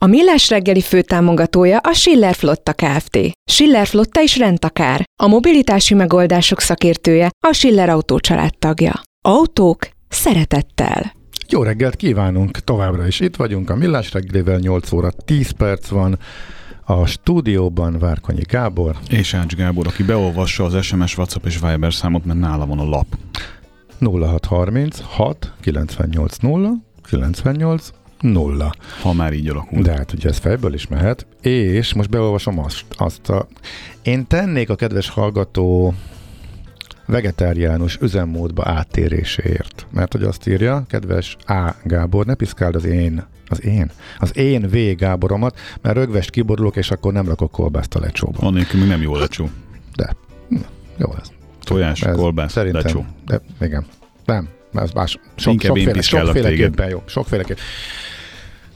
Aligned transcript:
A 0.00 0.06
Millás 0.06 0.48
reggeli 0.48 0.80
főtámogatója 0.80 1.78
a 1.78 1.92
Schiller 1.92 2.34
Flotta 2.34 2.72
Kft. 2.72 3.18
Schiller 3.50 3.86
Flotta 3.86 4.22
is 4.22 4.38
rendtakár. 4.38 5.04
A 5.22 5.26
mobilitási 5.26 5.94
megoldások 5.94 6.60
szakértője 6.60 7.30
a 7.46 7.52
Schiller 7.52 7.88
Autó 7.88 8.18
tagja. 8.58 9.00
Autók 9.28 9.88
szeretettel. 10.08 11.12
Jó 11.48 11.62
reggelt 11.62 11.96
kívánunk! 11.96 12.58
Továbbra 12.58 13.06
is 13.06 13.20
itt 13.20 13.36
vagyunk 13.36 13.70
a 13.70 13.76
Millás 13.76 14.12
reggelivel, 14.12 14.58
8 14.58 14.92
óra 14.92 15.10
10 15.24 15.50
perc 15.50 15.88
van. 15.88 16.18
A 16.84 17.06
stúdióban 17.06 17.98
Várkonyi 17.98 18.42
Gábor. 18.48 18.96
És 19.10 19.34
Ács 19.34 19.54
Gábor, 19.54 19.86
aki 19.86 20.02
beolvassa 20.02 20.64
az 20.64 20.84
SMS, 20.84 21.16
WhatsApp 21.16 21.46
és 21.46 21.58
Viber 21.60 21.94
számot, 21.94 22.24
mert 22.24 22.38
nála 22.38 22.66
van 22.66 22.78
a 22.78 22.88
lap. 22.88 23.06
0630 24.00 25.00
6 25.00 25.52
98 25.60 26.36
0 26.36 26.72
98 27.08 27.90
nulla. 28.20 28.74
Ha 29.02 29.12
már 29.12 29.32
így 29.32 29.48
alakul. 29.48 29.82
De 29.82 29.92
hát 29.92 30.12
ugye 30.12 30.28
ez 30.28 30.38
fejből 30.38 30.74
is 30.74 30.86
mehet, 30.86 31.26
és 31.40 31.94
most 31.94 32.10
beolvasom 32.10 32.58
azt, 32.58 32.84
azt 32.96 33.30
a... 33.30 33.46
Én 34.02 34.26
tennék 34.26 34.70
a 34.70 34.74
kedves 34.74 35.08
hallgató 35.08 35.94
vegetáriánus 37.06 37.98
üzemmódba 38.00 38.62
áttéréséért. 38.66 39.86
Mert 39.90 40.12
hogy 40.12 40.22
azt 40.22 40.46
írja, 40.48 40.84
kedves 40.88 41.36
A. 41.46 41.74
Gábor, 41.84 42.26
ne 42.26 42.34
piszkáld 42.34 42.74
az 42.74 42.84
én, 42.84 43.26
az 43.48 43.64
én, 43.64 43.90
az 44.18 44.36
én 44.36 44.68
V. 44.68 44.96
Gáboromat, 44.96 45.58
mert 45.82 45.96
rögvest 45.96 46.30
kiborulok, 46.30 46.76
és 46.76 46.90
akkor 46.90 47.12
nem 47.12 47.28
rakok 47.28 47.50
kolbászt 47.50 47.94
a 47.94 48.00
lecsóba. 48.00 48.38
Annélkül 48.46 48.80
még 48.80 48.88
nem 48.88 49.02
jó 49.02 49.16
lecsó. 49.16 49.48
De, 49.96 50.16
jó 50.96 51.14
ez. 51.20 51.30
Tojás, 51.62 52.02
ez 52.02 52.16
kolbász, 52.16 52.52
szerintem, 52.52 52.82
lecsó. 52.82 53.04
De, 53.26 53.40
igen. 53.60 53.86
Nem, 54.24 54.48
ez 54.82 54.90
más, 54.90 55.18
sok, 55.36 55.60
sokféle, 55.60 56.02
sokféleképpen 56.02 56.88
jó. 56.88 57.02
Sokféleképpen. 57.06 57.64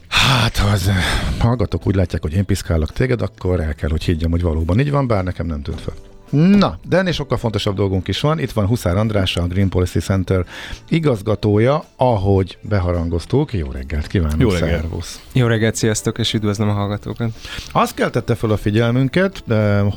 Hát, 0.07 0.57
ha 0.57 0.67
az 0.67 0.91
hallgatók 1.39 1.87
úgy 1.87 1.95
látják, 1.95 2.21
hogy 2.21 2.33
én 2.33 2.45
piszkálok 2.45 2.91
téged, 2.91 3.21
akkor 3.21 3.59
el 3.59 3.75
kell, 3.75 3.89
hogy 3.89 4.03
higgyem, 4.03 4.31
hogy 4.31 4.41
valóban 4.41 4.79
így 4.79 4.91
van, 4.91 5.07
bár 5.07 5.23
nekem 5.23 5.45
nem 5.45 5.61
tűnt 5.61 5.81
fel. 5.81 5.93
Na, 6.31 6.79
de 6.87 6.97
ennél 6.97 7.11
sokkal 7.11 7.37
fontosabb 7.37 7.75
dolgunk 7.75 8.07
is 8.07 8.19
van. 8.19 8.39
Itt 8.39 8.51
van 8.51 8.65
Huszár 8.65 8.97
András, 8.97 9.37
a 9.37 9.47
Green 9.47 9.69
Policy 9.69 9.99
Center 9.99 10.45
igazgatója, 10.89 11.83
ahogy 11.95 12.57
beharangoztuk. 12.61 13.53
Jó 13.53 13.71
reggelt 13.71 14.07
kívánok, 14.07 14.39
Jó 14.39 14.49
reggelt. 14.49 14.71
szervusz! 14.71 15.21
Jó 15.31 15.47
reggelt, 15.47 15.75
sziasztok, 15.75 16.17
és 16.17 16.33
üdvözlöm 16.33 16.69
a 16.69 16.73
hallgatókat. 16.73 17.29
Azt 17.71 17.93
keltette 17.93 18.35
fel 18.35 18.49
a 18.49 18.57
figyelmünket, 18.57 19.43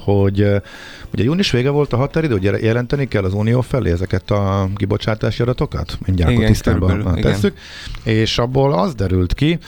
hogy 0.04 0.40
ugye 1.12 1.22
június 1.22 1.50
vége 1.50 1.70
volt 1.70 1.92
a 1.92 1.96
határidő, 1.96 2.38
hogy 2.38 2.62
jelenteni 2.62 3.08
kell 3.08 3.24
az 3.24 3.32
Unió 3.34 3.60
felé 3.60 3.90
ezeket 3.90 4.30
a 4.30 4.68
kibocsátási 4.74 5.42
adatokat? 5.42 5.98
Mindjárt 6.06 6.32
igen, 6.32 6.46
tisztában 6.46 7.18
tesszük. 7.20 7.58
Igen. 8.04 8.16
És 8.16 8.38
abból 8.38 8.72
az 8.72 8.94
derült 8.94 9.34
ki, 9.34 9.58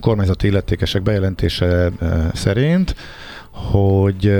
kormányzati 0.00 0.46
illetékesek 0.46 1.02
bejelentése 1.02 1.90
szerint, 2.34 2.94
hogy 3.50 4.32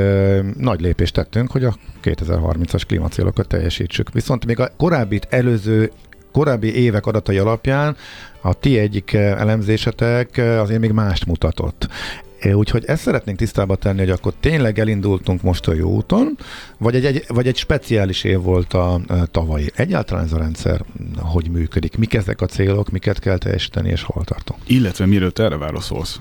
nagy 0.57 0.81
lépést 0.81 1.15
tettünk, 1.15 1.51
hogy 1.51 1.65
a 1.65 1.77
2030-as 2.03 2.83
klímacélokat 2.87 3.49
teljesítsük. 3.49 4.13
Viszont 4.13 4.47
még 4.47 4.61
a 4.61 4.71
korábbi 4.77 5.21
előző 5.29 5.91
korábbi 6.33 6.75
évek 6.75 7.07
adatai 7.07 7.39
alapján 7.39 7.97
a 8.41 8.55
ti 8.55 8.79
egyik 8.79 9.13
elemzésetek 9.13 10.39
azért 10.39 10.81
még 10.81 10.93
mást 10.93 11.27
mutatott. 11.27 11.89
Úgyhogy 12.53 12.85
ezt 12.85 13.03
szeretnénk 13.03 13.39
tisztába 13.39 13.77
tenni, 13.77 13.99
hogy 13.99 14.11
akkor 14.11 14.33
tényleg 14.41 14.79
elindultunk 14.79 15.43
most 15.43 15.69
a 15.69 15.75
jó 15.75 15.91
úton, 15.91 16.37
vagy 16.79 16.95
egy, 16.95 17.05
egy, 17.05 17.25
vagy 17.29 17.47
egy 17.47 17.57
speciális 17.57 18.25
év 18.25 18.41
volt 18.41 18.73
a, 18.73 18.95
a 18.95 19.27
tavalyi. 19.31 19.71
Egyáltalán 19.75 20.25
ez 20.25 20.33
a 20.33 20.39
rendszer 20.39 20.85
hogy 21.19 21.51
működik? 21.51 21.97
Mik 21.97 22.15
ezek 22.15 22.41
a 22.41 22.47
célok, 22.47 22.91
miket 22.91 23.19
kell 23.19 23.39
teljesíteni, 23.39 23.89
és 23.89 24.03
hol 24.03 24.25
tartunk? 24.25 24.61
Illetve 24.67 25.07
miről 25.07 25.33
te 25.33 25.43
erre 25.43 25.57
válaszolsz? 25.57 26.21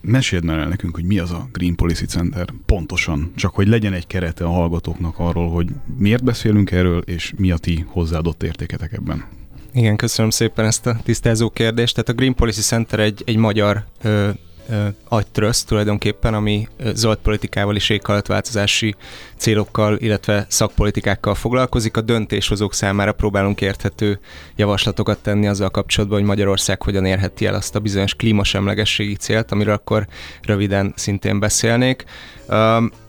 Meséld 0.00 0.44
már 0.44 0.58
el 0.58 0.68
nekünk, 0.68 0.94
hogy 0.94 1.04
mi 1.04 1.18
az 1.18 1.30
a 1.30 1.48
Green 1.52 1.74
Policy 1.74 2.06
Center 2.06 2.48
pontosan, 2.66 3.32
csak 3.36 3.54
hogy 3.54 3.68
legyen 3.68 3.92
egy 3.92 4.06
kerete 4.06 4.44
a 4.44 4.50
hallgatóknak 4.50 5.18
arról, 5.18 5.50
hogy 5.50 5.68
miért 5.96 6.24
beszélünk 6.24 6.70
erről, 6.70 7.02
és 7.06 7.32
mi 7.36 7.50
a 7.50 7.56
ti 7.56 7.84
hozzáadott 7.88 8.42
értéketek 8.42 8.92
ebben. 8.92 9.24
Igen, 9.72 9.96
köszönöm 9.96 10.30
szépen 10.30 10.64
ezt 10.64 10.86
a 10.86 11.00
tisztázó 11.02 11.50
kérdést. 11.50 11.94
Tehát 11.94 12.08
a 12.08 12.12
Green 12.12 12.34
Policy 12.34 12.60
Center 12.60 13.00
egy, 13.00 13.22
egy 13.26 13.36
magyar 13.36 13.84
ö, 14.02 14.28
agytröszt 15.08 15.66
tulajdonképpen, 15.66 16.34
ami 16.34 16.68
zöld 16.94 17.18
politikával 17.18 17.76
és 17.76 17.88
éghajlatváltozási 17.88 18.94
célokkal, 19.38 19.96
illetve 19.98 20.46
szakpolitikákkal 20.48 21.34
foglalkozik. 21.34 21.96
A 21.96 22.00
döntéshozók 22.00 22.74
számára 22.74 23.12
próbálunk 23.12 23.60
érthető 23.60 24.20
javaslatokat 24.56 25.18
tenni 25.18 25.46
azzal 25.46 25.70
kapcsolatban, 25.70 26.18
hogy 26.18 26.28
Magyarország 26.28 26.82
hogyan 26.82 27.04
érheti 27.04 27.46
el 27.46 27.54
azt 27.54 27.74
a 27.74 27.80
bizonyos 27.80 28.14
klímasemlegességi 28.14 29.14
célt, 29.14 29.52
amiről 29.52 29.74
akkor 29.74 30.06
röviden 30.42 30.92
szintén 30.96 31.40
beszélnék. 31.40 32.04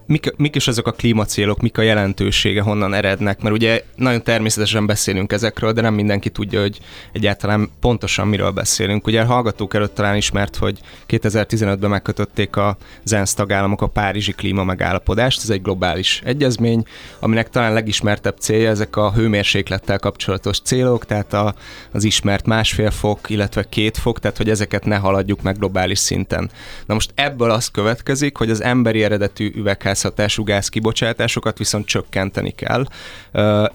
Mik, 0.05 0.33
mik 0.37 0.55
is 0.55 0.67
azok 0.67 0.87
a 0.87 0.91
klímacélok, 0.91 1.61
mik 1.61 1.77
a 1.77 1.81
jelentősége, 1.81 2.61
honnan 2.61 2.93
erednek, 2.93 3.41
mert 3.41 3.55
ugye 3.55 3.83
nagyon 3.95 4.23
természetesen 4.23 4.85
beszélünk 4.85 5.31
ezekről, 5.31 5.71
de 5.71 5.81
nem 5.81 5.93
mindenki 5.93 6.29
tudja, 6.29 6.61
hogy 6.61 6.79
egyáltalán 7.11 7.69
pontosan 7.79 8.27
miről 8.27 8.51
beszélünk. 8.51 9.07
Ugye 9.07 9.21
a 9.21 9.25
hallgatók 9.25 9.73
előtt 9.73 9.95
talán 9.95 10.15
ismert, 10.15 10.55
hogy 10.55 10.79
2015-ben 11.07 11.89
megkötötték 11.89 12.55
a 12.55 12.77
ENSZ 13.05 13.33
tagállamok 13.33 13.81
a 13.81 13.87
Párizsi 13.87 14.31
klíma 14.31 14.63
megállapodást, 14.63 15.43
ez 15.43 15.49
egy 15.49 15.61
globális 15.61 16.18
egyezmény, 16.23 16.83
aminek 17.19 17.49
talán 17.49 17.73
legismertebb 17.73 18.37
célja 18.39 18.69
ezek 18.69 18.95
a 18.95 19.13
hőmérséklettel 19.13 19.99
kapcsolatos 19.99 20.59
célok, 20.59 21.05
tehát 21.05 21.33
a, 21.33 21.55
az 21.91 22.03
ismert 22.03 22.45
másfél 22.45 22.91
fok, 22.91 23.29
illetve 23.29 23.63
két 23.69 23.97
fok, 23.97 24.19
tehát 24.19 24.37
hogy 24.37 24.49
ezeket 24.49 24.85
ne 24.85 24.95
haladjuk 24.95 25.41
meg 25.41 25.57
globális 25.57 25.99
szinten. 25.99 26.49
Na 26.85 26.93
most 26.93 27.11
ebből 27.15 27.51
az 27.51 27.67
következik, 27.67 28.37
hogy 28.37 28.49
az 28.49 28.63
emberi 28.63 29.03
eredetű 29.03 29.51
üvegház 29.55 29.99
üvegházhatású 29.99 30.43
gázkibocsátásokat 30.43 31.57
viszont 31.57 31.85
csökkenteni 31.85 32.51
kell. 32.51 32.85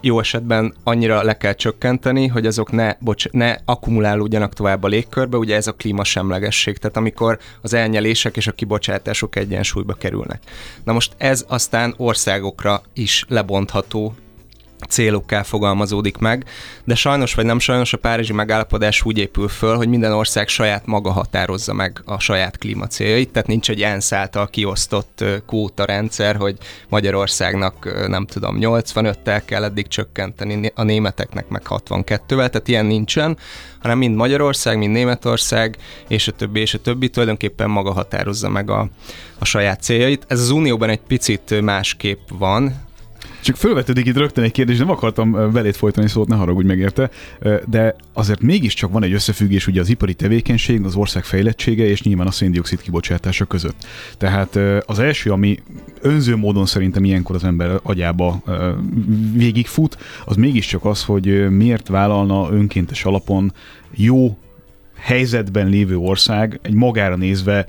Jó 0.01 0.21
esetben 0.21 0.75
annyira 0.85 1.23
le 1.23 1.37
kell 1.37 1.53
csökkenteni, 1.53 2.27
hogy 2.27 2.47
azok 2.47 2.73
ne, 2.73 2.97
bocs, 2.99 3.29
ne 3.31 3.57
akkumulálódjanak 3.65 4.53
tovább 4.53 4.83
a 4.83 4.89
légkörbe, 4.89 5.37
ugye 5.37 5.57
ez 5.57 5.67
a 5.67 5.73
klímasemlegesség, 5.73 6.79
tehát 6.79 6.97
amikor 6.97 7.39
az 7.63 7.75
elnyelések 7.75 8.37
és 8.37 8.47
a 8.47 8.53
kibocsátások 8.53 9.37
egyensúlyba 9.37 9.95
kerülnek. 9.95 10.43
Na 10.85 10.93
most 10.93 11.13
ez 11.17 11.45
aztán 11.49 11.95
országokra 12.35 12.83
is 12.93 13.25
lebontható 13.29 14.15
célokká 14.89 15.43
fogalmazódik 15.43 16.17
meg, 16.17 16.45
de 16.85 16.95
sajnos 16.95 17.35
vagy 17.35 17.45
nem 17.45 17.59
sajnos 17.59 17.93
a 17.93 17.97
Párizsi 17.97 18.33
megállapodás 18.33 19.05
úgy 19.05 19.19
épül 19.19 19.49
föl, 19.49 19.77
hogy 19.77 19.89
minden 19.89 20.13
ország 20.13 20.49
saját 20.49 20.87
maga 20.87 21.11
határozza 21.11 21.73
meg 21.73 22.03
a 22.05 22.19
saját 22.19 22.59
klímacéljait, 22.59 23.31
tehát 23.31 23.49
nincs 23.49 23.71
egy 23.71 23.83
ENSZ 23.83 24.13
által 24.13 24.49
kiosztott 24.49 25.25
kóta 25.47 25.85
rendszer, 25.85 26.37
hogy 26.37 26.57
Magyarországnak 26.89 28.07
nem 28.09 28.27
tudom 28.27 28.57
85-tel 28.61 29.43
kell 29.45 29.65
eddig 29.65 29.89
csökkenteni, 29.89 30.73
a 30.75 30.83
németeknek 30.83 31.49
meg 31.49 31.63
62-vel, 31.69 32.27
tehát 32.29 32.69
ilyen 32.69 32.87
nincsen, 32.87 33.39
hanem 33.81 33.99
mind 33.99 34.17
Magyarország, 34.17 34.79
mind 34.79 34.93
Németország, 34.93 35.77
és 36.09 36.29
a 36.29 36.33
többi, 36.33 36.61
és 36.61 36.75
a 36.75 36.79
többi 36.79 37.09
tulajdonképpen 37.09 37.71
maga 37.71 37.93
határozza 37.93 38.49
meg 38.49 38.71
a, 38.71 38.89
a 39.39 39.45
saját 39.45 39.83
céljait. 39.83 40.25
Ez 40.29 40.41
az 40.41 40.51
Unióban 40.51 40.89
egy 40.89 41.01
picit 41.01 41.61
másképp 41.61 42.29
van, 42.39 42.84
csak 43.45 43.57
fölvetődik 43.57 44.07
itt 44.07 44.17
rögtön 44.17 44.45
egy 44.45 44.53
kérdés, 44.53 44.79
nem 44.79 44.91
akartam 44.91 45.53
velét 45.53 45.77
folytani 45.77 46.09
szót, 46.09 46.29
ne 46.29 46.37
haragudj 46.37 46.67
megérte, 46.67 47.11
de 47.67 47.97
azért 48.13 48.41
mégiscsak 48.41 48.93
van 48.93 49.05
egy 49.05 49.13
összefüggés 49.13 49.67
ugye 49.67 49.81
az 49.81 49.89
ipari 49.89 50.15
tevékenység, 50.15 50.85
az 50.85 50.95
ország 50.95 51.25
fejlettsége 51.25 51.85
és 51.85 52.03
nyilván 52.03 52.27
a 52.27 52.31
széndiokszid 52.31 52.81
kibocsátása 52.81 53.45
között. 53.45 53.87
Tehát 54.19 54.59
az 54.87 54.99
első, 54.99 55.31
ami 55.31 55.59
önző 56.01 56.37
módon 56.37 56.67
szerintem 56.67 57.05
ilyenkor 57.05 57.37
az 57.37 57.45
ember 57.45 57.81
agyába 57.83 58.43
végigfut, 59.33 59.99
az 60.25 60.37
mégiscsak 60.37 60.85
az, 60.85 61.05
hogy 61.05 61.51
miért 61.51 61.89
vállalna 61.89 62.49
önkéntes 62.51 63.05
alapon 63.05 63.53
jó 63.91 64.37
helyzetben 64.97 65.69
lévő 65.69 65.97
ország 65.97 66.59
egy 66.63 66.75
magára 66.75 67.17
nézve 67.17 67.67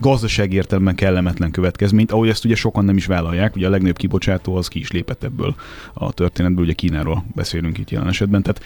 gazdasági 0.00 0.56
értelemben 0.56 0.94
kellemetlen 0.94 1.50
következményt, 1.50 2.12
ahogy 2.12 2.28
ezt 2.28 2.44
ugye 2.44 2.54
sokan 2.54 2.84
nem 2.84 2.96
is 2.96 3.06
vállalják, 3.06 3.56
ugye 3.56 3.66
a 3.66 3.70
legnagyobb 3.70 3.96
kibocsátó 3.96 4.56
az 4.56 4.68
ki 4.68 4.78
is 4.78 4.90
lépett 4.90 5.24
ebből 5.24 5.54
a 5.92 6.12
történetből, 6.12 6.64
ugye 6.64 6.72
Kínáról 6.72 7.24
beszélünk 7.34 7.78
itt 7.78 7.90
jelen 7.90 8.08
esetben. 8.08 8.42
Tehát 8.42 8.62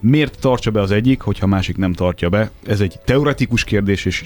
miért 0.00 0.38
tartsa 0.40 0.70
be 0.70 0.80
az 0.80 0.90
egyik, 0.90 1.20
hogyha 1.20 1.44
a 1.44 1.48
másik 1.48 1.76
nem 1.76 1.92
tartja 1.92 2.28
be? 2.28 2.50
Ez 2.66 2.80
egy 2.80 2.98
teoretikus 3.04 3.64
kérdés, 3.64 4.04
és 4.04 4.24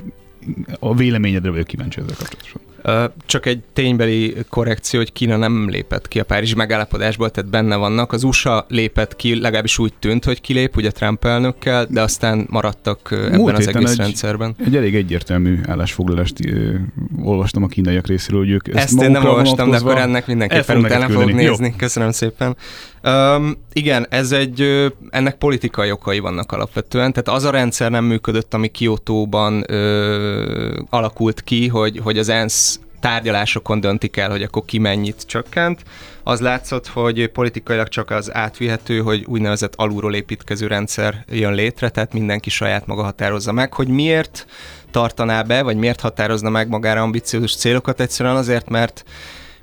a 0.79 0.95
véleményedre 0.95 1.51
vagyok 1.51 1.67
kíváncsi 1.67 2.01
ezzel 2.01 2.17
kapcsolatosan. 2.17 2.72
Csak 3.27 3.47
egy 3.47 3.61
ténybeli 3.73 4.35
korrekció, 4.49 4.99
hogy 4.99 5.13
Kína 5.13 5.37
nem 5.37 5.69
lépett 5.69 6.09
ki 6.09 6.21
a 6.21 6.25
Párizsi 6.25 6.55
megállapodásból, 6.55 7.31
tehát 7.31 7.51
benne 7.51 7.77
vannak. 7.77 8.13
Az 8.13 8.23
USA 8.23 8.67
lépett 8.69 9.17
ki, 9.17 9.41
legalábbis 9.41 9.79
úgy 9.79 9.93
tűnt, 9.99 10.25
hogy 10.25 10.41
kilép, 10.41 10.77
ugye 10.77 10.91
Trump 10.91 11.25
elnökkel, 11.25 11.87
de 11.91 12.03
aztán 12.03 12.47
maradtak 12.51 13.09
ebben 13.13 13.33
Múlt 13.33 13.59
az 13.59 13.69
egész 13.69 13.91
egy, 13.91 13.97
rendszerben. 13.97 14.55
Egy 14.65 14.77
elég 14.77 14.95
egyértelmű 14.95 15.61
állásfoglalást 15.67 16.47
ö, 16.47 16.75
olvastam 17.23 17.63
a 17.63 17.67
kínaiak 17.67 18.07
részéről, 18.07 18.41
hogy 18.41 18.51
ők 18.51 18.69
ezt, 18.69 18.77
ezt 18.77 19.03
én 19.03 19.11
nem 19.11 19.25
olvastam, 19.25 19.71
de 19.71 19.77
akkor 19.77 19.99
ennek 19.99 20.27
mindenképpen 20.27 20.79
utána 20.79 21.09
fogok 21.09 21.33
nézni. 21.33 21.67
Jó. 21.67 21.77
Köszönöm 21.77 22.11
szépen. 22.11 22.57
Um, 23.05 23.57
igen, 23.73 24.07
ez 24.11 24.33
egy, 24.33 24.93
ennek 25.11 25.35
politikai 25.35 25.91
okai 25.91 26.19
vannak 26.19 26.53
alapvetően, 26.53 27.13
tehát 27.13 27.29
az 27.29 27.45
a 27.45 27.51
rendszer 27.51 27.91
nem 27.91 28.05
működött, 28.05 28.55
ami 28.55 28.69
Kiotóban 28.69 29.65
ö, 29.67 30.81
alakult 30.91 31.43
ki, 31.43 31.69
hogy, 31.69 32.01
hogy 32.03 32.19
az 32.19 32.29
ENSZ 32.29 32.81
tárgyalásokon 33.01 33.81
döntik 33.81 34.17
el, 34.17 34.31
hogy 34.31 34.43
akkor 34.43 34.65
ki 34.65 34.79
mennyit 34.79 35.23
csökkent. 35.27 35.83
Az 36.23 36.41
látszott, 36.41 36.87
hogy 36.87 37.27
politikailag 37.27 37.89
csak 37.89 38.11
az 38.11 38.35
átvihető, 38.35 38.99
hogy 38.99 39.25
úgynevezett 39.27 39.75
alulról 39.77 40.15
építkező 40.15 40.67
rendszer 40.67 41.25
jön 41.29 41.53
létre, 41.53 41.89
tehát 41.89 42.13
mindenki 42.13 42.51
saját 42.51 42.87
maga 42.87 43.03
határozza 43.03 43.53
meg, 43.53 43.73
hogy 43.73 43.89
miért 43.89 44.47
tartaná 44.91 45.43
be, 45.43 45.63
vagy 45.63 45.77
miért 45.77 46.01
határozna 46.01 46.51
meg 46.51 46.69
magára 46.69 47.01
ambiciózus 47.03 47.57
célokat, 47.57 48.01
egyszerűen 48.01 48.37
azért, 48.37 48.69
mert 48.69 49.05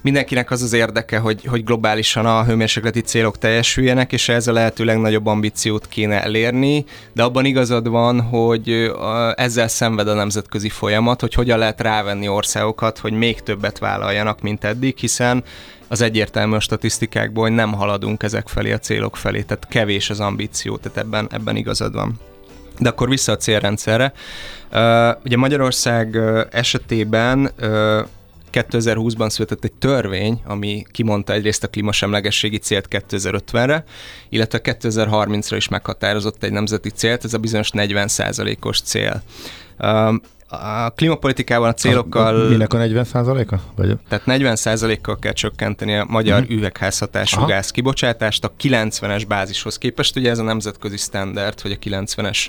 mindenkinek 0.02 0.52
az 0.52 0.62
az 0.62 0.74
érdeke, 0.74 1.18
hogy, 1.18 1.46
hogy 1.46 1.64
globálisan 1.64 2.26
a 2.26 2.44
hőmérsékleti 2.44 3.02
célok 3.02 3.38
teljesüljenek, 3.38 4.12
és 4.12 4.30
ez 4.30 4.48
a 4.48 4.52
lehető 4.52 4.84
legnagyobb 4.84 5.26
ambíciót 5.26 5.88
kéne 5.88 6.24
elérni, 6.24 6.86
de 7.14 7.24
abban 7.24 7.46
igazad 7.46 7.88
van, 7.88 8.22
hogy 8.22 8.92
ezzel 9.36 9.68
szenved 9.68 10.08
a 10.08 10.14
nemzetközi 10.14 10.70
folyamat, 10.70 11.22
hogy 11.22 11.34
hogyan 11.34 11.58
lehet 11.58 11.82
rávenni 11.82 12.28
országokat, 12.28 12.98
hogy 12.98 13.14
még 13.14 13.42
többet 13.42 13.80
vállaljanak, 13.80 14.42
mint 14.42 14.64
eddig, 14.64 14.98
hiszen 14.98 15.44
az 15.88 16.02
egyértelmű 16.02 16.56
a 16.56 16.60
statisztikákból, 16.60 17.44
hogy 17.44 17.56
nem 17.56 17.74
haladunk 17.74 18.24
ezek 18.24 18.48
felé 18.48 18.72
a 18.72 18.80
célok 18.80 19.16
felé, 19.16 19.42
tehát 19.42 19.68
kevés 19.68 20.10
az 20.10 20.20
ambíció, 20.20 20.78
tehát 20.78 20.98
ebben, 20.98 21.28
ebben 21.32 21.56
igazad 21.56 21.94
van. 21.94 22.20
De 22.80 22.90
akkor 22.90 23.10
vissza 23.10 23.32
a 23.32 23.38
célrendszerre. 23.38 24.14
Uh, 24.72 25.10
ugye 25.26 25.38
Magyarország 25.38 26.18
esetében 26.52 27.52
uh, 27.62 28.00
2020-ban 28.54 29.30
született 29.30 29.64
egy 29.64 29.74
törvény, 29.74 30.42
ami 30.46 30.84
kimondta 30.92 31.34
egyrészt 31.34 31.64
a 31.64 31.68
klímasemlegességi 31.68 32.58
célt 32.58 32.88
2050-re, 32.90 33.84
illetve 34.30 34.60
2030-ra 34.64 35.54
is 35.56 35.68
meghatározott 35.68 36.44
egy 36.44 36.52
nemzeti 36.52 36.90
célt, 36.90 37.24
ez 37.24 37.34
a 37.34 37.38
bizonyos 37.38 37.70
40%-os 37.74 38.82
cél. 38.82 39.24
A 40.52 40.90
klímapolitikában 40.90 41.70
a 41.70 41.74
célokkal... 41.74 42.46
A, 42.46 42.50
minek 42.50 42.74
a 42.74 42.78
40% 42.78 43.48
a 43.52 43.56
Vagy... 43.76 43.98
Tehát 44.08 44.26
40 44.26 44.58
kal 45.02 45.20
kell 45.20 45.34
csökkenteni 45.34 45.96
a 45.96 46.06
magyar 46.08 46.42
uh-huh. 46.42 46.58
üvegházhatású 46.58 47.38
Aha. 47.38 47.48
gáz 47.48 47.72
kibocsátást 47.72 48.44
a 48.44 48.52
90-es 48.62 49.24
bázishoz 49.28 49.78
képest. 49.78 50.16
Ugye 50.16 50.30
ez 50.30 50.40
a 50.40 50.44
nemzetközi 50.44 50.98
standard, 50.98 51.62
hogy 51.62 51.72
a 51.72 51.76
90-es 51.76 52.48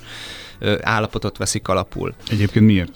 állapotot 0.80 1.36
veszik 1.36 1.68
alapul. 1.68 2.14
Egyébként 2.30 2.66
miért? 2.66 2.92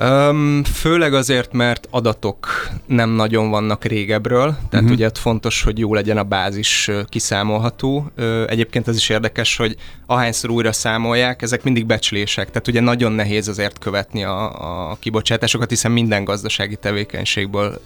Um, 0.00 0.64
főleg 0.64 1.14
azért, 1.14 1.52
mert 1.52 1.88
adatok 1.90 2.68
nem 2.86 3.10
nagyon 3.10 3.50
vannak 3.50 3.84
régebről, 3.84 4.56
tehát 4.70 4.72
uh-huh. 4.72 4.90
ugye 4.90 5.10
fontos, 5.14 5.62
hogy 5.62 5.78
jó 5.78 5.94
legyen 5.94 6.18
a 6.18 6.22
bázis 6.22 6.90
kiszámolható. 7.08 8.10
Egyébként 8.46 8.88
ez 8.88 8.96
is 8.96 9.08
érdekes, 9.08 9.56
hogy 9.56 9.76
ahányszor 10.06 10.50
újra 10.50 10.72
számolják, 10.72 11.42
ezek 11.42 11.62
mindig 11.62 11.86
becslések, 11.86 12.48
tehát 12.48 12.68
ugye 12.68 12.80
nagyon 12.80 13.12
nehéz 13.12 13.48
azért 13.48 13.78
követni 13.78 14.24
a, 14.24 14.90
a 14.90 14.96
kibocsátásokat, 15.00 15.70
hiszen 15.70 15.90
minden 15.90 16.24
gazdasági 16.24 16.76
tevékenységből 16.76 17.82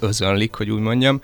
özönlik, 0.00 0.54
hogy 0.54 0.70
úgy 0.70 0.80
mondjam. 0.80 1.20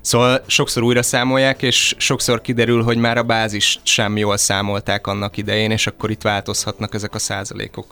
Szóval 0.00 0.42
sokszor 0.46 0.82
újra 0.82 1.02
számolják, 1.02 1.62
és 1.62 1.94
sokszor 1.98 2.40
kiderül, 2.40 2.82
hogy 2.82 2.96
már 2.96 3.16
a 3.16 3.22
bázis 3.22 3.78
sem 3.82 4.16
jól 4.16 4.36
számolták 4.36 5.06
annak 5.06 5.36
idején, 5.36 5.70
és 5.70 5.86
akkor 5.86 6.10
itt 6.10 6.22
változhatnak 6.22 6.94
ezek 6.94 7.14
a 7.14 7.18
százalékok. 7.18 7.86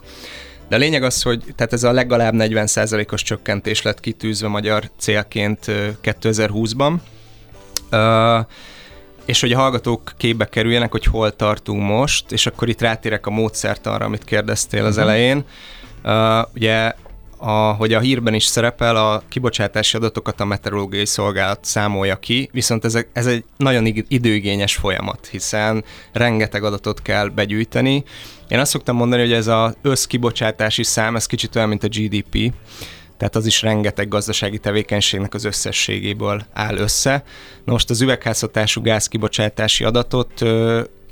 De 0.71 0.77
a 0.77 0.79
lényeg 0.79 1.03
az, 1.03 1.21
hogy 1.21 1.43
tehát 1.55 1.73
ez 1.73 1.83
a 1.83 1.91
legalább 1.91 2.33
40%-os 2.37 3.23
csökkentés 3.23 3.81
lett 3.81 3.99
kitűzve 3.99 4.47
magyar 4.47 4.89
célként 4.97 5.65
2020-ban. 6.03 6.93
Uh, 7.91 8.45
és 9.25 9.41
hogy 9.41 9.51
a 9.51 9.57
hallgatók 9.57 10.13
képbe 10.17 10.45
kerüljenek, 10.45 10.91
hogy 10.91 11.05
hol 11.05 11.35
tartunk 11.35 11.81
most, 11.81 12.31
és 12.31 12.45
akkor 12.45 12.69
itt 12.69 12.81
rátérek 12.81 13.25
a 13.25 13.29
módszert 13.29 13.85
arra, 13.85 14.05
amit 14.05 14.23
kérdeztél 14.23 14.85
az 14.85 14.97
uh-huh. 14.97 15.11
elején. 15.11 15.43
Uh, 16.03 16.53
ugye 16.55 16.93
a, 17.41 17.73
hogy 17.73 17.93
a 17.93 17.99
hírben 17.99 18.33
is 18.33 18.45
szerepel, 18.45 18.95
a 18.95 19.23
kibocsátási 19.29 19.97
adatokat 19.97 20.39
a 20.39 20.45
meteorológiai 20.45 21.05
szolgálat 21.05 21.59
számolja 21.61 22.15
ki, 22.15 22.49
viszont 22.51 22.85
ez, 22.85 22.97
ez 23.13 23.25
egy 23.25 23.43
nagyon 23.57 23.85
időigényes 24.07 24.75
folyamat, 24.75 25.27
hiszen 25.27 25.83
rengeteg 26.13 26.63
adatot 26.63 27.01
kell 27.01 27.27
begyűjteni. 27.27 28.03
Én 28.47 28.59
azt 28.59 28.71
szoktam 28.71 28.95
mondani, 28.95 29.21
hogy 29.21 29.33
ez 29.33 29.47
az 29.47 29.75
összkibocsátási 29.81 30.83
szám, 30.83 31.15
ez 31.15 31.25
kicsit 31.25 31.55
olyan, 31.55 31.67
mint 31.69 31.83
a 31.83 31.87
GDP, 31.87 32.53
tehát 33.17 33.35
az 33.35 33.45
is 33.45 33.61
rengeteg 33.61 34.07
gazdasági 34.07 34.57
tevékenységnek 34.57 35.33
az 35.33 35.45
összességéből 35.45 36.45
áll 36.53 36.77
össze. 36.77 37.23
Na 37.65 37.71
most 37.71 37.89
az 37.89 38.01
üvegházhatású 38.01 38.81
gázkibocsátási 38.81 39.83
adatot 39.83 40.41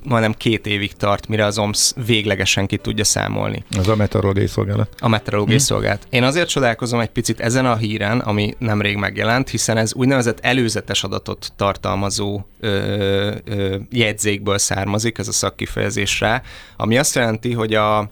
majdnem 0.03 0.33
két 0.33 0.67
évig 0.67 0.93
tart, 0.93 1.27
mire 1.27 1.45
az 1.45 1.57
OMS 1.57 1.91
véglegesen 2.05 2.67
ki 2.67 2.77
tudja 2.77 3.03
számolni. 3.03 3.63
Az 3.77 3.87
a 3.87 3.95
meteorológiai 3.95 4.47
szolgálat. 4.47 4.95
A 4.99 5.07
meteorológiai 5.07 5.57
hmm. 5.57 5.65
szolgálat. 5.65 6.07
Én 6.09 6.23
azért 6.23 6.49
csodálkozom 6.49 6.99
egy 6.99 7.09
picit 7.09 7.39
ezen 7.39 7.65
a 7.65 7.75
híren, 7.75 8.19
ami 8.19 8.53
nemrég 8.57 8.95
megjelent, 8.95 9.49
hiszen 9.49 9.77
ez 9.77 9.93
úgynevezett 9.93 10.39
előzetes 10.41 11.03
adatot 11.03 11.51
tartalmazó 11.55 12.41
ö, 12.59 13.35
ö, 13.45 13.75
jegyzékből 13.91 14.57
származik, 14.57 15.17
ez 15.17 15.27
a 15.27 15.31
szakkifejezés 15.31 16.19
rá, 16.19 16.41
ami 16.77 16.97
azt 16.97 17.15
jelenti, 17.15 17.53
hogy 17.53 17.73
a, 17.73 18.09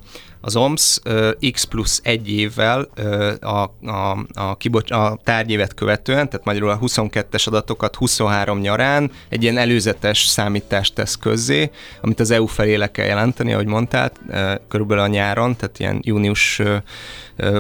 az 0.48 0.56
OMS 0.56 0.98
uh, 1.06 1.52
X 1.52 1.64
plusz 1.64 2.02
egy 2.04 2.32
évvel 2.32 2.88
a, 3.42 3.48
a, 3.90 4.26
a, 4.34 4.58
kibocs- 4.58 4.92
a 4.92 5.20
tárgyévet 5.24 5.74
követően, 5.74 6.30
tehát 6.30 6.46
magyarul 6.46 6.70
a 6.70 6.80
22-es 6.80 7.48
adatokat 7.48 7.96
23 7.96 8.60
nyarán 8.60 9.12
egy 9.30 9.44
ilyen 9.44 9.58
előzetes 9.58 10.26
számítást 10.26 10.94
tesz 10.94 11.16
közzé, 11.16 11.72
amit 12.02 12.20
az 12.20 12.32
EU 12.32 12.46
felé 12.46 12.76
le 12.76 12.92
kell 12.92 13.06
jelenteni, 13.06 13.54
ahogy 13.54 13.66
mondtál, 13.66 14.12
körülbelül 14.68 15.04
a 15.04 15.08
nyáron, 15.08 15.56
tehát 15.56 15.80
ilyen 15.80 16.00
június 16.04 16.62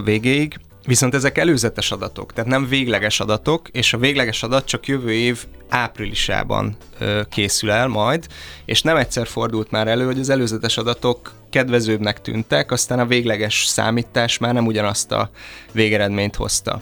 végéig. 0.03 0.59
Viszont 0.87 1.13
ezek 1.13 1.37
előzetes 1.37 1.91
adatok, 1.91 2.33
tehát 2.33 2.49
nem 2.49 2.67
végleges 2.67 3.19
adatok, 3.19 3.69
és 3.69 3.93
a 3.93 3.97
végleges 3.97 4.43
adat 4.43 4.65
csak 4.65 4.87
jövő 4.87 5.13
év 5.13 5.45
áprilisában 5.69 6.75
ö, 6.99 7.21
készül 7.29 7.71
el 7.71 7.87
majd, 7.87 8.27
és 8.65 8.81
nem 8.81 8.95
egyszer 8.95 9.27
fordult 9.27 9.71
már 9.71 9.87
elő, 9.87 10.05
hogy 10.05 10.19
az 10.19 10.29
előzetes 10.29 10.77
adatok 10.77 11.31
kedvezőbbnek 11.49 12.21
tűntek, 12.21 12.71
aztán 12.71 12.99
a 12.99 13.05
végleges 13.05 13.65
számítás 13.65 14.37
már 14.37 14.53
nem 14.53 14.65
ugyanazt 14.65 15.11
a 15.11 15.29
végeredményt 15.71 16.35
hozta. 16.35 16.81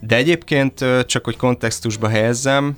De 0.00 0.16
egyébként 0.16 0.84
csak 1.06 1.24
hogy 1.24 1.36
kontextusba 1.36 2.08
helyezzem, 2.08 2.76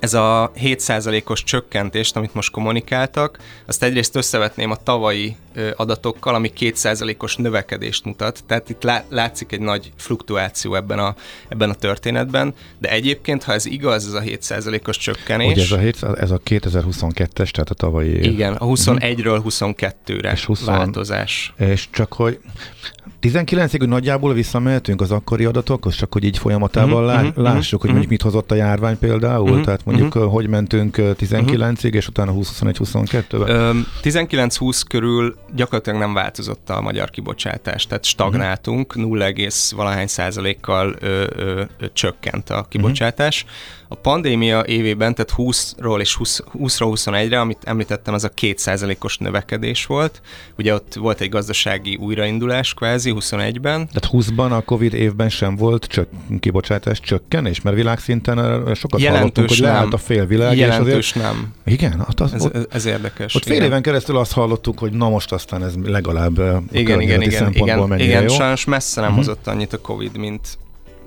ez 0.00 0.14
a 0.14 0.52
7%-os 0.56 1.44
csökkentést, 1.44 2.16
amit 2.16 2.34
most 2.34 2.50
kommunikáltak, 2.50 3.38
azt 3.66 3.82
egyrészt 3.82 4.16
összevetném 4.16 4.70
a 4.70 4.76
tavalyi 4.76 5.36
adatokkal, 5.76 6.34
ami 6.34 6.52
2%-os 6.58 7.36
növekedést 7.36 8.04
mutat, 8.04 8.44
tehát 8.46 8.70
itt 8.70 8.82
látszik 9.08 9.52
egy 9.52 9.60
nagy 9.60 9.92
fluktuáció 9.96 10.74
ebben 10.74 10.98
a, 10.98 11.14
ebben 11.48 11.70
a 11.70 11.74
történetben, 11.74 12.54
de 12.78 12.90
egyébként, 12.90 13.42
ha 13.42 13.52
ez 13.52 13.66
igaz, 13.66 14.06
ez 14.06 14.12
a 14.12 14.20
7%-os 14.20 14.96
csökkenés... 14.96 15.52
Ugye 15.52 15.62
ez 15.62 15.70
a, 15.72 15.78
7, 15.78 16.02
ez 16.02 16.30
a 16.30 16.40
2022-es, 16.44 17.50
tehát 17.50 17.70
a 17.70 17.74
tavalyi 17.74 18.10
év. 18.10 18.24
Igen, 18.24 18.52
a 18.54 18.66
21-ről 18.66 19.40
22-re 19.44 20.32
és 20.32 20.44
20, 20.44 20.64
változás. 20.64 21.54
És 21.56 21.88
csak 21.90 22.12
hogy 22.12 22.40
19-ig 23.22 23.76
hogy 23.78 23.88
nagyjából 23.88 24.34
visszamehetünk 24.34 25.00
az 25.00 25.10
akkori 25.10 25.44
adatokhoz, 25.44 25.94
csak 25.94 26.12
hogy 26.12 26.24
így 26.24 26.38
folyamatában 26.38 26.90
uh-huh, 26.90 27.06
lá- 27.06 27.28
uh-huh, 27.28 27.44
lássuk, 27.44 27.80
hogy 27.80 27.90
uh-huh. 27.90 27.90
mondjuk 27.90 28.10
mit 28.10 28.22
hozott 28.22 28.50
a 28.50 28.54
járvány 28.54 28.98
például, 28.98 29.48
uh-huh, 29.48 29.64
tehát 29.64 29.84
mondjuk 29.84 30.14
uh-huh. 30.14 30.32
hogy 30.32 30.48
mentünk 30.48 30.96
19-ig, 30.98 31.74
uh-huh. 31.74 31.94
és 31.94 32.08
utána 32.08 32.32
20-21-22-ben. 32.32 33.86
19-20 34.02 34.82
körül 34.88 35.36
gyakorlatilag 35.54 35.98
nem 35.98 36.14
változott 36.14 36.70
a 36.70 36.80
magyar 36.80 37.10
kibocsátás, 37.10 37.86
tehát 37.86 38.04
stagnáltunk, 38.04 38.94
0, 38.94 39.30
valahány 39.76 40.06
százalékkal 40.06 40.96
ö, 41.00 41.24
ö, 41.36 41.62
ö, 41.78 41.86
csökkent 41.92 42.50
a 42.50 42.66
kibocsátás. 42.68 43.42
Uh-huh. 43.42 43.77
A 43.90 43.94
pandémia 43.94 44.64
évében, 44.66 45.14
tehát 45.14 45.32
20-ról 45.36 46.00
és 46.00 46.14
20, 46.14 46.42
20-ról 46.58 46.92
21-re, 46.94 47.40
amit 47.40 47.58
említettem, 47.64 48.14
az 48.14 48.24
a 48.24 48.30
2%-os 48.30 49.18
növekedés 49.18 49.86
volt. 49.86 50.20
Ugye 50.58 50.74
ott 50.74 50.94
volt 50.94 51.20
egy 51.20 51.28
gazdasági 51.28 51.96
újraindulás 51.96 52.74
kvázi 52.74 53.12
21-ben. 53.14 53.88
Tehát 53.92 54.08
20-ban 54.12 54.50
a 54.50 54.60
Covid 54.60 54.94
évben 54.94 55.28
sem 55.28 55.56
volt 55.56 55.84
csök, 55.84 56.08
kibocsátás 56.40 57.00
csökkenés, 57.00 57.60
mert 57.60 57.76
világszinten 57.76 58.36
sokat 58.74 59.00
Jelentős 59.00 59.20
hallottunk, 59.20 59.48
hogy 59.48 59.58
leállt 59.58 59.92
a 59.92 59.98
félvilág. 59.98 60.56
Jelentős 60.56 60.94
és 60.94 61.10
azért... 61.14 61.32
nem. 61.32 61.52
Igen, 61.64 62.04
ott 62.08 62.20
az, 62.20 62.34
ez, 62.34 62.44
ott, 62.44 62.74
ez 62.74 62.86
érdekes. 62.86 63.34
Ott 63.34 63.44
fél 63.44 63.54
igen. 63.54 63.66
éven 63.66 63.82
keresztül 63.82 64.16
azt 64.16 64.32
hallottuk, 64.32 64.78
hogy 64.78 64.92
na 64.92 65.08
most 65.08 65.32
aztán 65.32 65.64
ez 65.64 65.74
legalább 65.84 66.38
igen, 66.38 67.00
igen, 67.00 67.00
igen, 67.00 67.52
igen, 67.52 67.98
igen, 67.98 68.22
jó. 68.22 68.28
sajnos 68.28 68.64
messze 68.64 69.00
nem 69.00 69.10
uh-huh. 69.10 69.26
hozott 69.26 69.46
annyit 69.46 69.72
a 69.72 69.78
Covid, 69.80 70.16
mint, 70.16 70.58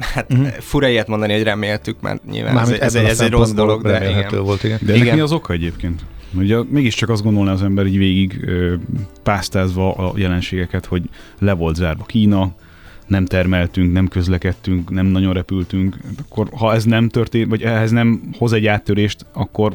hát 0.02 0.34
uh-huh. 0.34 0.48
fura 0.48 0.88
ilyet 0.88 1.08
mondani, 1.08 1.34
hogy 1.34 1.44
reméltük, 1.44 2.02
mert 2.02 2.26
nyilván 2.26 2.58
ez, 2.58 2.70
ez, 2.70 2.96
ez, 2.96 3.20
egy 3.20 3.32
rossz 3.32 3.52
dolog, 3.52 3.82
de 3.82 4.10
igen. 4.10 4.44
Volt, 4.44 4.64
igen. 4.64 4.80
De 4.82 4.94
ennek 4.94 5.14
mi 5.14 5.20
az 5.20 5.32
oka 5.32 5.54
egyébként? 5.54 6.06
Ugye 6.34 6.58
mégiscsak 6.70 7.10
azt 7.10 7.24
gondolná 7.24 7.52
az 7.52 7.64
ember 7.64 7.86
így 7.86 7.98
végig 7.98 8.44
ö, 8.46 8.74
pásztázva 9.24 9.94
a 9.94 10.14
jelenségeket, 10.16 10.86
hogy 10.86 11.04
le 11.40 11.54
volt 11.54 11.76
zárva 11.76 12.04
Kína, 12.04 12.56
nem 13.08 13.26
termeltünk, 13.26 13.94
nem 13.94 14.08
közlekedtünk, 14.08 14.90
nem 14.90 15.06
nagyon 15.06 15.34
repültünk, 15.34 15.98
akkor 16.20 16.48
ha 16.52 16.74
ez 16.74 16.84
nem 16.84 17.10
történt, 17.10 17.50
vagy 17.50 17.62
ehhez 17.62 17.92
nem 17.92 18.22
hoz 18.38 18.54
egy 18.54 18.68
áttörést, 18.68 19.26
akkor 19.34 19.74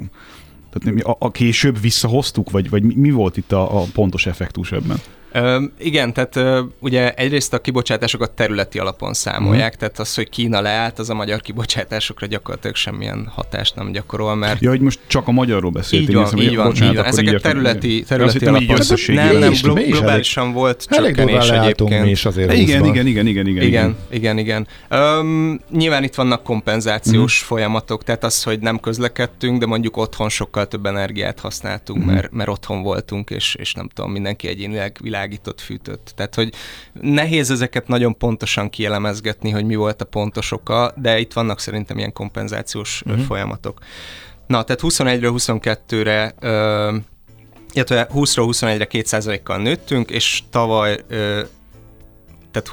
tehát 0.71 1.03
a, 1.03 1.17
a 1.19 1.31
később 1.31 1.81
visszahoztuk, 1.81 2.51
vagy, 2.51 2.71
vagy 2.71 2.83
mi 2.83 3.11
volt 3.11 3.37
itt 3.37 3.53
a, 3.53 3.81
a 3.81 3.85
pontos 3.93 4.27
effektus 4.27 4.73
ebben? 4.73 4.97
Ö, 5.33 5.63
igen, 5.79 6.13
tehát 6.13 6.37
ö, 6.37 6.63
ugye 6.79 7.15
egyrészt 7.15 7.53
a 7.53 7.61
kibocsátásokat 7.61 8.31
területi 8.31 8.79
alapon 8.79 9.15
számolják, 9.15 9.75
mm. 9.75 9.79
tehát 9.79 9.99
az, 9.99 10.15
hogy 10.15 10.29
Kína 10.29 10.61
leállt, 10.61 10.99
az 10.99 11.11
a 11.11 11.15
magyar 11.15 11.41
kibocsátásokra 11.41 12.27
gyakorlatilag 12.27 12.77
semmilyen 12.77 13.31
hatást 13.35 13.75
nem 13.75 13.93
gyakorol, 13.93 14.35
mert... 14.35 14.61
Ja, 14.61 14.71
hogy 14.71 14.81
most 14.81 15.01
csak 15.07 15.29
a 15.29 15.31
magyarról 15.31 15.71
beszéltél. 15.71 16.09
Így 16.09 16.15
van, 16.15 16.25
hiszem, 16.25 16.39
így 16.39 16.57
van, 16.57 16.67
bocsánat, 16.67 16.93
így 16.93 16.99
van. 16.99 17.07
Ezeket 17.07 17.35
így 17.35 17.41
területi, 17.41 18.05
területi 18.09 18.45
ja, 18.45 18.51
alapon... 18.51 18.77
Nem, 19.07 19.39
nem, 19.39 19.53
glo- 19.63 19.87
globálisan 19.87 20.53
volt 20.53 20.87
csökkenés 20.91 21.49
egyébként. 21.49 22.03
Mi 22.03 22.11
is 22.11 22.25
azért 22.25 22.53
igen, 22.53 22.85
igen, 22.85 23.07
igen, 23.07 23.27
igen, 23.27 23.47
igen, 23.47 23.63
igen, 23.63 23.97
igen, 24.11 24.39
igen. 24.39 24.67
Öm, 24.89 25.61
nyilván 25.71 26.03
itt 26.05 26.15
vannak 26.15 26.43
kompenzációs 26.43 27.43
mm. 27.43 27.47
folyamatok, 27.47 28.05
tehát 28.05 28.25
az, 28.25 28.43
hogy 28.43 28.59
nem 28.61 28.81
közlekedtünk, 28.81 29.61
de 29.61 29.67
mondjuk 29.67 29.97
otthon 29.97 30.29
sokkal 30.29 30.67
több 30.67 30.87
energiát 30.87 31.41
használtunk, 31.41 32.05
mm. 32.05 32.07
mert, 32.07 32.33
mert 32.33 32.49
otthon 32.49 32.83
voltunk, 32.83 33.31
és, 33.31 33.55
és 33.55 33.75
nem 33.75 33.89
tudom, 33.95 34.13
mindenki 34.13 34.49
egyénileg 34.49 34.97
világ 35.01 35.26
világított, 35.27 35.61
fűtött. 35.61 36.13
Tehát, 36.15 36.35
hogy 36.35 36.53
nehéz 36.93 37.51
ezeket 37.51 37.89
nagyon 37.89 38.19
pontosan 38.19 38.71
kielemezgetni, 38.71 39.51
hogy 39.51 39.65
mi 39.65 39.75
volt 39.75 40.03
a 40.03 40.05
pontos 40.05 40.53
oka, 40.53 40.93
de 40.97 41.19
itt 41.19 41.33
vannak 41.33 41.61
szerintem 41.61 41.99
ilyen 41.99 42.13
kompenzációs 42.13 43.03
uh-huh. 43.07 43.25
folyamatok. 43.25 43.79
Na, 44.47 44.63
tehát 44.63 44.83
21-ről 44.83 45.33
22-re 45.37 46.35
illetve 47.73 48.09
20-ról 48.15 48.47
21-re 48.51 48.87
2%-kal 48.91 49.59
nőttünk, 49.59 50.11
és 50.11 50.43
tavaly 50.51 51.05
tehát 52.51 52.71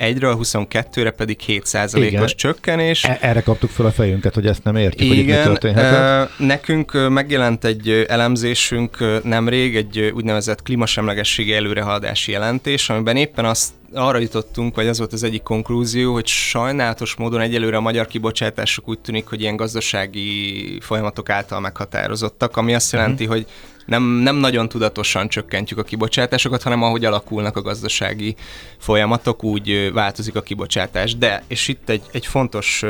21-ről 0.00 0.36
22-re 0.42 1.10
pedig 1.10 1.38
7%-os 1.46 2.34
csökkenés. 2.34 3.04
E- 3.04 3.18
erre 3.20 3.40
kaptuk 3.40 3.70
fel 3.70 3.86
a 3.86 3.90
fejünket, 3.90 4.34
hogy 4.34 4.46
ezt 4.46 4.64
nem 4.64 4.76
értjük, 4.76 5.12
Igen, 5.12 5.16
hogy 5.16 5.28
itt 5.28 5.36
mi 5.36 5.42
történhet. 5.42 6.38
nekünk 6.38 7.08
megjelent 7.08 7.64
egy 7.64 8.04
elemzésünk 8.08 9.22
nemrég, 9.24 9.76
egy 9.76 10.12
úgynevezett 10.14 10.62
klímasemlegességi 10.62 11.52
előrehaladási 11.52 12.32
jelentés, 12.32 12.90
amiben 12.90 13.16
éppen 13.16 13.44
azt 13.44 13.70
arra 13.92 14.18
jutottunk, 14.18 14.74
vagy 14.74 14.86
az 14.86 14.98
volt 14.98 15.12
az 15.12 15.22
egyik 15.22 15.42
konklúzió, 15.42 16.12
hogy 16.12 16.26
sajnálatos 16.26 17.14
módon 17.14 17.40
egyelőre 17.40 17.76
a 17.76 17.80
magyar 17.80 18.06
kibocsátások 18.06 18.88
úgy 18.88 18.98
tűnik, 18.98 19.26
hogy 19.26 19.40
ilyen 19.40 19.56
gazdasági 19.56 20.78
folyamatok 20.80 21.30
által 21.30 21.60
meghatározottak, 21.60 22.56
ami 22.56 22.74
azt 22.74 22.92
jelenti, 22.92 23.24
uh-huh. 23.24 23.38
hogy 23.38 23.46
nem, 23.90 24.02
nem 24.02 24.36
nagyon 24.36 24.68
tudatosan 24.68 25.28
csökkentjük 25.28 25.78
a 25.78 25.82
kibocsátásokat, 25.82 26.62
hanem 26.62 26.82
ahogy 26.82 27.04
alakulnak 27.04 27.56
a 27.56 27.62
gazdasági 27.62 28.34
folyamatok, 28.78 29.44
úgy 29.44 29.89
változik 29.92 30.36
a 30.36 30.42
kibocsátás. 30.42 31.16
De, 31.16 31.42
és 31.46 31.68
itt 31.68 31.88
egy, 31.88 32.02
egy 32.12 32.26
fontos 32.26 32.84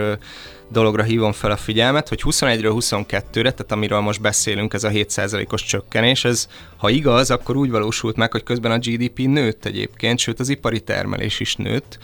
dologra 0.71 1.03
hívom 1.03 1.33
fel 1.33 1.51
a 1.51 1.57
figyelmet, 1.57 2.09
hogy 2.09 2.23
21-ről 2.25 2.73
22-re, 2.75 3.51
tehát 3.51 3.73
amiről 3.73 4.01
most 4.01 4.21
beszélünk, 4.21 4.75
ez 4.75 4.85
a 4.85 4.91
7%-os 4.91 5.63
csökkenés, 5.63 6.25
ez 6.25 6.49
ha 6.77 6.91
igaz, 6.91 7.31
akkor 7.31 7.57
úgy 7.57 7.71
valósult 7.71 8.17
meg, 8.17 8.33
hogy 8.33 8.43
közben 8.43 8.71
a 8.71 8.79
GDP 8.79 9.19
nőtt 9.19 9.65
egyébként, 9.65 10.19
sőt 10.19 10.41
az 10.41 10.49
ipari 10.49 10.81
termelés 10.81 11.41
is 11.41 11.57
nőtt, 11.57 11.99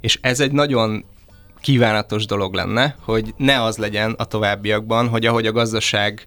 és 0.00 0.18
ez 0.20 0.40
egy 0.40 0.52
nagyon 0.52 1.04
kívánatos 1.60 2.26
dolog 2.26 2.54
lenne, 2.54 2.96
hogy 3.00 3.34
ne 3.36 3.62
az 3.62 3.76
legyen 3.76 4.14
a 4.18 4.24
továbbiakban, 4.24 5.08
hogy 5.08 5.26
ahogy 5.26 5.46
a 5.46 5.52
gazdaság 5.52 6.26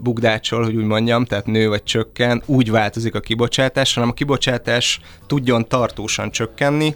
bugdácsol, 0.00 0.64
hogy 0.64 0.76
úgy 0.76 0.84
mondjam, 0.84 1.24
tehát 1.24 1.46
nő 1.46 1.68
vagy 1.68 1.82
csökken, 1.82 2.42
úgy 2.46 2.70
változik 2.70 3.14
a 3.14 3.20
kibocsátás, 3.20 3.94
hanem 3.94 4.08
a 4.08 4.12
kibocsátás 4.14 5.00
tudjon 5.26 5.68
tartósan 5.68 6.30
csökkenni, 6.30 6.94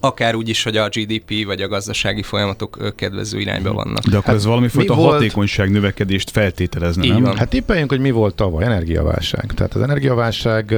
akár 0.00 0.34
úgy 0.34 0.48
is, 0.48 0.62
hogy 0.62 0.76
a 0.76 0.88
GDP 0.88 1.44
vagy 1.44 1.62
a 1.62 1.68
gazdasági 1.68 2.22
folyamatok 2.22 2.92
kedvező 2.96 3.38
irányba 3.38 3.72
vannak. 3.72 4.04
De 4.04 4.16
akkor 4.16 4.26
hát 4.26 4.34
ez 4.34 4.44
valamifajta 4.44 4.94
volt... 4.94 5.12
hatékonyság 5.12 5.70
növekedést 5.70 6.30
feltételezne, 6.30 7.06
nem? 7.06 7.22
Van. 7.22 7.36
Hát 7.36 7.48
tippeljünk, 7.48 7.90
hogy 7.90 8.00
mi 8.00 8.10
volt 8.10 8.34
tavaly, 8.34 8.64
energiaválság. 8.64 9.52
Tehát 9.54 9.74
az 9.74 9.82
energiaválság 9.82 10.74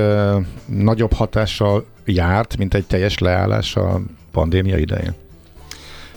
nagyobb 0.67 1.13
hatással 1.13 1.87
járt, 2.05 2.57
mint 2.57 2.75
egy 2.75 2.85
teljes 2.85 3.19
leállás 3.19 3.77
a 3.77 4.01
pandémia 4.33 4.77
idején. 4.77 5.15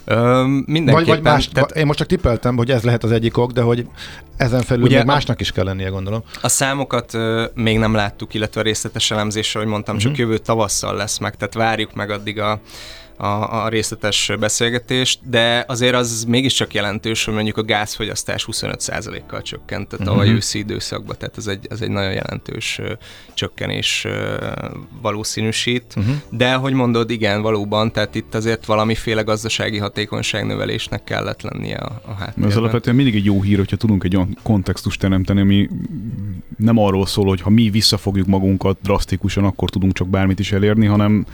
Mindenképpen. 0.05 0.93
Vagy, 0.93 1.07
vagy 1.07 1.21
más, 1.21 1.47
tehát, 1.47 1.71
én 1.71 1.85
most 1.85 1.97
csak 1.97 2.07
tippeltem, 2.07 2.57
hogy 2.57 2.71
ez 2.71 2.83
lehet 2.83 3.03
az 3.03 3.11
egyik 3.11 3.37
ok, 3.37 3.51
de 3.51 3.61
hogy 3.61 3.87
ezen 4.37 4.61
felül 4.61 4.83
ugye 4.83 4.97
még 4.97 5.05
másnak 5.05 5.41
is 5.41 5.51
kell 5.51 5.65
lennie, 5.65 5.89
gondolom. 5.89 6.23
A 6.41 6.47
számokat 6.47 7.13
ö, 7.13 7.45
még 7.53 7.77
nem 7.77 7.93
láttuk, 7.93 8.33
illetve 8.33 8.61
a 8.61 8.63
részletes 8.63 9.11
elemzésre, 9.11 9.59
hogy 9.59 9.67
mondtam, 9.69 9.95
uh-huh. 9.95 10.11
csak 10.11 10.19
mhm. 10.19 10.29
jövő 10.29 10.41
tavasszal 10.43 10.95
lesz 10.95 11.17
meg, 11.17 11.35
tehát 11.35 11.53
várjuk 11.53 11.93
meg 11.93 12.09
addig 12.09 12.39
a 12.39 12.59
a, 13.21 13.63
a 13.63 13.67
részletes 13.69 14.31
beszélgetést, 14.39 15.19
de 15.29 15.65
azért 15.67 15.95
az 15.95 16.25
mégiscsak 16.27 16.73
jelentős, 16.73 17.25
hogy 17.25 17.33
mondjuk 17.33 17.57
a 17.57 17.63
gázfogyasztás 17.63 18.47
25%-kal 18.51 19.41
csökkent 19.41 19.87
tehát 19.87 20.07
uh-huh. 20.07 20.21
a 20.21 20.25
őszi 20.25 20.57
időszakban, 20.57 21.15
tehát 21.19 21.37
ez 21.37 21.47
egy, 21.47 21.67
ez 21.69 21.81
egy 21.81 21.89
nagyon 21.89 22.11
jelentős 22.11 22.81
csökkenés 23.33 24.07
valószínűsít, 25.01 25.93
uh-huh. 25.97 26.15
de 26.29 26.53
hogy 26.53 26.73
mondod, 26.73 27.09
igen, 27.09 27.41
valóban, 27.41 27.91
tehát 27.91 28.15
itt 28.15 28.35
azért 28.35 28.65
valamiféle 28.65 29.21
gazdasági 29.21 29.77
hatékonyság 29.77 30.45
növelésnek 30.45 31.03
kellett 31.03 31.41
lennie 31.41 31.77
a, 31.77 32.01
a 32.05 32.13
háttérben. 32.13 32.49
Ez 32.49 32.57
alapvetően 32.57 32.95
mindig 32.95 33.15
egy 33.15 33.25
jó 33.25 33.41
hír, 33.41 33.57
hogyha 33.57 33.77
tudunk 33.77 34.03
egy 34.03 34.15
olyan 34.15 34.37
kontextust 34.43 34.99
teremteni, 34.99 35.39
ami 35.41 35.69
nem 36.57 36.77
arról 36.77 37.05
szól, 37.05 37.25
hogy 37.25 37.41
ha 37.41 37.49
mi 37.49 37.69
visszafogjuk 37.69 38.27
magunkat 38.27 38.77
drasztikusan, 38.81 39.43
akkor 39.43 39.69
tudunk 39.69 39.93
csak 39.93 40.07
bármit 40.07 40.39
is 40.39 40.51
elérni, 40.51 40.85
hanem 40.85 41.25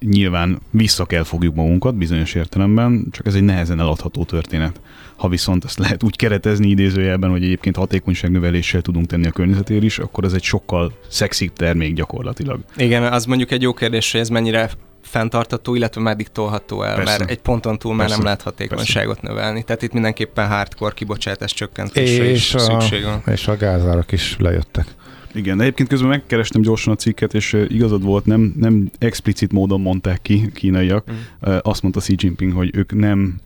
nyilván 0.00 0.60
vissza 0.70 1.04
kell 1.04 1.22
fogjuk 1.22 1.54
magunkat 1.54 1.94
bizonyos 1.94 2.34
értelemben, 2.34 3.06
csak 3.10 3.26
ez 3.26 3.34
egy 3.34 3.42
nehezen 3.42 3.80
eladható 3.80 4.24
történet. 4.24 4.80
Ha 5.16 5.28
viszont 5.28 5.64
ezt 5.64 5.78
lehet 5.78 6.02
úgy 6.02 6.16
keretezni 6.16 6.68
idézőjelben, 6.68 7.30
hogy 7.30 7.44
egyébként 7.44 7.76
hatékonyságnöveléssel 7.76 8.82
tudunk 8.82 9.06
tenni 9.06 9.26
a 9.26 9.30
környezetért 9.30 9.82
is, 9.82 9.98
akkor 9.98 10.24
ez 10.24 10.32
egy 10.32 10.42
sokkal 10.42 10.92
szexibb 11.08 11.52
termék 11.52 11.94
gyakorlatilag. 11.94 12.60
Igen, 12.76 13.12
az 13.12 13.24
mondjuk 13.24 13.50
egy 13.50 13.62
jó 13.62 13.72
kérdés, 13.72 14.12
hogy 14.12 14.20
ez 14.20 14.28
mennyire 14.28 14.70
fenntartató, 15.02 15.74
illetve 15.74 16.00
meddig 16.00 16.28
tolható 16.28 16.82
el, 16.82 16.94
Persze. 16.94 17.18
mert 17.18 17.30
egy 17.30 17.40
ponton 17.40 17.78
túl 17.78 17.90
már 17.94 18.00
Persze. 18.00 18.14
nem 18.14 18.24
lehet 18.24 18.42
hatékonyságot 18.42 19.20
Persze. 19.20 19.34
növelni. 19.34 19.62
Tehát 19.62 19.82
itt 19.82 19.92
mindenképpen 19.92 20.48
hardcore 20.48 20.94
kibocsátás 20.94 21.52
csökkentésre 21.52 22.24
és 22.24 22.38
is 22.38 22.54
a, 22.54 22.58
szükség 22.58 23.04
van. 23.04 23.22
És 23.26 23.48
a 23.48 23.56
gázárak 23.56 24.12
is 24.12 24.36
lejöttek. 24.38 24.86
Igen, 25.34 25.56
de 25.56 25.62
egyébként 25.62 25.88
közben 25.88 26.08
megkerestem 26.08 26.62
gyorsan 26.62 26.92
a 26.92 26.96
cikket, 26.96 27.34
és 27.34 27.56
igazad 27.68 28.02
volt, 28.02 28.26
nem, 28.26 28.54
nem 28.56 28.90
explicit 28.98 29.52
módon 29.52 29.80
mondták 29.80 30.22
ki 30.22 30.50
kínaiak. 30.54 31.10
Mm. 31.10 31.54
Azt 31.62 31.82
mondta 31.82 32.00
Xi 32.00 32.14
Jinping, 32.18 32.52
hogy 32.52 32.76
ők 32.76 32.94
nem, 32.94 33.40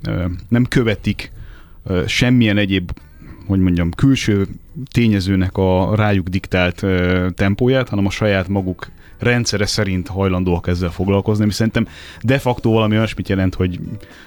nem 0.49 0.65
követik 0.65 1.33
semmilyen 2.07 2.57
egyéb 2.57 2.91
hogy 3.47 3.61
mondjam, 3.61 3.91
külső 3.91 4.47
tényezőnek 4.93 5.57
a 5.57 5.95
rájuk 5.95 6.29
diktált 6.29 6.85
tempóját, 7.35 7.89
hanem 7.89 8.07
a 8.07 8.11
saját 8.11 8.49
maguk 8.49 8.91
rendszere 9.19 9.67
szerint 9.67 10.09
hajlandóak 10.09 10.67
ezzel 10.69 10.91
foglalkozni, 10.91 11.43
ami 11.43 11.53
szerintem 11.53 11.89
de 12.23 12.39
facto 12.39 12.71
valami 12.71 12.97
olyasmit 12.97 13.29
jelent, 13.29 13.55
hogy 13.55 13.81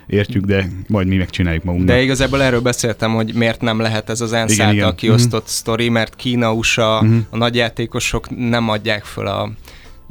értjük, 0.07 0.45
de 0.45 0.69
majd 0.88 1.07
mi 1.07 1.15
megcsináljuk 1.15 1.63
magunknak. 1.63 1.95
De 1.95 2.01
igazából 2.01 2.41
erről 2.41 2.61
beszéltem, 2.61 3.13
hogy 3.13 3.33
miért 3.33 3.61
nem 3.61 3.79
lehet 3.79 4.09
ez 4.09 4.21
az 4.21 4.33
ENSZ 4.33 4.53
igen, 4.53 4.65
által 4.65 4.79
igen. 4.79 4.95
kiosztott 4.95 5.41
mm-hmm. 5.41 5.49
sztori, 5.49 5.89
mert 5.89 6.15
Kína, 6.15 6.53
USA, 6.53 7.01
mm-hmm. 7.03 7.19
a 7.29 7.38
nagyjátékosok 7.38 8.49
nem 8.49 8.69
adják 8.69 9.03
föl 9.03 9.27
a 9.27 9.51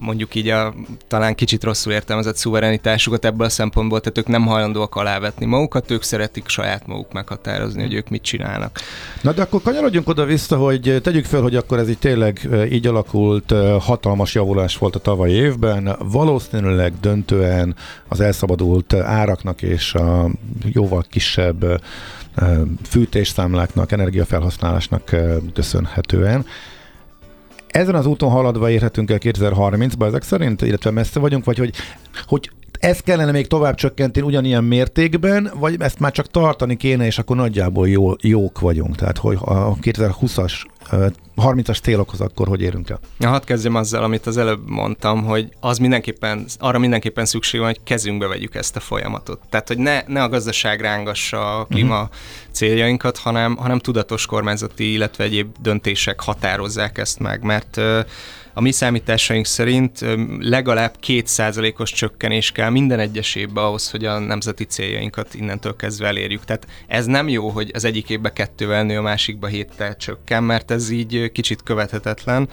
mondjuk 0.01 0.35
így 0.35 0.49
a 0.49 0.75
talán 1.07 1.35
kicsit 1.35 1.65
rosszul 1.65 1.93
értelmezett 1.93 2.37
szuverenitásukat 2.37 3.25
ebből 3.25 3.47
a 3.47 3.51
szempontból, 3.51 4.01
tehát 4.01 4.19
ők 4.19 4.27
nem 4.27 4.47
hajlandóak 4.47 4.95
alávetni 4.95 5.47
magukat, 5.47 5.91
ők 5.91 6.03
szeretik 6.03 6.49
saját 6.49 6.87
maguk 6.87 7.13
meghatározni, 7.13 7.83
hogy 7.83 7.95
ők 7.95 8.09
mit 8.09 8.23
csinálnak. 8.23 8.81
Na 9.23 9.33
de 9.33 9.43
akkor 9.43 9.63
kanyarodjunk 9.63 10.09
oda-vissza, 10.09 10.57
hogy 10.57 10.99
tegyük 11.03 11.25
fel, 11.25 11.41
hogy 11.41 11.57
akkor 11.57 11.79
ez 11.79 11.89
így 11.89 11.99
tényleg 11.99 12.49
így 12.71 12.87
alakult, 12.87 13.55
hatalmas 13.81 14.35
javulás 14.35 14.77
volt 14.77 14.95
a 14.95 14.99
tavalyi 14.99 15.35
évben, 15.35 15.97
valószínűleg 15.99 16.93
döntően 17.01 17.75
az 18.09 18.21
elszabadult 18.21 18.95
áraknak 18.95 19.63
és 19.63 19.95
a 19.95 20.31
jóval 20.63 21.05
kisebb 21.09 21.83
fűtésszámláknak, 22.83 23.93
energiafelhasználásnak 23.93 25.17
köszönhetően 25.55 26.47
ezen 27.69 27.95
az 27.95 28.07
úton 28.07 28.31
haladva 28.31 28.71
érhetünk 28.71 29.11
el 29.11 29.19
2030-ba 29.21 30.07
ezek 30.07 30.23
szerint, 30.23 30.63
illetve 30.63 30.91
messze 30.91 31.21
vagyunk, 31.21 31.45
vagy 31.45 31.59
hogy, 31.59 31.75
hogy 32.27 32.51
ezt 32.81 33.03
kellene 33.03 33.31
még 33.31 33.47
tovább 33.47 33.75
csökkenteni 33.75 34.27
ugyanilyen 34.27 34.65
mértékben, 34.65 35.51
vagy 35.55 35.77
ezt 35.79 35.99
már 35.99 36.13
csak 36.13 36.27
tartani 36.27 36.77
kéne, 36.77 37.07
és 37.07 37.19
akkor 37.19 37.37
nagyjából 37.37 37.89
jó, 37.89 38.13
jók 38.21 38.61
vagyunk. 38.61 38.97
Tehát, 38.97 39.19
hogy 39.19 39.39
a 39.41 39.77
2020-as 39.77 40.53
30-as 41.37 41.83
célokhoz 41.83 42.21
akkor 42.21 42.49
hogy 42.49 42.61
érünk 42.61 42.91
el? 42.91 43.01
Ja, 43.19 43.29
hadd 43.29 43.45
kezdjem 43.45 43.75
azzal, 43.75 44.03
amit 44.03 44.27
az 44.27 44.37
előbb 44.37 44.69
mondtam, 44.69 45.25
hogy 45.25 45.49
az 45.61 45.79
mindenképpen, 45.79 46.45
arra 46.59 46.79
mindenképpen 46.79 47.25
szükség 47.25 47.61
van, 47.61 47.69
hogy 47.69 47.81
kezünkbe 47.85 48.27
vegyük 48.27 48.55
ezt 48.55 48.77
a 48.77 48.81
folyamatot. 48.81 49.41
Tehát, 49.51 49.69
hogy 49.69 49.79
ne, 49.79 50.03
ne 50.07 50.23
a 50.23 50.29
gazdaság 50.29 50.81
rángassa 50.81 51.59
a 51.59 51.65
klíma 51.65 51.95
uh-huh. 51.95 52.11
céljainkat, 52.51 53.19
hanem, 53.19 53.57
hanem 53.57 53.79
tudatos 53.79 54.27
kormányzati, 54.27 54.93
illetve 54.93 55.25
egyéb 55.25 55.57
döntések 55.61 56.21
határozzák 56.21 56.99
ezt 56.99 57.19
meg, 57.19 57.43
mert 57.43 57.81
a 58.59 58.61
mi 58.61 58.73
számításaink 58.73 59.47
szerint 59.47 60.05
legalább 60.39 60.95
kétszázalékos 61.01 61.93
csökkenés 61.93 62.53
kell 62.53 62.71
minden 62.71 62.99
egyes 62.99 63.35
évben 63.35 63.65
ahhoz, 63.65 63.91
hogy 63.91 64.05
a 64.05 64.19
nemzeti 64.19 64.65
céljainkat 64.65 65.35
innentől 65.35 65.77
kezdve 65.77 66.07
elérjük. 66.07 66.45
Tehát 66.45 66.67
ez 66.87 67.07
nem 67.07 67.29
jó, 67.29 67.49
hogy 67.49 67.71
az 67.75 67.85
egyik 67.85 68.11
évben 68.11 68.33
kettővel 68.33 68.85
nő, 68.85 68.99
a 68.99 69.03
másikba 69.03 69.47
héttel 69.47 69.97
csökken, 69.97 70.43
mert 70.43 70.71
ez 70.71 70.91
így 70.91 71.33
kicsit 71.33 71.63
követhetetlen. 71.63 72.49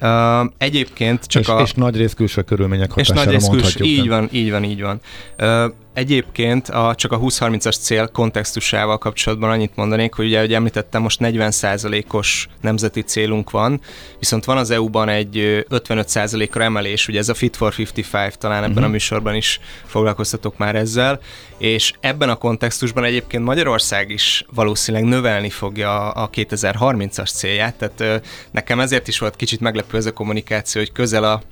Uh, 0.00 0.52
egyébként 0.58 1.26
csak 1.26 1.42
és, 1.42 1.48
a... 1.48 1.60
És 1.60 1.72
nagy 1.72 1.96
rész 1.96 2.14
külső 2.14 2.42
körülmények 2.42 2.90
hatására 2.90 3.20
és 3.20 3.26
nagy 3.26 3.34
rész 3.34 3.48
külső, 3.48 3.84
Így 3.84 4.08
van, 4.08 4.28
így 4.32 4.50
van, 4.50 4.64
így 4.64 4.80
van. 4.80 5.00
Uh, 5.38 5.72
Egyébként 5.98 6.68
a, 6.68 6.94
csak 6.94 7.12
a 7.12 7.18
20-30-as 7.18 7.80
cél 7.80 8.08
kontextusával 8.08 8.98
kapcsolatban 8.98 9.50
annyit 9.50 9.76
mondanék, 9.76 10.14
hogy 10.14 10.26
ugye, 10.26 10.36
ahogy 10.36 10.54
említettem, 10.54 11.02
most 11.02 11.20
40%-os 11.22 12.48
nemzeti 12.60 13.00
célunk 13.00 13.50
van, 13.50 13.80
viszont 14.18 14.44
van 14.44 14.56
az 14.56 14.70
EU-ban 14.70 15.08
egy 15.08 15.64
55%-ra 15.70 16.62
emelés, 16.62 17.08
ugye 17.08 17.18
ez 17.18 17.28
a 17.28 17.34
Fit 17.34 17.56
for 17.56 17.74
55, 17.78 18.38
talán 18.38 18.56
ebben 18.56 18.68
uh-huh. 18.68 18.82
a 18.82 18.86
mhm. 18.86 18.92
műsorban 18.92 19.34
is 19.34 19.60
foglalkoztatok 19.84 20.58
már 20.58 20.76
ezzel, 20.76 21.20
és 21.58 21.92
ebben 22.00 22.28
a 22.28 22.36
kontextusban 22.36 23.04
egyébként 23.04 23.44
Magyarország 23.44 24.10
is 24.10 24.44
valószínűleg 24.54 25.06
növelni 25.06 25.50
fogja 25.50 26.10
a 26.10 26.30
2030-as 26.30 27.32
célját, 27.34 27.74
tehát 27.74 28.28
nekem 28.50 28.80
ezért 28.80 29.08
is 29.08 29.18
volt 29.18 29.36
kicsit 29.36 29.60
meglepő 29.60 29.96
ez 29.96 30.06
a 30.06 30.12
kommunikáció, 30.12 30.80
hogy 30.80 30.92
közel 30.92 31.24
a 31.24 31.42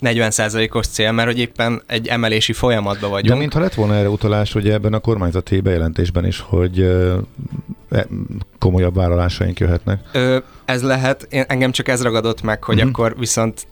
40%-os 0.00 0.86
cél, 0.86 1.12
mert 1.12 1.28
hogy 1.28 1.38
éppen 1.38 1.82
egy 1.86 2.06
emelési 2.06 2.52
folyamatban 2.52 3.10
vagyunk. 3.10 3.32
De 3.32 3.38
mintha 3.38 3.60
lett 3.60 3.74
volna 3.74 3.94
erre 3.94 4.08
utalás, 4.08 4.54
ugye 4.54 4.72
ebben 4.72 4.92
a 4.92 4.98
kormányzati 4.98 5.60
bejelentésben 5.60 6.26
is, 6.26 6.40
hogy 6.40 6.80
e, 7.90 8.06
komolyabb 8.58 8.94
vállalásaink 8.94 9.60
jöhetnek. 9.60 10.00
Ö, 10.12 10.38
ez 10.64 10.82
lehet, 10.82 11.26
én, 11.30 11.44
engem 11.48 11.70
csak 11.70 11.88
ez 11.88 12.02
ragadott 12.02 12.42
meg, 12.42 12.64
hogy 12.64 12.74
uh-huh. 12.74 12.90
akkor 12.90 13.18
viszont 13.18 13.66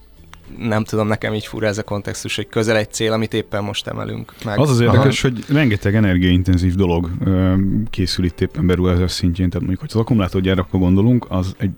nem 0.59 0.85
tudom, 0.85 1.07
nekem 1.07 1.35
így 1.35 1.47
fura 1.47 1.67
ez 1.67 1.79
a 1.79 1.83
kontextus, 1.83 2.37
hogy 2.37 2.47
közel 2.47 2.77
egy 2.77 2.93
cél, 2.93 3.13
amit 3.13 3.35
éppen 3.35 3.65
most 3.65 3.87
emelünk 3.87 4.33
meg. 4.45 4.59
Az 4.59 4.71
az 4.71 4.81
érdekes, 4.81 5.25
Aha. 5.25 5.35
hogy 5.35 5.55
rengeteg 5.55 5.95
energiaintenzív 5.95 6.75
dolog 6.75 7.11
ö, 7.25 7.55
készül 7.91 8.25
itt 8.25 8.41
éppen 8.41 8.67
beruházás 8.67 9.11
szintjén, 9.11 9.49
tehát 9.51 9.67
mondjuk, 9.67 9.81
hogy 9.81 9.91
az 9.95 10.01
akkumulátorgyárakra 10.01 10.79
gondolunk, 10.79 11.27
az 11.29 11.55
egy, 11.59 11.71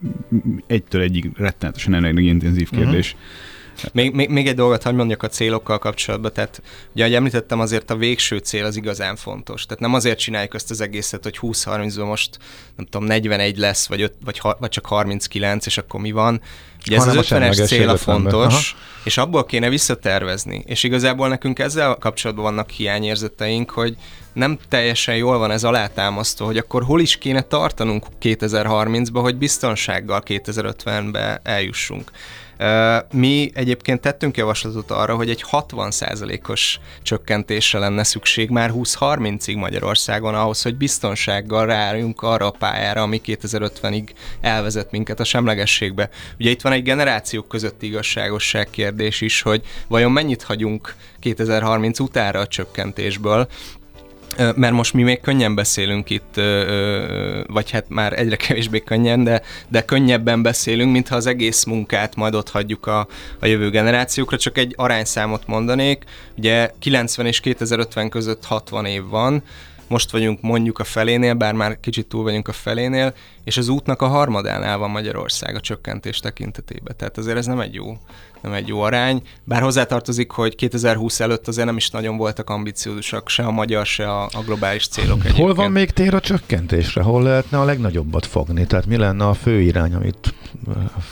egytől 0.66 1.00
egyig 1.00 1.30
rettenetesen 1.36 1.94
energiaintenzív 1.94 2.68
mhm. 2.70 2.80
kérdés. 2.80 3.12
Uh-huh 3.12 3.52
még, 3.93 4.12
még, 4.12 4.28
még 4.28 4.47
egy 4.47 4.54
dolgot 4.54 4.83
hagyj 4.83 4.97
mondjak 4.97 5.23
a 5.23 5.28
célokkal 5.28 5.78
kapcsolatban, 5.78 6.33
tehát 6.33 6.62
ugye, 6.93 7.02
ahogy 7.02 7.14
említettem, 7.14 7.61
azért 7.61 7.90
a 7.90 7.97
végső 7.97 8.38
cél 8.38 8.64
az 8.64 8.76
igazán 8.76 9.16
fontos. 9.16 9.66
Tehát 9.66 9.83
nem 9.83 9.95
azért 9.95 10.19
csináljuk 10.19 10.54
ezt 10.54 10.71
az 10.71 10.81
egészet, 10.81 11.23
hogy 11.23 11.38
20-30-ban 11.40 12.07
most, 12.07 12.38
nem 12.76 12.87
tudom, 12.87 13.07
41 13.07 13.59
lesz, 13.59 13.87
vagy, 13.87 14.00
5, 14.00 14.12
vagy, 14.25 14.40
vagy 14.59 14.71
csak 14.71 14.87
39, 14.87 15.66
és 15.66 15.78
akkor 15.78 16.00
mi 16.00 16.12
van. 16.12 16.40
Ugye 16.87 16.97
ez 16.97 17.07
az 17.07 17.16
50-es 17.16 17.66
cél 17.66 17.88
a 17.88 17.97
fontos, 17.97 18.76
és 19.04 19.16
abból 19.16 19.45
kéne 19.45 19.69
visszatervezni. 19.69 20.62
És 20.66 20.83
igazából 20.83 21.28
nekünk 21.28 21.59
ezzel 21.59 21.95
kapcsolatban 21.95 22.45
vannak 22.45 22.71
hiányérzeteink, 22.71 23.71
hogy 23.71 23.97
nem 24.33 24.59
teljesen 24.69 25.16
jól 25.16 25.38
van 25.38 25.50
ez 25.50 25.64
alátámasztó, 25.64 26.45
hogy 26.45 26.57
akkor 26.57 26.83
hol 26.85 27.00
is 27.00 27.16
kéne 27.16 27.43
tartanunk 27.43 28.07
2030-ba, 28.23 29.19
hogy 29.23 29.37
biztonsággal 29.37 30.23
2050-be 30.26 31.40
eljussunk. 31.43 32.11
Mi 33.12 33.50
egyébként 33.54 34.00
tettünk 34.00 34.37
javaslatot 34.37 34.90
arra, 34.90 35.14
hogy 35.14 35.30
egy 35.30 35.44
60%-os 35.50 36.78
csökkentésre 37.02 37.78
lenne 37.78 38.04
szükség 38.04 38.50
már 38.50 38.70
20-30-ig 38.75 39.56
Magyarországon 39.56 40.34
ahhoz, 40.34 40.62
hogy 40.62 40.76
biztonsággal 40.76 41.66
rájunk 41.66 42.23
arra 42.23 42.46
a 42.46 42.54
pályára, 42.58 43.02
ami 43.02 43.20
2050-ig 43.25 44.08
elvezet 44.40 44.90
minket 44.90 45.20
a 45.20 45.25
semlegességbe. 45.25 46.09
Ugye 46.38 46.50
itt 46.50 46.62
van 46.62 46.72
egy 46.72 46.83
generációk 46.83 47.48
közötti 47.48 47.87
igazságosság 47.87 48.70
kérdés 48.70 49.20
is, 49.20 49.42
hogy 49.42 49.62
vajon 49.88 50.12
mennyit 50.12 50.42
hagyunk 50.42 50.94
2030 51.20 51.98
utára 51.98 52.40
a 52.40 52.46
csökkentésből, 52.46 53.48
mert 54.37 54.73
most 54.73 54.92
mi 54.92 55.03
még 55.03 55.20
könnyen 55.20 55.55
beszélünk 55.55 56.11
itt, 56.11 56.40
vagy 57.47 57.70
hát 57.70 57.85
már 57.88 58.18
egyre 58.18 58.37
kevésbé 58.37 58.81
könnyen, 58.81 59.25
de, 59.25 59.42
de 59.68 59.85
könnyebben 59.85 60.42
beszélünk, 60.42 60.92
mintha 60.92 61.16
az 61.16 61.27
egész 61.27 61.64
munkát 61.64 62.16
majd 62.16 62.35
ott 62.35 62.51
hagyjuk 62.51 62.87
a, 62.87 63.07
a 63.40 63.47
jövő 63.47 63.70
generációkra. 63.70 64.37
Csak 64.37 64.59
egy 64.59 64.75
arányszámot 64.77 65.47
mondanék, 65.47 66.05
ugye 66.37 66.70
90 66.79 67.27
és 67.27 67.40
2050 67.40 68.09
között 68.09 68.44
60 68.44 68.85
év 68.85 69.03
van, 69.09 69.42
most 69.88 70.11
vagyunk 70.11 70.40
mondjuk 70.40 70.79
a 70.79 70.85
felénél, 70.85 71.35
bár 71.35 71.55
már 71.55 71.81
kicsit 71.81 72.07
túl 72.07 72.23
vagyunk 72.23 72.49
a 72.49 72.53
felénél, 72.53 73.14
és 73.44 73.57
az 73.57 73.68
útnak 73.68 74.02
a 74.02 74.07
harmadánál 74.07 74.78
van 74.78 74.90
Magyarország 74.90 75.54
a 75.54 75.61
csökkentés 75.61 76.18
tekintetében. 76.18 76.96
Tehát 76.96 77.18
azért 77.18 77.37
ez 77.37 77.46
nem 77.46 77.61
egy 77.61 77.74
jó 77.74 77.96
nem 78.44 78.52
egy 78.52 78.68
jó 78.68 78.80
arány. 78.80 79.22
Bár 79.44 79.62
hozzátartozik, 79.62 80.30
hogy 80.30 80.54
2020 80.54 81.20
előtt 81.20 81.48
azért 81.48 81.66
nem 81.66 81.76
is 81.76 81.90
nagyon 81.90 82.16
voltak 82.16 82.50
ambiciózusak, 82.50 83.28
se 83.28 83.42
a 83.42 83.50
magyar, 83.50 83.87
se 83.87 84.11
a, 84.11 84.22
a 84.22 84.42
globális 84.44 84.88
célok 84.88 85.18
egyébként. 85.18 85.37
Hol 85.37 85.54
van 85.54 85.72
még 85.72 85.90
tér 85.90 86.14
a 86.14 86.20
csökkentésre? 86.20 87.02
Hol 87.02 87.22
lehetne 87.22 87.61
a 87.61 87.64
legnagyobbat 87.64 88.26
fogni? 88.26 88.66
Tehát 88.66 88.87
mi 88.87 88.96
lenne 88.96 89.26
a 89.26 89.35
fő 89.35 89.61
irány, 89.61 89.94
amit 89.94 90.35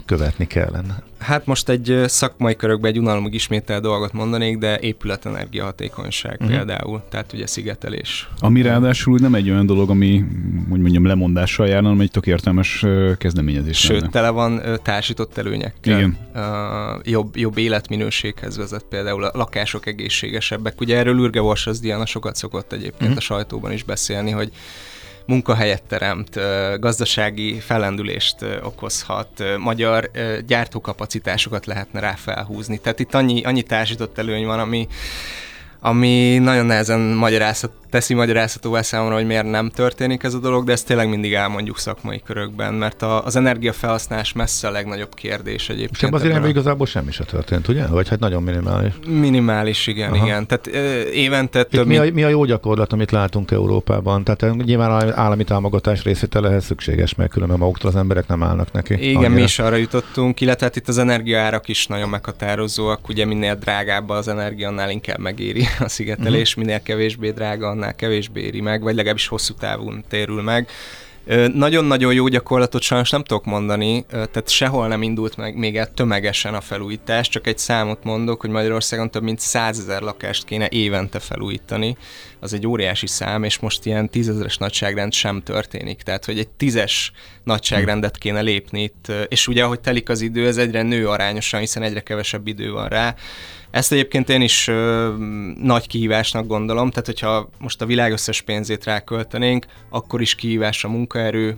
követni 0.05 0.47
kellene? 0.47 1.03
Hát 1.19 1.47
most 1.47 1.69
egy 1.69 2.03
szakmai 2.07 2.57
körökben 2.57 2.91
egy 2.91 2.99
unalomig 2.99 3.35
ismétel 3.35 3.81
dolgot 3.81 4.13
mondanék, 4.13 4.59
de 4.59 4.79
épületenergia 4.79 5.65
hatékonyság 5.65 6.37
uh-huh. 6.41 6.57
például, 6.57 7.03
tehát 7.11 7.33
ugye 7.33 7.47
szigetelés. 7.47 8.29
Ami 8.39 8.63
ráadásul 8.63 9.19
nem 9.19 9.35
egy 9.35 9.51
olyan 9.51 9.67
dolog, 9.67 9.91
ami, 9.91 10.25
hogy 10.71 10.81
mondjam, 10.81 11.07
lemondással 11.07 11.67
járna, 11.67 11.87
hanem 11.87 12.01
egy 12.01 12.11
tök 12.23 12.33
értelmes 12.33 12.85
kezdeményezés. 13.19 13.79
Sőt, 13.79 14.01
lenne. 14.01 14.13
tele 14.13 14.29
van 14.29 14.63
társított 14.83 15.39
előnyekkel. 15.39 15.99
Igen. 15.99 16.19
Jobb, 17.03 17.37
jobb 17.37 17.59
életminőséghez 17.59 18.57
vezet 18.57 18.85
például 18.89 19.25
a 19.25 19.31
lakások 19.35 19.87
egészségesebbek. 19.87 20.81
Ugye 20.81 20.97
erről 20.97 21.19
Ürge 21.19 21.41
Varsas 21.41 21.79
Diana 21.79 22.07
sokat 22.07 22.37
szokott 22.37 22.73
egyébként 22.73 23.03
uh-huh. 23.03 23.17
a 23.17 23.21
sajtóban 23.21 23.73
is 23.73 23.83
beszélni, 23.83 24.31
hogy 24.31 24.53
munkahelyet 25.27 25.83
teremt, 25.83 26.39
gazdasági 26.81 27.61
fellendülést 27.61 28.37
okozhat, 28.63 29.43
magyar 29.59 30.11
gyártókapacitásokat 30.47 31.67
lehetne 31.67 32.01
rá 32.01 32.15
felhúzni. 32.15 32.79
Tehát 32.79 33.01
itt 33.01 33.15
annyi, 33.15 33.43
annyi 33.43 33.63
társított 33.63 34.19
előny 34.19 34.47
van, 34.47 34.59
ami, 34.59 34.89
ami 35.81 36.39
nagyon 36.39 36.67
nehezen 36.67 37.01
magyarázhat, 37.01 37.73
teszi 37.93 38.15
magyarázhatóvá 38.15 38.83
számomra, 38.83 39.15
hogy 39.15 39.27
miért 39.27 39.51
nem 39.51 39.71
történik 39.71 40.23
ez 40.23 40.35
a 40.35 40.39
dolog, 40.39 40.65
de 40.65 40.73
ezt 40.73 40.87
tényleg 40.87 41.09
mindig 41.09 41.33
elmondjuk 41.33 41.79
szakmai 41.79 42.23
körökben, 42.25 42.75
mert 42.75 43.03
a, 43.03 43.25
az 43.25 43.37
energiafelhasználás 43.37 44.33
messze 44.33 44.69
a 44.69 44.71
legnagyobb 44.71 45.15
kérdés 45.15 45.69
egyébként. 45.69 45.97
És 45.97 46.03
ebben 46.03 46.21
az 46.21 46.25
irányban 46.25 46.49
igazából 46.49 46.87
semmi 46.87 47.13
se 47.13 47.25
történt, 47.25 47.69
ugye? 47.69 47.87
Vagy 47.87 48.09
hát 48.09 48.19
nagyon 48.19 48.43
minimális. 48.43 48.93
Minimális, 49.07 49.87
igen, 49.87 50.13
Aha. 50.13 50.25
igen. 50.25 50.47
Tehát 50.47 50.67
ö, 50.67 51.11
évente 51.11 51.65
több... 51.65 51.87
mi, 51.87 51.97
a, 51.97 52.05
mi 52.13 52.23
a 52.23 52.29
jó 52.29 52.45
gyakorlat, 52.45 52.93
amit 52.93 53.11
látunk 53.11 53.51
Európában? 53.51 54.25
Tehát 54.25 54.57
nyilván 54.65 55.13
állami 55.15 55.45
támogatás 55.45 56.03
részétele 56.03 56.49
ehhez 56.49 56.65
szükséges, 56.65 57.15
mert 57.15 57.31
különben 57.31 57.59
maguktól 57.59 57.91
az 57.91 57.97
emberek 57.97 58.27
nem 58.27 58.43
állnak 58.43 58.73
neki. 58.73 58.95
Igen, 58.95 59.17
annyira. 59.17 59.35
mi 59.35 59.43
is 59.43 59.59
arra 59.59 59.77
jutottunk, 59.77 60.41
illetve 60.41 60.67
hát 60.67 60.77
itt 60.77 60.89
az 60.89 60.99
energiaárak 60.99 61.69
is 61.69 61.87
nagyon 61.87 62.09
meghatározóak, 62.09 63.09
ugye 63.09 63.25
minél 63.25 63.55
drágább 63.55 64.09
az 64.09 64.29
energia, 64.29 64.69
annál 64.69 64.91
inkább 64.91 65.19
megéri 65.19 65.65
a 65.79 65.89
szigetelés, 65.89 66.51
uh-huh. 66.51 66.65
minél 66.65 66.83
kevésbé 66.83 67.31
drága, 67.31 67.69
annál 67.83 67.95
kevésbé 67.95 68.41
éri 68.41 68.61
meg, 68.61 68.83
vagy 68.83 68.95
legalábbis 68.95 69.27
hosszú 69.27 69.55
távon 69.55 70.05
térül 70.09 70.43
meg. 70.43 70.69
Nagyon-nagyon 71.55 72.15
jó 72.15 72.29
gyakorlatot 72.29 72.83
sajnos 72.83 73.11
nem 73.11 73.23
tudok 73.23 73.45
mondani, 73.45 74.05
tehát 74.09 74.49
sehol 74.49 74.89
nem 74.89 75.03
indult 75.03 75.37
meg 75.37 75.57
még 75.57 75.77
el 75.77 75.93
tömegesen 75.95 76.55
a 76.55 76.61
felújítás, 76.61 77.29
csak 77.29 77.47
egy 77.47 77.59
számot 77.59 78.05
mondok, 78.05 78.41
hogy 78.41 78.51
Magyarországon 78.51 79.11
több 79.11 79.23
mint 79.23 79.41
százezer 79.41 80.01
lakást 80.01 80.45
kéne 80.45 80.69
évente 80.69 81.19
felújítani, 81.19 81.97
az 82.41 82.53
egy 82.53 82.67
óriási 82.67 83.07
szám, 83.07 83.45
és 83.45 83.59
most 83.59 83.87
ilyen 83.87 84.09
tízezeres 84.09 84.57
nagyságrend 84.57 85.13
sem 85.13 85.43
történik, 85.43 86.03
tehát 86.03 86.25
hogy 86.25 86.39
egy 86.39 86.49
tízes 86.49 87.13
nagyságrendet 87.45 88.19
kéne 88.19 88.41
lépni 88.41 88.83
itt, 88.83 89.13
és 89.29 89.49
ugye 89.49 89.65
ahogy 89.65 89.81
telik 89.81 90.09
az 90.09 90.21
idő, 90.21 90.47
ez 90.47 90.57
egyre 90.57 90.83
nő 90.83 91.09
arányosan, 91.09 91.61
hiszen 91.61 91.83
egyre 91.83 92.01
kevesebb 92.01 92.47
idő 92.47 92.73
van 92.73 92.89
rá, 92.89 93.15
Ezt 93.73 93.93
egyébként 93.93 94.29
én 94.29 94.41
is 94.41 94.69
ö, 94.69 95.15
nagy 95.63 95.87
kihívásnak 95.87 96.47
gondolom, 96.47 96.91
tehát 96.91 97.07
hogyha 97.07 97.51
most 97.59 97.83
a 97.83 97.87
világ 97.87 98.13
összes 98.13 98.41
pénzét 98.41 98.85
ráköltenénk, 98.85 99.67
akkor 99.89 100.21
is 100.21 100.35
kihívás 100.35 100.85
a 100.85 100.89
munkaerő, 100.89 101.57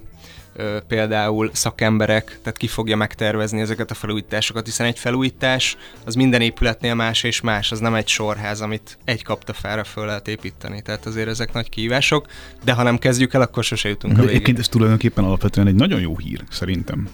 ö, 0.57 0.79
például 0.89 1.51
szakemberek, 1.53 2.39
tehát 2.43 2.59
ki 2.59 2.67
fogja 2.67 2.97
megtervezni 2.97 3.61
ezeket 3.61 3.91
a 3.91 3.95
felújításokat, 3.95 4.65
hiszen 4.65 4.87
egy 4.87 4.99
felújítás 4.99 5.77
az 6.05 6.15
minden 6.15 6.41
épületnél 6.41 6.95
más 6.95 7.23
és 7.23 7.41
más, 7.41 7.73
az 7.73 7.79
nem 7.79 7.95
egy 7.95 8.09
sorház, 8.09 8.61
amit 8.61 8.99
egy 9.05 9.23
kaptafára 9.23 9.85
föl 9.85 10.07
lehet 10.07 10.29
építeni, 10.29 10.83
tehát 10.83 11.07
azért 11.07 11.29
ezek 11.29 11.53
nagy 11.53 11.69
kihívások, 11.69 12.27
de 12.65 12.73
ha 12.73 12.83
nem 12.83 12.99
kezdjük 12.99 13.35
el, 13.35 13.41
akkor 13.41 13.65
sose 13.65 13.89
jutunk 13.89 14.13
a 14.13 14.17
végig. 14.17 14.31
Egyébként 14.31 14.59
ez 14.59 14.69
tulajdonképpen 14.69 15.25
alapvetően 15.25 15.67
egy 15.67 15.75
nagyon 15.75 16.01
jó 16.01 16.19
hír, 16.19 16.45
szerintem. 16.51 17.09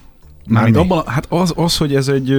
Már 0.47 0.75
abban, 0.75 1.07
hát 1.07 1.25
az, 1.29 1.53
az, 1.55 1.77
hogy 1.77 1.95
ez 1.95 2.07
egy 2.07 2.35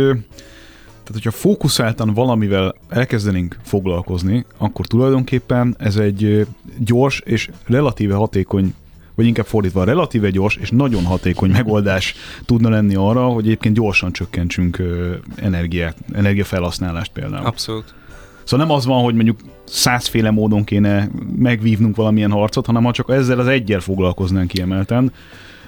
tehát, 1.13 1.27
hogyha 1.27 1.49
fókuszáltan 1.49 2.15
valamivel 2.15 2.75
elkezdenénk 2.89 3.57
foglalkozni, 3.63 4.45
akkor 4.59 4.87
tulajdonképpen 4.87 5.75
ez 5.79 5.97
egy 5.97 6.47
gyors 6.79 7.21
és 7.25 7.51
relatíve 7.67 8.15
hatékony 8.15 8.75
vagy 9.15 9.27
inkább 9.27 9.47
fordítva, 9.47 9.85
relatíve 9.85 10.31
gyors 10.31 10.57
és 10.57 10.71
nagyon 10.71 11.05
hatékony 11.05 11.51
megoldás 11.61 12.15
tudna 12.45 12.69
lenni 12.69 12.95
arra, 12.95 13.25
hogy 13.27 13.45
egyébként 13.45 13.75
gyorsan 13.75 14.13
csökkentsünk 14.13 14.83
energiát, 15.37 15.97
energiafelhasználást 16.13 17.13
például. 17.13 17.47
Abszolút. 17.47 17.95
Szóval 18.45 18.67
nem 18.67 18.77
az 18.77 18.87
van, 18.87 19.03
hogy 19.03 19.15
mondjuk 19.15 19.41
százféle 19.65 20.31
módon 20.31 20.65
kéne 20.65 21.09
megvívnunk 21.37 21.97
valamilyen 21.97 22.31
harcot, 22.31 22.67
hanem 22.67 22.85
ha 22.85 22.93
csak 22.93 23.11
ezzel 23.11 23.39
az 23.39 23.47
egyel 23.47 23.81
foglalkoznánk 23.81 24.49
kiemelten, 24.49 25.13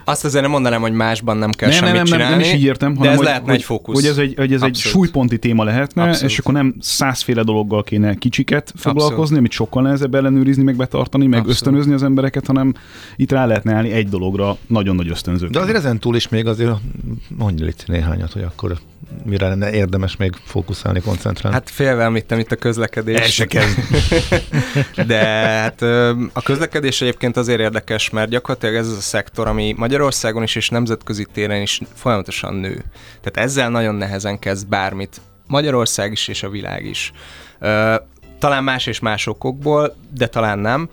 azt 0.05 0.25
azért 0.25 0.43
nem 0.43 0.51
mondanám, 0.51 0.81
hogy 0.81 0.93
másban 0.93 1.37
nem 1.37 1.51
kell 1.51 1.69
nem, 1.69 1.79
semmit 1.79 1.95
nem, 1.95 2.03
nem, 2.03 2.13
csinálni. 2.13 2.31
Nem, 2.31 2.41
nem 2.41 2.49
is 2.49 2.55
így 2.55 2.65
értem, 2.65 2.97
hanem 2.97 3.03
de 3.03 3.11
ez 3.11 3.17
hogy, 3.17 3.27
lehetne 3.27 3.51
hogy, 3.51 3.59
egy 3.59 3.65
fókusz. 3.65 3.95
Hogy 3.95 4.11
ez 4.11 4.19
egy, 4.19 4.35
hogy 4.37 4.53
ez 4.53 4.63
egy 4.63 4.75
súlyponti 4.75 5.39
téma 5.39 5.65
lehetne, 5.65 6.03
Abszolút. 6.03 6.31
és 6.31 6.39
akkor 6.39 6.55
nem 6.55 6.75
százféle 6.81 7.43
dologgal 7.43 7.83
kéne 7.83 8.15
kicsiket 8.15 8.73
foglalkozni, 8.77 9.15
Abszolút. 9.15 9.39
amit 9.39 9.51
sokkal 9.51 9.83
nehezebb 9.83 10.15
ellenőrizni, 10.15 10.63
meg 10.63 10.77
betartani, 10.77 11.27
meg 11.27 11.39
Abszolút. 11.39 11.57
ösztönözni 11.57 11.93
az 11.93 12.03
embereket, 12.03 12.47
hanem 12.47 12.75
itt 13.17 13.33
rá 13.33 13.47
lehetne 13.47 13.75
állni 13.75 13.91
egy 13.91 14.09
dologra 14.09 14.57
nagyon 14.67 14.95
nagy 14.95 15.09
ösztönző. 15.09 15.47
De 15.47 15.61
azért 15.61 15.77
ezen 15.77 15.99
túl 15.99 16.17
is 16.17 16.29
még 16.29 16.47
azért 16.47 16.73
mondj 17.39 17.65
itt 17.65 17.85
néhányat, 17.87 18.33
hogy 18.33 18.43
akkor 18.43 18.79
mire 19.25 19.49
lenne 19.49 19.73
érdemes 19.73 20.17
még 20.17 20.35
fókuszálni, 20.45 21.01
koncentrálni. 21.01 21.59
Hát 21.59 21.71
félve 21.71 22.03
említem 22.03 22.39
itt 22.39 22.53
a 22.53 22.57
közlekedés. 22.57 23.21
El 23.21 23.27
se 23.27 23.47
kezd. 23.47 23.79
De 25.07 25.25
hát 25.27 25.83
a 26.33 26.43
közlekedés 26.45 27.01
egyébként 27.01 27.37
azért 27.37 27.61
érdekes, 27.61 28.11
mert 28.11 28.31
gyakorlatilag 28.31 28.75
ez 28.75 28.87
az 28.87 28.97
a 28.97 29.01
szektor, 29.01 29.49
ami 29.49 29.75
Magyarországon 29.77 30.43
is 30.43 30.57
és 30.57 30.69
nemzetközi 30.69 31.27
téren 31.33 31.63
is 31.63 31.81
folyamatosan 31.95 32.55
nő. 32.55 32.85
Tehát 33.21 33.49
ezzel 33.49 33.71
nagyon 33.71 33.95
nehezen 33.95 34.39
kezd 34.39 34.69
bármit. 34.69 35.21
Magyarország 35.47 36.13
is 36.13 36.29
és 36.29 36.43
a 36.43 36.49
világ 36.49 36.85
is. 36.85 37.13
Talán 38.39 38.65
más 38.65 38.87
és 38.87 39.01
más 39.01 39.27
okokból, 39.27 39.97
de 40.15 40.27
talán 40.27 40.59
nem. 40.59 40.89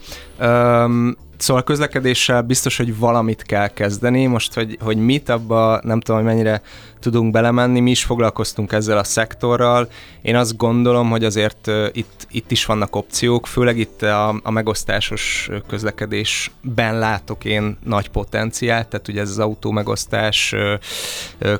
Szóval 1.41 1.61
a 1.61 1.65
közlekedéssel 1.65 2.41
biztos, 2.41 2.77
hogy 2.77 2.97
valamit 2.97 3.41
kell 3.41 3.67
kezdeni. 3.67 4.25
Most, 4.25 4.53
hogy, 4.53 4.77
hogy 4.81 4.97
mit 4.97 5.29
abba, 5.29 5.79
nem 5.83 5.99
tudom, 5.99 6.21
hogy 6.21 6.29
mennyire 6.29 6.61
tudunk 6.99 7.31
belemenni, 7.31 7.79
mi 7.79 7.89
is 7.89 8.03
foglalkoztunk 8.03 8.71
ezzel 8.71 8.97
a 8.97 9.03
szektorral. 9.03 9.89
Én 10.21 10.35
azt 10.35 10.57
gondolom, 10.57 11.09
hogy 11.09 11.23
azért 11.23 11.71
itt, 11.91 12.27
itt 12.31 12.51
is 12.51 12.65
vannak 12.65 12.95
opciók, 12.95 13.47
főleg 13.47 13.77
itt 13.77 14.01
a, 14.01 14.39
a 14.43 14.51
megosztásos 14.51 15.49
közlekedésben 15.67 16.99
látok 16.99 17.45
én 17.45 17.77
nagy 17.83 18.09
potenciált, 18.09 18.87
tehát 18.87 19.07
ugye 19.07 19.21
ez 19.21 19.29
az 19.29 19.39
autó 19.39 19.71
megosztás, 19.71 20.55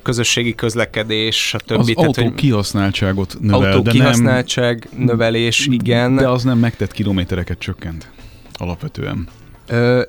közösségi 0.03 0.55
közlekedés, 0.55 1.53
a 1.53 1.57
többi. 1.57 1.79
Az 1.79 1.91
tehát, 1.95 2.17
autó 2.17 2.35
kihasználtságot 2.35 3.37
növel, 3.39 3.71
autó 3.71 3.81
de 3.81 3.91
kihasználtság 3.91 4.87
nem, 4.91 5.03
növelés, 5.03 5.67
igen. 5.67 6.15
De 6.15 6.29
az 6.29 6.43
nem 6.43 6.57
megtett 6.57 6.91
kilométereket 6.91 7.59
csökkent 7.59 8.09
alapvetően. 8.53 9.27
Ö, 9.71 10.01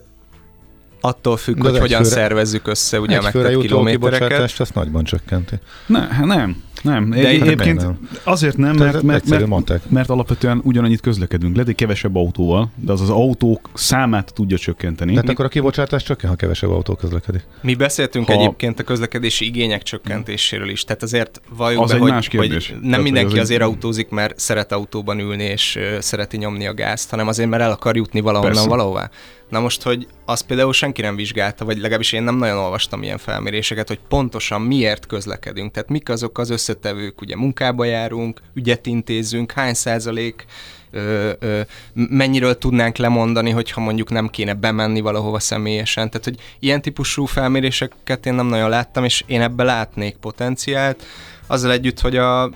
attól 1.01 1.37
függ, 1.37 1.63
De 1.63 1.71
hogy 1.71 1.79
hogyan 1.79 2.03
főre, 2.03 2.15
szervezzük 2.15 2.69
össze 2.69 3.01
ugye 3.01 3.19
a 3.19 3.23
megtett 3.23 3.59
kilométereket. 3.59 4.61
azt 4.61 4.75
nagyban 4.75 5.05
csökkenti. 5.05 5.55
Ne, 5.87 6.01
hát 6.01 6.25
nem, 6.25 6.63
nem. 6.83 7.11
De 7.11 7.29
egyébként 7.29 7.81
nem. 7.81 8.09
azért 8.25 8.57
nem, 8.57 8.77
mert, 8.77 9.03
mert, 9.03 9.29
mert, 9.29 9.47
mert, 9.47 9.91
mert 9.91 10.11
alapvetően 10.11 10.61
ugyanannyit 10.65 11.01
közlekedünk. 11.01 11.53
Lehet, 11.53 11.67
hogy 11.67 11.77
kevesebb 11.77 12.17
autóval, 12.17 12.71
de 12.75 12.93
az 12.93 13.01
az 13.01 13.11
autók 13.11 13.71
számát 13.75 14.33
tudja 14.35 14.59
csökkenteni. 14.59 15.13
Tehát 15.13 15.29
akkor 15.29 15.45
a 15.45 15.49
kibocsátás 15.49 16.03
csökken, 16.03 16.31
ha 16.31 16.37
kevesebb 16.37 16.71
autó 16.71 16.95
közlekedik. 16.95 17.43
Mi 17.61 17.75
beszéltünk 17.75 18.27
ha... 18.27 18.33
egyébként 18.33 18.81
a 18.81 18.83
közlekedési 18.83 19.45
igények 19.45 19.83
csökkentéséről 19.83 20.69
is. 20.69 20.85
Tehát 20.85 21.03
azért 21.03 21.41
valljuk 21.57 21.83
az 21.83 21.89
be, 21.89 21.95
egy 21.95 22.01
hogy, 22.01 22.11
más 22.11 22.29
kérdés. 22.29 22.69
hogy 22.69 22.81
nem 22.81 22.91
Tehát, 22.91 23.05
mindenki 23.05 23.33
az 23.33 23.39
azért 23.39 23.61
egy... 23.61 23.67
autózik, 23.67 24.09
mert 24.09 24.39
szeret 24.39 24.73
autóban 24.73 25.19
ülni 25.19 25.45
és 25.45 25.77
uh, 25.77 25.99
szereti 25.99 26.37
nyomni 26.37 26.67
a 26.67 26.75
gázt, 26.75 27.11
hanem 27.11 27.29
azért, 27.29 27.49
mert 27.49 27.63
el 27.63 27.71
akar 27.71 27.97
jutni 27.97 28.21
valahonnan 28.21 28.55
Persze. 28.55 28.69
valahová. 28.69 29.11
Na 29.53 29.61
most, 29.61 29.83
hogy 29.83 30.07
azt 30.25 30.47
például 30.47 30.73
senki 30.73 31.01
nem 31.01 31.17
vizsgálta, 31.17 31.65
vagy 31.65 31.77
legalábbis 31.77 32.13
én 32.13 32.23
nem 32.23 32.37
nagyon 32.37 32.59
olvastam 32.59 33.03
ilyen 33.03 33.19
felméréseket, 33.19 33.89
hogy 33.89 33.99
pontosan 34.09 34.61
miért 34.63 35.07
közlekedünk. 35.07 35.73
Tehát 35.73 35.89
mik 35.89 36.09
azok 36.09 36.39
az 36.39 36.51
összetevők, 36.51 37.21
ugye 37.21 37.37
munkába 37.37 37.85
járunk, 37.85 38.41
ügyet 38.55 38.87
intézünk, 38.87 39.53
hány 39.53 39.75
százalék 39.75 40.45
ö, 40.91 41.33
ö, 41.39 41.61
mennyiről 41.95 42.59
tudnánk 42.59 42.97
lemondani, 42.97 43.51
hogyha 43.51 43.81
mondjuk 43.81 44.11
nem 44.11 44.29
kéne 44.29 44.55
bemenni 44.55 45.01
valahova 45.01 45.39
személyesen. 45.39 46.11
Tehát, 46.11 46.25
hogy 46.25 46.39
ilyen 46.59 46.83
típusú 46.83 47.25
felméréseket 47.25 48.27
én 48.27 48.35
nem 48.35 48.47
nagyon 48.47 48.69
láttam, 48.69 49.05
és 49.05 49.25
én 49.27 49.41
ebbe 49.41 49.63
látnék 49.63 50.17
potenciált, 50.17 51.05
azzal 51.47 51.73
együtt, 51.73 52.01
hogy 52.01 52.17
a 52.17 52.51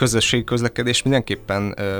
közösségi 0.00 0.44
közlekedés 0.44 1.02
mindenképpen 1.02 1.74
ö, 1.76 1.98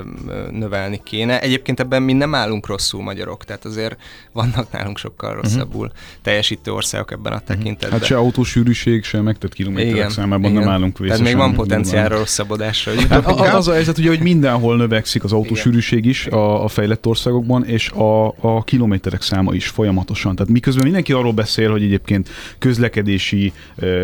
növelni 0.50 1.00
kéne. 1.04 1.40
Egyébként 1.40 1.80
ebben 1.80 2.02
mi 2.02 2.12
nem 2.12 2.34
állunk 2.34 2.66
rosszul 2.66 3.02
magyarok, 3.02 3.44
tehát 3.44 3.64
azért 3.64 3.96
vannak 4.32 4.72
nálunk 4.72 4.98
sokkal 4.98 5.30
mhm. 5.30 5.40
rosszabbul 5.40 5.86
uh-huh. 5.86 6.00
teljesítő 6.22 6.72
országok 6.72 7.12
ebben 7.12 7.32
a 7.32 7.36
mhm. 7.36 7.44
tekintetben. 7.44 7.98
Hát 7.98 8.04
se 8.04 8.16
autósűrűség, 8.16 9.04
se 9.04 9.20
megtett 9.20 9.52
kilométerek 9.52 9.94
igen, 9.94 10.10
számában 10.10 10.50
igen. 10.50 10.62
nem 10.62 10.72
állunk 10.72 10.98
vészesen. 10.98 11.24
Tehát 11.24 11.38
még 11.38 11.46
van 11.46 11.54
potenciálra 11.56 12.18
rosszabbodásra. 12.18 12.92
Hát 13.08 13.26
az 13.54 13.68
a 13.68 13.72
helyzet, 13.72 13.98
ugye, 13.98 14.08
hogy 14.08 14.20
mindenhol 14.20 14.76
növekszik 14.76 15.24
az 15.24 15.32
autósűrűség 15.32 16.04
is 16.04 16.26
a, 16.26 16.64
a 16.64 16.68
fejlett 16.68 17.06
országokban, 17.06 17.64
és 17.64 17.90
a, 17.90 18.26
a 18.26 18.64
kilométerek 18.64 19.22
száma 19.22 19.54
is 19.54 19.68
folyamatosan. 19.68 20.36
Tehát 20.36 20.52
miközben 20.52 20.84
mindenki 20.84 21.12
arról 21.12 21.32
beszél, 21.32 21.70
hogy 21.70 21.82
egyébként 21.82 22.28
közlekedési 22.58 23.52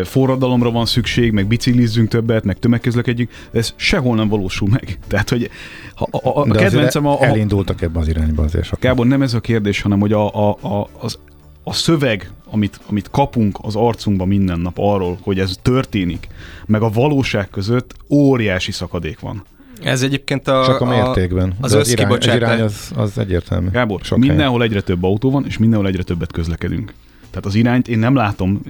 forradalomra 0.03 0.71
van 0.71 0.85
szükség, 0.85 1.31
meg 1.31 1.47
biciklizzünk 1.47 2.09
többet, 2.09 2.43
meg 2.43 2.59
tömegközlekedjünk, 2.59 3.29
ez 3.51 3.73
sehol 3.87 4.15
nem 4.15 4.27
valósul 4.27 4.69
meg. 4.69 4.99
Tehát, 5.07 5.29
hogy 5.29 5.49
a, 5.95 6.27
a, 6.27 6.41
a 6.41 6.47
De 6.47 6.59
kedvencem 6.59 7.05
a, 7.05 7.19
a... 7.19 7.25
Elindultak 7.25 7.81
ebbe 7.81 7.99
az 7.99 8.07
irányba 8.07 8.43
azért. 8.43 8.79
Gábor, 8.79 9.05
nem 9.05 9.21
ez 9.21 9.33
a 9.33 9.39
kérdés, 9.39 9.81
hanem 9.81 9.99
hogy 9.99 10.13
a, 10.13 10.49
a, 10.49 10.57
a, 10.61 10.89
az, 10.99 11.19
a 11.63 11.73
szöveg, 11.73 12.31
amit, 12.49 12.79
amit 12.89 13.09
kapunk 13.11 13.57
az 13.61 13.75
arcunkba 13.75 14.25
minden 14.25 14.59
nap 14.59 14.77
arról, 14.77 15.17
hogy 15.21 15.39
ez 15.39 15.55
történik, 15.61 16.27
meg 16.65 16.81
a 16.81 16.89
valóság 16.89 17.49
között 17.49 17.95
óriási 18.09 18.71
szakadék 18.71 19.19
van. 19.19 19.43
Ez 19.83 20.01
egyébként 20.01 20.47
a... 20.47 20.63
Csak 20.65 20.81
a 20.81 20.85
mértékben. 20.85 21.53
Az, 21.61 21.73
az, 21.73 21.91
irány, 21.91 22.11
az 22.11 22.25
irány 22.25 22.61
az, 22.61 22.91
az 22.95 23.17
egyértelmű. 23.17 23.69
Gábor, 23.69 23.99
Sok 24.03 24.17
mindenhol 24.17 24.59
helyen. 24.59 24.61
egyre 24.61 24.81
több 24.81 25.03
autó 25.03 25.31
van, 25.31 25.45
és 25.45 25.57
mindenhol 25.57 25.87
egyre 25.87 26.03
többet 26.03 26.31
közlekedünk. 26.31 26.93
Tehát 27.29 27.45
az 27.45 27.55
irányt 27.55 27.87
én 27.87 27.99
nem 27.99 28.15
látom 28.15 28.61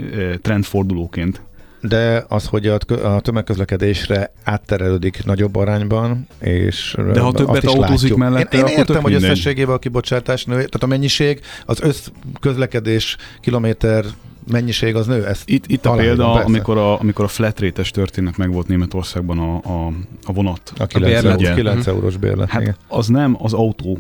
trendfordulóként. 0.42 1.42
De 1.82 2.26
az, 2.28 2.46
hogy 2.46 2.68
a, 2.68 2.78
a 3.04 3.20
tömegközlekedésre 3.22 4.32
átterelődik 4.44 5.26
nagyobb 5.26 5.56
arányban, 5.56 6.28
és 6.40 6.98
De 7.14 7.20
ha 7.20 7.32
többet 7.32 7.66
autózik 7.66 8.16
mellette, 8.16 8.58
én, 8.58 8.66
én 8.66 8.78
értem, 8.78 9.02
hogy 9.02 9.14
összességében 9.14 9.76
a 9.76 9.80
kibocsátás 9.80 10.46
nő, 10.46 10.56
tehát 10.56 10.84
a 10.84 10.88
mennyiség, 10.88 11.42
az 11.66 11.82
összközlekedés 11.82 13.18
kilométer 13.42 14.06
mennyiség 14.52 14.96
az 14.96 15.08
nő. 15.08 15.26
Ezt 15.26 15.50
itt, 15.50 15.64
itt 15.68 15.86
a 15.86 15.92
példa, 15.92 16.32
amikor 16.34 16.78
a, 16.78 17.00
amikor 17.00 17.26
a 17.26 17.28
flat 17.28 17.60
rate 17.60 17.82
történet 17.92 18.38
meg 18.38 18.52
volt 18.52 18.68
Németországban 18.68 19.40
a, 19.40 19.56
a, 19.56 19.92
a 20.24 20.34
vonat. 20.34 20.74
A 20.78 20.86
9, 20.86 21.24
a 21.24 21.30
eurós, 21.30 21.54
9 21.54 21.86
mhm. 21.86 21.96
eurós 21.96 22.18
bérlet. 22.18 22.50
Hát 22.50 22.62
igen. 22.62 22.76
az 22.88 23.08
nem 23.08 23.38
az 23.42 23.54
autó 23.54 23.98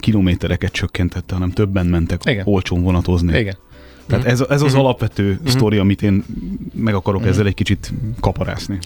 kilométereket 0.00 0.72
csökkentette, 0.72 1.34
hanem 1.34 1.50
többen 1.50 1.86
mentek 1.86 2.20
igen. 2.24 2.46
olcsón 2.46 2.82
vonatozni. 2.82 3.38
Igen. 3.38 3.56
Tehát 4.06 4.24
ez, 4.24 4.40
ez 4.40 4.48
az 4.50 4.62
uh-huh. 4.62 4.78
alapvető 4.78 5.30
uh-huh. 5.30 5.48
sztori, 5.48 5.76
amit 5.78 6.02
én 6.02 6.24
meg 6.72 6.94
akarok 6.94 7.20
uh-huh. 7.20 7.34
ezzel 7.34 7.46
egy 7.46 7.54
kicsit 7.54 7.92
kaparászni. 8.20 8.78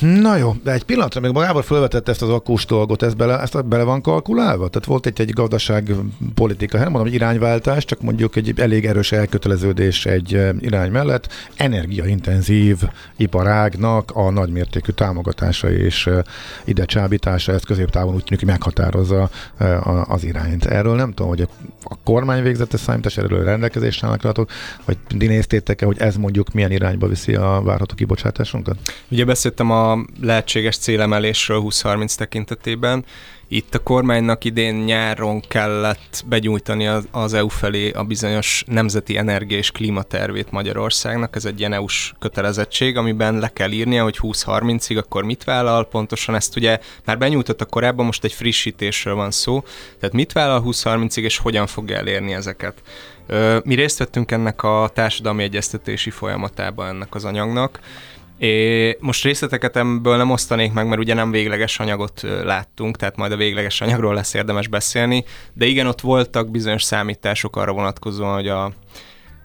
Na 0.00 0.36
jó, 0.36 0.56
de 0.62 0.72
egy 0.72 0.82
pillanatra 0.82 1.20
még 1.20 1.32
magával 1.32 1.62
felvetett 1.62 2.08
ezt 2.08 2.22
az 2.22 2.28
akkós 2.28 2.66
dolgot, 2.66 3.02
ez 3.02 3.14
bele, 3.14 3.40
ezt 3.40 3.66
bele 3.66 3.82
van 3.82 4.00
kalkulálva? 4.00 4.68
Tehát 4.68 4.88
volt 4.88 5.06
egy, 5.06 5.20
egy 5.20 5.30
gazdaságpolitika, 5.30 6.78
nem 6.78 6.90
mondom, 6.90 7.06
egy 7.06 7.14
irányváltás, 7.14 7.84
csak 7.84 8.00
mondjuk 8.00 8.36
egy 8.36 8.60
elég 8.60 8.86
erős 8.86 9.12
elköteleződés 9.12 10.06
egy 10.06 10.34
eh, 10.34 10.50
irány 10.60 10.90
mellett, 10.90 11.32
energiaintenzív 11.56 12.78
iparágnak 13.16 14.10
a 14.14 14.30
nagymértékű 14.30 14.92
támogatása 14.92 15.70
és 15.70 16.06
eh, 16.06 16.22
ide 16.64 16.84
csábítása, 16.84 17.52
ez 17.52 17.62
középtávon 17.62 18.14
úgy 18.14 18.24
tűnik, 18.24 18.40
hogy 18.40 18.48
meghatározza 18.48 19.30
eh, 19.56 20.10
az 20.10 20.24
irányt. 20.24 20.64
Erről 20.64 20.96
nem 20.96 21.08
tudom, 21.08 21.28
hogy 21.28 21.48
a 21.82 21.96
kormány 22.04 22.42
végzette 22.42 22.76
számítás, 22.76 23.16
erről 23.16 23.44
rendelkezésre 23.44 24.06
állnak, 24.06 24.46
vagy 24.84 24.98
dinéztétek-e, 25.08 25.86
hogy 25.86 25.98
ez 25.98 26.16
mondjuk 26.16 26.52
milyen 26.52 26.70
irányba 26.70 27.06
viszi 27.06 27.34
a 27.34 27.60
várható 27.64 27.94
kibocsátásunkat? 27.94 28.76
Ugye 29.08 29.24
beszéltem 29.46 29.70
a 29.70 30.04
lehetséges 30.20 30.76
célemelésről 30.76 31.62
20-30 31.64 32.14
tekintetében. 32.14 33.04
Itt 33.48 33.74
a 33.74 33.78
kormánynak 33.78 34.44
idén 34.44 34.74
nyáron 34.74 35.40
kellett 35.40 36.24
begyújtani 36.26 36.86
az, 37.10 37.34
EU 37.34 37.48
felé 37.48 37.90
a 37.90 38.02
bizonyos 38.02 38.64
nemzeti 38.66 39.16
energia 39.16 39.58
és 39.58 39.70
klímatervét 39.70 40.50
Magyarországnak. 40.50 41.36
Ez 41.36 41.44
egy 41.44 41.58
ilyen 41.58 41.72
EU-s 41.72 42.12
kötelezettség, 42.18 42.96
amiben 42.96 43.38
le 43.38 43.48
kell 43.48 43.70
írnia, 43.70 44.02
hogy 44.02 44.18
20-30-ig 44.22 44.98
akkor 44.98 45.24
mit 45.24 45.44
vállal. 45.44 45.84
Pontosan 45.88 46.34
ezt 46.34 46.56
ugye 46.56 46.78
már 47.04 47.18
benyújtotta 47.18 47.64
korábban, 47.64 48.06
most 48.06 48.24
egy 48.24 48.32
frissítésről 48.32 49.14
van 49.14 49.30
szó. 49.30 49.64
Tehát 49.98 50.14
mit 50.14 50.32
vállal 50.32 50.62
20-30-ig 50.66 51.22
és 51.22 51.38
hogyan 51.38 51.66
fogja 51.66 51.96
elérni 51.96 52.32
ezeket. 52.32 52.82
Mi 53.64 53.74
részt 53.74 53.98
vettünk 53.98 54.30
ennek 54.30 54.62
a 54.62 54.90
társadalmi 54.94 55.42
egyeztetési 55.42 56.10
folyamatában 56.10 56.88
ennek 56.88 57.14
az 57.14 57.24
anyagnak. 57.24 57.80
É, 58.38 58.96
most 59.00 59.24
részleteket 59.24 59.76
ebből 59.76 60.16
nem 60.16 60.30
osztanék 60.30 60.72
meg, 60.72 60.88
mert 60.88 61.00
ugye 61.00 61.14
nem 61.14 61.30
végleges 61.30 61.78
anyagot 61.78 62.22
láttunk, 62.44 62.96
tehát 62.96 63.16
majd 63.16 63.32
a 63.32 63.36
végleges 63.36 63.80
anyagról 63.80 64.14
lesz 64.14 64.34
érdemes 64.34 64.68
beszélni, 64.68 65.24
de 65.52 65.66
igen, 65.66 65.86
ott 65.86 66.00
voltak 66.00 66.50
bizonyos 66.50 66.82
számítások 66.82 67.56
arra 67.56 67.72
vonatkozóan, 67.72 68.34
hogy 68.34 68.48
a 68.48 68.72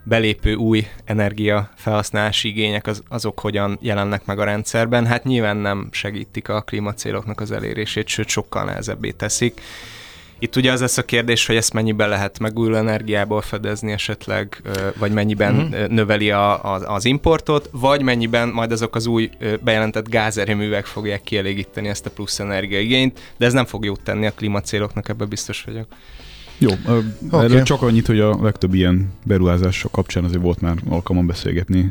belépő 0.04 0.54
új 0.54 0.88
energia 1.06 1.70
felhasználási 1.76 2.48
igények 2.48 2.88
az, 2.88 3.04
azok 3.10 3.40
hogyan 3.40 3.78
jelennek 3.82 4.26
meg 4.26 4.40
a 4.40 4.44
rendszerben. 4.44 5.06
Hát 5.06 5.24
nyilván 5.24 5.58
nem 5.58 5.88
segítik 5.92 6.50
a 6.50 6.62
klímacéloknak 6.62 7.42
az 7.42 7.52
elérését, 7.52 8.08
sőt 8.08 8.28
sokkal 8.28 8.64
nehezebbé 8.64 9.12
teszik. 9.12 9.62
Itt 10.44 10.56
ugye 10.56 10.72
az 10.72 10.80
lesz 10.80 10.98
a 10.98 11.04
kérdés, 11.04 11.46
hogy 11.46 11.56
ezt 11.56 11.74
mennyiben 11.74 12.10
lehet 12.10 12.40
megújuló 12.40 12.76
energiából 12.76 13.42
fedezni 13.42 13.92
esetleg, 13.92 14.62
vagy 15.00 15.12
mennyiben 15.12 15.56
uh-huh. 15.56 15.88
növeli 15.88 16.32
a, 16.32 16.74
a, 16.74 16.94
az 16.94 17.06
importot, 17.06 17.70
vagy 17.72 18.02
mennyiben 18.02 18.50
majd 18.50 18.72
azok 18.72 18.96
az 18.96 19.06
új 19.06 19.30
bejelentett 19.64 20.10
gázerőművek 20.10 20.86
fogják 20.86 21.22
kielégíteni 21.22 21.88
ezt 21.88 22.06
a 22.06 22.10
plusz 22.10 22.40
energiaigényt, 22.40 23.34
de 23.38 23.46
ez 23.46 23.54
nem 23.54 23.66
fog 23.66 23.86
jót 23.86 24.02
tenni 24.04 24.26
a 24.26 24.32
klímacéloknak, 24.32 25.10
ebben 25.10 25.30
biztos 25.30 25.64
vagyok. 25.64 25.88
Jó, 26.58 26.70
okay. 27.28 27.46
erről 27.46 27.64
csak 27.64 27.82
annyit, 27.82 28.08
hogy 28.08 28.20
a 28.20 28.42
legtöbb 28.42 28.74
ilyen 28.74 29.14
beruházás 29.24 29.86
kapcsán 29.92 30.24
azért 30.24 30.42
volt 30.42 30.62
már 30.62 30.76
alkalmam 30.90 31.28
beszélgetni 31.28 31.90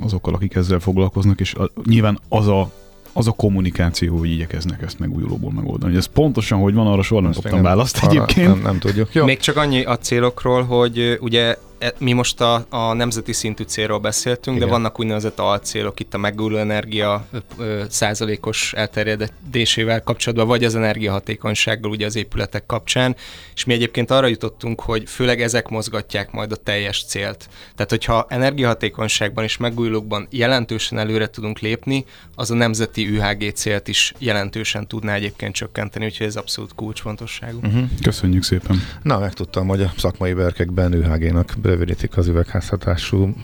azokkal, 0.00 0.34
akik 0.34 0.54
ezzel 0.54 0.78
foglalkoznak, 0.78 1.40
és 1.40 1.54
nyilván 1.84 2.18
az 2.28 2.46
a 2.46 2.70
az 3.12 3.26
a 3.26 3.32
kommunikáció, 3.32 4.16
hogy 4.18 4.30
igyekeznek 4.30 4.82
ezt 4.82 4.98
megújulóból 4.98 5.52
megoldani. 5.52 5.96
Ez 5.96 6.06
pontosan, 6.06 6.58
hogy 6.58 6.74
van, 6.74 6.86
arra 6.86 7.02
soha 7.02 7.20
nem 7.20 7.32
kaptam 7.32 7.62
választ 7.62 8.04
egyébként. 8.04 8.48
Nem, 8.48 8.62
nem 8.62 8.78
tudjuk. 8.78 9.08
Jó. 9.12 9.24
Még 9.24 9.38
csak 9.38 9.56
annyi 9.56 9.84
a 9.84 9.98
célokról, 9.98 10.62
hogy 10.62 11.18
ugye 11.20 11.56
mi 11.98 12.12
most 12.12 12.40
a, 12.40 12.66
a 12.68 12.92
nemzeti 12.92 13.32
szintű 13.32 13.64
célról 13.64 13.98
beszéltünk, 13.98 14.56
Igen. 14.56 14.68
de 14.68 14.74
vannak 14.74 15.00
úgynevezett 15.00 15.38
alcélok 15.38 16.00
itt 16.00 16.14
a 16.14 16.18
megújuló 16.18 16.56
energia 16.56 17.26
ö, 17.58 17.82
százalékos 17.88 18.72
elterjedésével 18.72 20.02
kapcsolatban, 20.02 20.46
vagy 20.46 20.64
az 20.64 20.74
energiahatékonysággal 20.74 21.90
ugye 21.90 22.06
az 22.06 22.16
épületek 22.16 22.66
kapcsán, 22.66 23.16
és 23.54 23.64
mi 23.64 23.72
egyébként 23.72 24.10
arra 24.10 24.26
jutottunk, 24.26 24.80
hogy 24.80 25.02
főleg 25.08 25.42
ezek 25.42 25.68
mozgatják 25.68 26.30
majd 26.30 26.52
a 26.52 26.56
teljes 26.56 27.04
célt. 27.04 27.48
Tehát, 27.74 27.90
hogyha 27.90 28.26
energiahatékonyságban 28.28 29.44
és 29.44 29.56
megújulókban 29.56 30.26
jelentősen 30.30 30.98
előre 30.98 31.26
tudunk 31.30 31.58
lépni, 31.58 32.04
az 32.34 32.50
a 32.50 32.54
nemzeti 32.54 33.16
UHG 33.16 33.52
célt 33.54 33.88
is 33.88 34.12
jelentősen 34.18 34.86
tudná 34.86 35.14
egyébként 35.14 35.54
csökkenteni, 35.54 36.04
úgyhogy 36.04 36.26
ez 36.26 36.36
abszolút 36.36 36.74
kulcsfontosságú. 36.74 37.58
Uh-huh. 37.62 37.88
Köszönjük 38.02 38.42
szépen. 38.42 38.82
Na, 39.02 39.18
megtudtam, 39.18 39.68
hogy 39.68 39.82
a 39.82 39.92
szakmai 39.96 40.32
berkekben 40.32 40.94
UHG-nak 40.94 41.54
rövidítik 41.68 42.16
az 42.16 42.26
üvegházhatású 42.26 43.34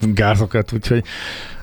gázokat, 0.00 0.72
úgyhogy 0.72 1.04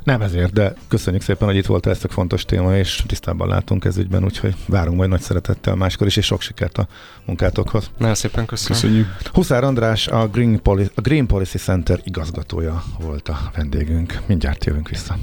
nem 0.03 0.21
ezért, 0.21 0.53
de 0.53 0.73
köszönjük 0.87 1.23
szépen, 1.23 1.47
hogy 1.47 1.57
itt 1.57 1.65
volt 1.65 1.85
ez 1.85 1.99
a 2.03 2.07
fontos 2.07 2.45
téma, 2.45 2.77
és 2.77 3.03
tisztában 3.07 3.47
látunk 3.47 3.85
ez 3.85 3.97
ügyben, 3.97 4.23
úgyhogy 4.23 4.55
várunk 4.67 4.97
majd 4.97 5.09
nagy 5.09 5.21
szeretettel 5.21 5.75
máskor 5.75 6.07
is, 6.07 6.17
és 6.17 6.25
sok 6.25 6.41
sikert 6.41 6.77
a 6.77 6.87
munkátokhoz. 7.25 7.89
Nagyon 7.97 8.15
szépen 8.15 8.45
köszönöm. 8.45 8.81
Köszönjük. 8.81 9.07
Huszár 9.33 9.63
András, 9.63 10.07
a 10.07 10.27
Green, 10.27 10.61
Poli- 10.61 10.91
a 10.95 11.01
Green 11.01 11.27
Policy 11.27 11.57
Center 11.57 11.99
igazgatója 12.03 12.83
volt 12.99 13.29
a 13.29 13.51
vendégünk. 13.55 14.21
Mindjárt 14.25 14.65
jövünk 14.65 14.89
vissza. 14.89 15.17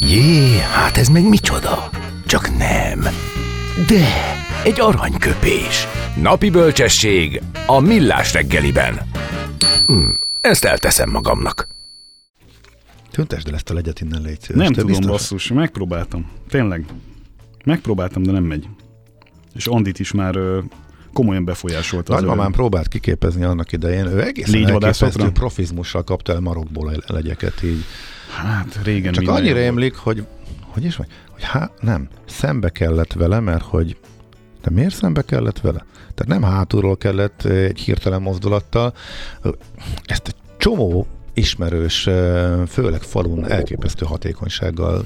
Jé, 0.00 0.58
hát 0.58 0.96
ez 0.96 1.08
meg 1.08 1.28
micsoda? 1.28 1.90
Csak 2.26 2.56
nem. 2.56 3.06
De, 3.76 4.06
egy 4.64 4.80
aranyköpés. 4.80 5.86
Napi 6.22 6.50
bölcsesség 6.50 7.42
a 7.66 7.80
millás 7.80 8.32
reggeliben. 8.32 9.00
Hm, 9.86 10.08
ezt 10.40 10.64
elteszem 10.64 11.10
magamnak. 11.10 11.68
Tüntesd 13.10 13.48
el 13.48 13.54
ezt 13.54 13.70
a 13.70 13.74
legyet 13.74 14.00
innen, 14.00 14.22
légy 14.22 14.40
szíves. 14.40 14.62
Nem 14.62 14.72
Te 14.72 14.80
tudom, 14.80 14.86
biztos? 14.86 15.06
basszus, 15.06 15.48
megpróbáltam. 15.48 16.30
Tényleg. 16.48 16.84
Megpróbáltam, 17.64 18.22
de 18.22 18.32
nem 18.32 18.44
megy. 18.44 18.68
És 19.54 19.66
Andit 19.66 19.98
is 19.98 20.12
már 20.12 20.36
ö, 20.36 20.58
komolyan 21.12 21.44
befolyásolta. 21.44 22.14
Nagymamám 22.14 22.50
ő... 22.50 22.52
próbált 22.52 22.88
kiképezni 22.88 23.44
annak 23.44 23.72
idején, 23.72 24.06
ő 24.06 24.22
egészen 24.22 24.66
elképesztő 24.68 25.30
profizmussal 25.30 26.04
kapta 26.04 26.32
el 26.32 26.40
marokból 26.40 26.88
a 27.06 27.12
legyeket 27.12 27.62
így. 27.62 27.84
Hát 28.44 28.78
régen 28.84 29.12
Csak 29.12 29.28
annyira 29.28 29.58
émlik, 29.58 29.94
hogy 29.94 30.24
hogy 30.74 30.84
is 30.84 30.96
vagy? 30.96 31.06
Hogy 31.34 31.42
hát 31.42 31.82
nem, 31.82 32.08
szembe 32.26 32.68
kellett 32.68 33.12
vele, 33.12 33.40
mert 33.40 33.62
hogy 33.62 33.96
de 34.62 34.70
miért 34.70 34.94
szembe 34.94 35.22
kellett 35.22 35.60
vele? 35.60 35.84
Tehát 36.14 36.40
nem 36.40 36.42
hátulról 36.42 36.96
kellett 36.96 37.44
egy 37.44 37.78
hirtelen 37.78 38.22
mozdulattal. 38.22 38.94
Ezt 40.04 40.28
egy 40.28 40.34
csomó 40.56 41.06
ismerős, 41.32 42.02
főleg 42.68 43.02
falun 43.02 43.50
elképesztő 43.50 44.06
hatékonysággal 44.06 45.04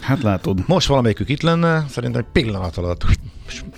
Hát 0.00 0.22
látod. 0.22 0.58
Most 0.66 0.86
valamelyikük 0.86 1.28
itt 1.28 1.42
lenne, 1.42 1.84
szerintem 1.88 2.20
egy 2.20 2.42
pillanat 2.42 2.76
alatt 2.76 3.04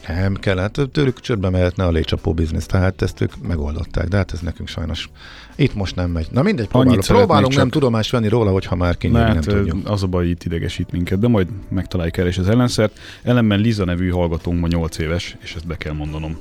nem 0.07 0.35
kellett, 0.35 0.81
tőlük 0.93 1.21
csődbe 1.21 1.51
mehetne 1.51 1.85
a 1.85 1.91
lécsapó 1.91 2.35
biznisz, 2.35 2.67
tehát 2.67 3.03
ezt 3.03 3.21
ők 3.21 3.47
megoldották, 3.47 4.09
de 4.09 4.17
hát 4.17 4.33
ez 4.33 4.41
nekünk 4.41 4.69
sajnos 4.69 5.11
itt 5.59 5.75
most 5.75 5.97
nem 5.97 6.11
megy. 6.11 6.27
Na 6.31 6.43
mindegy, 6.43 6.69
próbálunk, 6.69 7.05
próbálunk 7.05 7.53
csak... 7.53 7.61
nem 7.61 7.71
tudomást 7.71 8.11
venni 8.11 8.29
róla, 8.29 8.51
hogyha 8.51 8.77
már 8.77 8.97
kinyílik, 8.97 9.27
nem 9.27 9.41
tudjuk. 9.41 9.89
Az 9.89 10.03
a 10.03 10.07
baj, 10.07 10.29
itt 10.29 10.45
idegesít 10.45 10.91
minket, 10.91 11.19
de 11.19 11.29
majd 11.29 11.49
megtaláljuk 11.69 12.17
el 12.17 12.27
és 12.27 12.39
az 12.39 12.49
ellenszert. 12.49 12.99
Ellenben 13.23 13.61
Liza 13.61 13.85
nevű 13.85 14.11
hallgatónk 14.11 14.61
ma 14.61 14.67
8 14.67 14.99
éves, 14.99 15.37
és 15.41 15.55
ezt 15.55 15.67
be 15.67 15.77
kell 15.77 15.93
mondanom. 15.93 16.39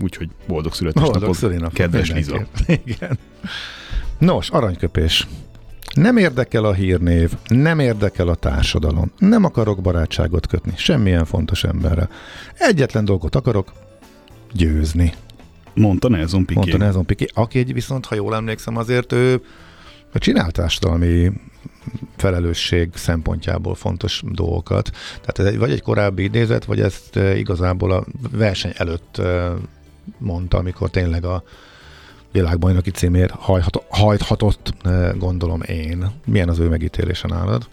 Úgyhogy 0.00 0.28
boldog 0.46 0.74
születésnapot, 0.74 1.40
boldog 1.40 1.72
kedves 1.72 2.10
Liza. 2.12 2.46
Igen. 2.84 3.18
Nos, 4.18 4.50
aranyköpés. 4.50 5.26
Nem 5.94 6.16
érdekel 6.16 6.64
a 6.64 6.72
hírnév, 6.72 7.32
nem 7.48 7.78
érdekel 7.78 8.28
a 8.28 8.34
társadalom, 8.34 9.12
nem 9.18 9.44
akarok 9.44 9.80
barátságot 9.80 10.46
kötni 10.46 10.72
semmilyen 10.76 11.24
fontos 11.24 11.64
emberrel. 11.64 12.08
Egyetlen 12.54 13.04
dolgot 13.04 13.34
akarok, 13.34 13.72
győzni. 14.52 15.14
Mondta 15.74 16.08
Nelson 16.08 16.44
Piqué. 16.44 16.58
Mondta 16.58 16.76
Nelson 16.76 17.06
Piqué, 17.06 17.26
aki 17.34 17.58
egy 17.58 17.72
viszont, 17.72 18.06
ha 18.06 18.14
jól 18.14 18.34
emlékszem, 18.34 18.76
azért 18.76 19.12
ő 19.12 19.42
csinál 20.14 20.50
társadalmi 20.50 21.32
felelősség 22.16 22.90
szempontjából 22.94 23.74
fontos 23.74 24.22
dolgokat. 24.26 24.90
Tehát 25.20 25.38
ez 25.38 25.44
egy, 25.44 25.58
vagy 25.58 25.70
egy 25.70 25.82
korábbi 25.82 26.22
idézet, 26.22 26.64
vagy 26.64 26.80
ezt 26.80 27.16
e, 27.16 27.36
igazából 27.36 27.92
a 27.92 28.04
verseny 28.30 28.72
előtt 28.76 29.18
e, 29.18 29.52
mondta, 30.18 30.58
amikor 30.58 30.90
tényleg 30.90 31.24
a 31.24 31.42
világbajnoki 32.34 32.90
címért 32.90 33.30
hajthatott, 33.30 33.86
hajthatott, 33.88 34.74
e, 34.82 35.14
gondolom 35.18 35.62
én. 35.62 36.10
Milyen 36.24 36.48
az 36.48 36.58
ő 36.58 36.68
megítélése 36.68 37.28
nálad? 37.28 37.68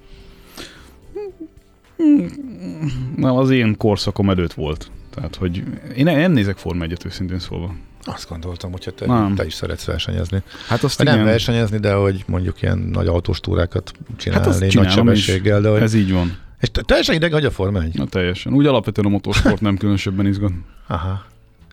Nem, 3.15 3.35
az 3.35 3.49
én 3.49 3.77
korszakom 3.77 4.29
előtt 4.29 4.53
volt. 4.53 4.91
Tehát, 5.09 5.35
hogy 5.35 5.63
én 5.95 6.03
nem 6.03 6.31
nézek 6.31 6.57
Forma 6.57 6.83
1 6.83 6.97
őszintén 7.05 7.39
szólva. 7.39 7.73
Azt 8.03 8.29
gondoltam, 8.29 8.71
hogy 8.71 8.93
te, 8.95 9.05
nem. 9.05 9.35
te 9.35 9.45
is 9.45 9.53
szeretsz 9.53 9.85
versenyezni. 9.85 10.41
Hát 10.67 10.83
azt 10.83 11.01
igen. 11.01 11.15
Nem 11.15 11.25
versenyezni, 11.25 11.77
de 11.77 11.93
hogy 11.93 12.23
mondjuk 12.27 12.61
ilyen 12.61 12.77
nagy 12.77 13.07
autós 13.07 13.39
túrákat 13.39 13.91
csinálni, 14.17 14.45
hát 14.45 14.73
nagy 14.73 14.89
sebességgel. 14.89 15.61
De 15.61 15.69
hogy... 15.69 15.81
Ez 15.81 15.93
így 15.93 16.11
van. 16.11 16.37
És 16.59 16.71
te, 16.71 16.81
teljesen 16.81 17.15
ideg 17.15 17.31
vagy 17.31 17.45
a 17.45 17.51
Forma 17.51 17.81
1? 17.81 17.95
Na 17.95 18.05
teljesen. 18.05 18.53
Úgy 18.53 18.65
alapvetően 18.65 19.07
a 19.07 19.09
motorsport 19.09 19.61
nem 19.67 19.77
különösebben 19.77 20.25
izgat. 20.25 20.51
Aha. 20.87 21.25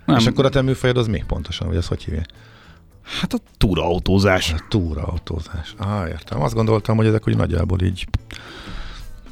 Nem. 0.04 0.16
És 0.16 0.26
akkor 0.26 0.44
a 0.44 0.48
te 0.48 0.62
műfajod 0.62 0.96
az 0.96 1.06
mi 1.06 1.24
pontosan, 1.26 1.68
vagy 1.68 1.76
az 1.76 1.86
hogy 1.86 2.04
hívja? 2.04 2.22
Hát 3.20 3.32
a 3.32 3.38
túraautózás. 3.58 4.52
A 4.52 4.64
túraautózás. 4.68 5.74
Ah, 5.76 6.08
értem. 6.08 6.42
Azt 6.42 6.54
gondoltam, 6.54 6.96
hogy 6.96 7.06
ezek 7.06 7.28
úgy 7.28 7.36
nagyjából 7.36 7.80
így 7.80 8.06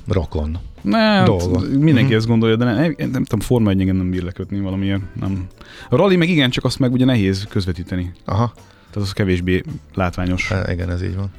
rokon 0.09 0.59
ne, 0.87 0.99
hát 0.99 1.29
mindenki 1.69 2.03
mm-hmm. 2.03 2.17
ezt 2.17 2.27
gondolja, 2.27 2.57
de 2.57 2.65
nem, 2.65 2.75
nem, 2.75 2.95
nem 2.97 3.25
tudom, 3.25 3.41
Forma 3.41 3.71
1 3.71 3.77
nem 3.77 4.11
bír 4.11 4.23
lekötni 4.23 4.61
valamiért. 4.61 5.01
Nem. 5.21 5.47
A 5.89 5.97
rally 5.97 6.17
meg 6.17 6.29
igen, 6.29 6.51
csak 6.51 6.65
azt 6.65 6.79
meg 6.79 6.93
ugye 6.93 7.05
nehéz 7.05 7.47
közvetíteni. 7.49 8.12
Aha. 8.25 8.53
Tehát 8.91 9.09
az 9.09 9.12
kevésbé 9.12 9.62
látványos. 9.95 10.51
E, 10.51 10.73
igen, 10.73 10.91
ez 10.91 11.03
így 11.03 11.17
van. 11.17 11.31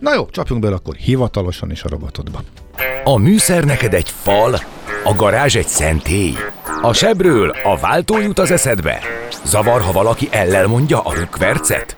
Na 0.00 0.14
jó, 0.14 0.26
csapjunk 0.30 0.62
bele 0.62 0.74
akkor 0.74 0.94
hivatalosan 0.94 1.70
is 1.70 1.82
a 1.82 1.88
robotodba. 1.88 2.42
A 3.04 3.16
műszer 3.16 3.64
neked 3.64 3.94
egy 3.94 4.10
fal, 4.10 4.60
A 5.04 5.14
garázs 5.14 5.56
egy 5.56 5.68
szentély? 5.68 6.34
A 6.82 6.92
sebről 6.92 7.48
a 7.62 7.76
váltó 7.76 8.18
jut 8.18 8.38
az 8.38 8.50
eszedbe? 8.50 8.98
Zavar, 9.44 9.80
ha 9.80 9.92
valaki 9.92 10.28
ellel 10.30 10.66
mondja 10.66 11.00
a 11.00 11.14
rükvercet? 11.14 11.96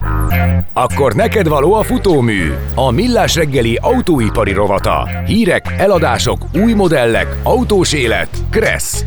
Akkor 0.72 1.14
neked 1.14 1.48
való 1.48 1.74
a 1.74 1.82
futómű, 1.82 2.52
a 2.74 2.90
millás 2.90 3.34
reggeli 3.34 3.78
autóipari 3.80 4.52
rovata. 4.52 5.08
Hírek, 5.26 5.74
eladások, 5.78 6.44
új 6.54 6.72
modellek, 6.72 7.36
autós 7.42 7.92
élet. 7.92 8.28
Kressz! 8.50 9.04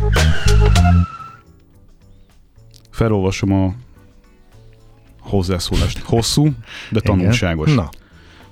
Felolvasom 2.91 3.53
a 3.53 3.73
hozzászólást. 5.19 5.99
Hosszú, 5.99 6.49
de 6.89 6.99
tanulságos. 6.99 7.73
Na. 7.73 7.89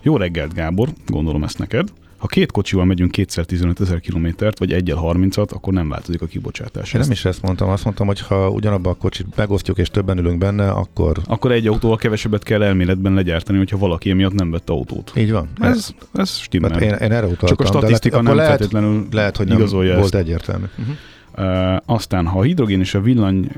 Jó 0.01 0.17
reggelt, 0.17 0.53
Gábor, 0.53 0.89
gondolom 1.07 1.43
ezt 1.43 1.57
neked. 1.57 1.87
Ha 2.23 2.29
két 2.29 2.51
kocsival 2.51 2.85
megyünk 2.85 3.11
kétszer 3.11 3.45
15 3.45 3.79
ezer 3.79 3.99
kilométert, 3.99 4.59
vagy 4.59 4.73
egyel 4.73 4.97
30-at, 5.01 5.49
akkor 5.49 5.73
nem 5.73 5.89
változik 5.89 6.21
a 6.21 6.25
kibocsátás. 6.25 6.93
Én 6.93 7.01
nem 7.01 7.11
is 7.11 7.25
ezt 7.25 7.41
mondtam, 7.41 7.69
azt 7.69 7.83
mondtam, 7.83 8.07
hogy 8.07 8.19
ha 8.19 8.49
ugyanabban 8.49 8.91
a 8.91 8.95
kocsit 8.95 9.35
megosztjuk 9.35 9.77
és 9.77 9.89
többen 9.89 10.17
ülünk 10.17 10.37
benne, 10.37 10.69
akkor... 10.69 11.17
Akkor 11.25 11.51
egy 11.51 11.67
autóval 11.67 11.97
kevesebbet 11.97 12.43
kell 12.43 12.63
elméletben 12.63 13.13
legyártani, 13.13 13.57
hogyha 13.57 13.77
valaki 13.77 14.09
emiatt 14.09 14.33
nem 14.33 14.51
vette 14.51 14.73
autót. 14.73 15.11
Így 15.15 15.31
van. 15.31 15.47
Ez, 15.59 15.89
ez 16.13 16.37
stimmel. 16.37 16.81
Én, 16.81 16.89
én 16.89 17.11
erre 17.11 17.25
utaltam. 17.25 17.47
Csak 17.47 17.59
a 17.59 17.65
statisztika 17.65 18.21
nem 18.21 18.35
lehet, 18.35 18.57
feltétlenül 18.57 19.07
lehet, 19.11 19.37
hogy 19.37 19.47
nem 19.47 19.57
igazolja 19.57 19.93
volt 19.93 20.03
ezt. 20.03 20.15
egyértelmű. 20.15 20.65
Uh-huh. 20.77 20.95
Uh, 21.75 21.77
aztán, 21.85 22.27
ha 22.27 22.39
a 22.39 22.43
hidrogén 22.43 22.79
és 22.79 22.93
a 22.93 23.01
villany 23.01 23.51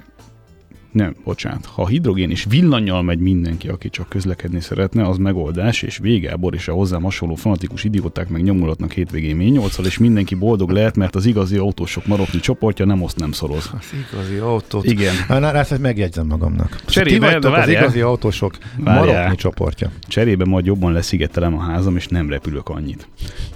nem, 0.96 1.16
bocsánat. 1.24 1.66
Ha 1.66 1.88
hidrogén 1.88 2.30
és 2.30 2.46
villanyjal 2.50 3.02
megy 3.02 3.20
mindenki, 3.20 3.68
aki 3.68 3.90
csak 3.90 4.10
közlekedni 4.10 4.60
szeretne, 4.60 5.08
az 5.08 5.18
megoldás, 5.18 5.82
és 5.82 5.98
végábor 5.98 6.54
és 6.54 6.68
a 6.68 6.74
hozzám 6.74 7.02
hasonló 7.02 7.36
fanatikus 7.36 7.84
idióták 7.84 8.30
meg 8.30 8.44
nyomulatnak 8.44 8.92
hétvégén 8.92 9.36
mély 9.36 9.60
és 9.84 9.98
mindenki 9.98 10.36
boldog 10.36 10.70
lehet, 10.70 10.96
mert 10.96 11.16
az 11.16 11.26
igazi 11.26 11.58
autósok 11.58 12.06
maroknyi 12.06 12.40
csoportja 12.40 12.86
nem 12.86 13.02
oszt, 13.02 13.18
nem 13.18 13.32
szoroz. 13.32 13.70
Az 13.78 13.94
igazi 14.12 14.36
autót. 14.38 14.86
Igen. 14.86 15.14
Na, 15.28 15.40
na 15.40 15.54
ezt 15.54 15.80
megjegyzem 15.80 16.28
magamnak. 16.28 16.82
Cserébe, 16.86 17.40
Ti 17.40 17.48
az 17.48 17.68
igazi 17.68 18.02
autósok 18.02 18.58
maroknyi 18.78 19.36
csoportja. 19.36 19.92
Cserébe 20.08 20.46
majd 20.46 20.66
jobban 20.66 20.92
leszigetelem 20.92 21.56
a 21.58 21.62
házam, 21.62 21.96
és 21.96 22.08
nem 22.08 22.30
repülök 22.30 22.70
annyit. 22.70 23.08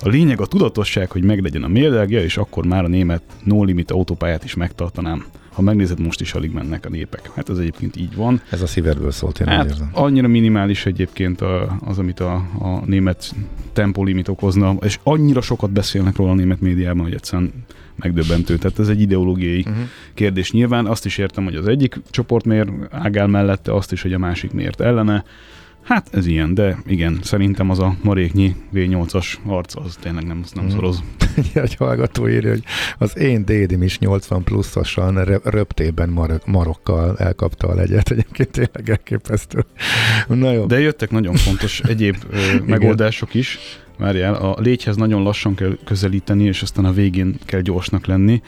A 0.01 0.09
lényeg 0.09 0.41
a 0.41 0.45
tudatosság, 0.45 1.11
hogy 1.11 1.23
meglegyen 1.23 1.63
a 1.63 1.67
mérlegje, 1.67 2.23
és 2.23 2.37
akkor 2.37 2.65
már 2.65 2.83
a 2.83 2.87
német 2.87 3.21
no 3.43 3.63
limit 3.63 3.91
autópályát 3.91 4.43
is 4.43 4.55
megtartanám 4.55 5.25
ha 5.53 5.61
megnézed, 5.61 5.99
most 5.99 6.21
is 6.21 6.33
alig 6.33 6.51
mennek 6.51 6.85
a 6.85 6.89
népek. 6.89 7.31
Hát 7.35 7.49
ez 7.49 7.57
egyébként 7.57 7.95
így 7.95 8.15
van. 8.15 8.41
Ez 8.49 8.61
a 8.61 8.67
szívedből 8.67 9.11
szólt, 9.11 9.39
én 9.39 9.47
hát 9.47 9.65
érzem. 9.65 9.89
Annyira 9.93 10.27
minimális 10.27 10.85
egyébként 10.85 11.41
az, 11.85 11.97
amit 11.97 12.19
a, 12.19 12.33
a 12.59 12.81
német 12.85 13.35
tempolimit 13.73 14.27
okozna, 14.27 14.75
és 14.81 14.99
annyira 15.03 15.41
sokat 15.41 15.71
beszélnek 15.71 16.15
róla 16.15 16.31
a 16.31 16.35
német 16.35 16.61
médiában, 16.61 17.03
hogy 17.03 17.13
egyszerűen 17.13 17.51
megdöbbentő. 17.95 18.57
Tehát 18.57 18.79
ez 18.79 18.87
egy 18.87 19.01
ideológiai 19.01 19.59
uh-huh. 19.59 19.83
kérdés 20.13 20.51
nyilván. 20.51 20.85
Azt 20.85 21.05
is 21.05 21.17
értem, 21.17 21.43
hogy 21.43 21.55
az 21.55 21.67
egyik 21.67 21.99
csoport 22.09 22.45
miért 22.45 22.69
ágál 22.89 23.27
mellette, 23.27 23.73
azt 23.73 23.91
is, 23.91 24.01
hogy 24.01 24.13
a 24.13 24.17
másik 24.17 24.51
miért 24.51 24.81
ellene. 24.81 25.23
Hát 25.83 26.09
ez 26.11 26.25
ilyen, 26.25 26.53
de 26.53 26.77
igen, 26.85 27.19
szerintem 27.23 27.69
az 27.69 27.79
a 27.79 27.95
maréknyi 28.03 28.55
V8-as 28.73 29.33
arc 29.45 29.75
az 29.75 29.97
tényleg 30.01 30.27
nem, 30.27 30.43
nem 30.53 30.65
mm. 30.65 30.69
szoroz. 30.69 31.03
Egy 31.53 31.75
hallgató 31.75 32.29
írja, 32.29 32.49
hogy 32.49 32.63
az 32.97 33.17
én 33.17 33.45
dédim 33.45 33.81
is 33.81 33.99
80 33.99 34.43
pluszosan 34.43 35.23
röptében 35.43 36.09
mar- 36.09 36.45
marokkal 36.45 37.17
elkapta 37.17 37.67
a 37.67 37.75
legyet. 37.75 38.09
Egyébként 38.11 38.49
tényleg 38.49 38.89
elképesztő. 38.89 39.65
Na 40.27 40.51
jó. 40.51 40.65
De 40.65 40.79
jöttek 40.79 41.11
nagyon 41.11 41.35
fontos 41.35 41.79
egyéb 41.79 42.15
ö, 42.29 42.37
megoldások 42.65 43.33
is. 43.33 43.59
Várjál, 43.97 44.33
a 44.33 44.55
légyhez 44.59 44.95
nagyon 44.95 45.23
lassan 45.23 45.55
kell 45.55 45.77
közelíteni, 45.85 46.43
és 46.43 46.61
aztán 46.61 46.85
a 46.85 46.91
végén 46.91 47.39
kell 47.45 47.61
gyorsnak 47.61 48.05
lenni. 48.05 48.41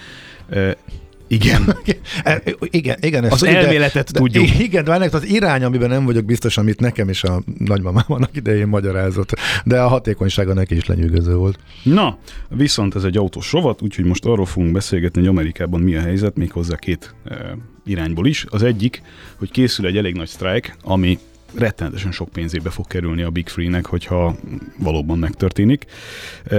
Igen. 1.38 1.76
E, 2.24 2.44
igen, 2.60 2.98
igen. 3.02 3.24
Az 3.24 3.44
ide, 3.44 3.58
elméletet 3.58 4.12
de, 4.12 4.20
tudjuk. 4.20 4.60
Igen, 4.60 4.84
de 4.84 4.92
ennek 4.92 5.14
az 5.14 5.26
irány, 5.26 5.64
amiben 5.64 5.90
nem 5.90 6.06
vagyok 6.06 6.26
biztos, 6.26 6.58
amit 6.58 6.80
nekem 6.80 7.10
is 7.10 7.24
a 7.24 7.42
nagymamám 7.58 8.04
annak 8.08 8.36
idején 8.36 8.68
magyarázott, 8.68 9.34
de 9.66 9.82
a 9.82 9.88
hatékonysága 9.88 10.54
neki 10.54 10.76
is 10.76 10.86
lenyűgöző 10.86 11.36
volt. 11.36 11.60
Na, 11.84 12.18
viszont 12.50 12.96
ez 12.96 13.04
egy 13.04 13.18
autós 13.18 13.52
rovat, 13.52 13.82
úgyhogy 13.82 14.06
most 14.06 14.26
arról 14.26 14.46
fogunk 14.46 14.72
beszélgetni, 14.72 15.20
hogy 15.20 15.30
Amerikában 15.30 15.82
mi 15.82 15.96
a 15.96 16.02
helyzet, 16.02 16.36
méghozzá 16.36 16.76
két 16.76 17.16
e, 17.26 17.58
irányból 17.86 18.28
is. 18.28 18.46
Az 18.50 18.64
egyik, 18.64 19.02
hogy 19.38 19.52
készül 19.52 19.86
egy 19.86 19.98
elég 19.98 20.16
nagy 20.16 20.28
sztrájk, 20.28 20.76
ami 20.82 21.20
rettenetesen 21.56 22.12
sok 22.12 22.30
pénzébe 22.30 22.70
fog 22.70 22.88
kerülni 22.88 23.22
a 23.22 23.30
Big 23.30 23.48
Free-nek, 23.48 23.86
hogyha 23.86 24.36
valóban 24.78 25.18
megtörténik. 25.18 25.86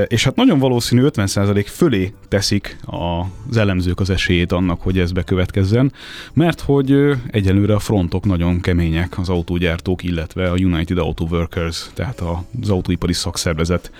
És 0.06 0.24
hát 0.24 0.34
nagyon 0.34 0.58
valószínű 0.58 1.02
50% 1.04 1.66
fölé 1.68 2.12
teszik 2.28 2.76
az 3.46 3.56
elemzők 3.56 4.00
az 4.00 4.10
esélyét 4.10 4.52
annak, 4.52 4.80
hogy 4.80 4.98
ez 4.98 5.12
bekövetkezzen, 5.12 5.92
mert 6.32 6.60
hogy 6.60 7.16
egyelőre 7.30 7.74
a 7.74 7.78
frontok 7.78 8.24
nagyon 8.24 8.60
kemények 8.60 9.18
az 9.18 9.28
autógyártók, 9.28 10.02
illetve 10.02 10.50
a 10.50 10.54
United 10.54 10.98
Auto 10.98 11.24
Workers, 11.30 11.90
tehát 11.94 12.20
az 12.60 12.70
autóipari 12.70 13.12
szakszervezet 13.12 13.90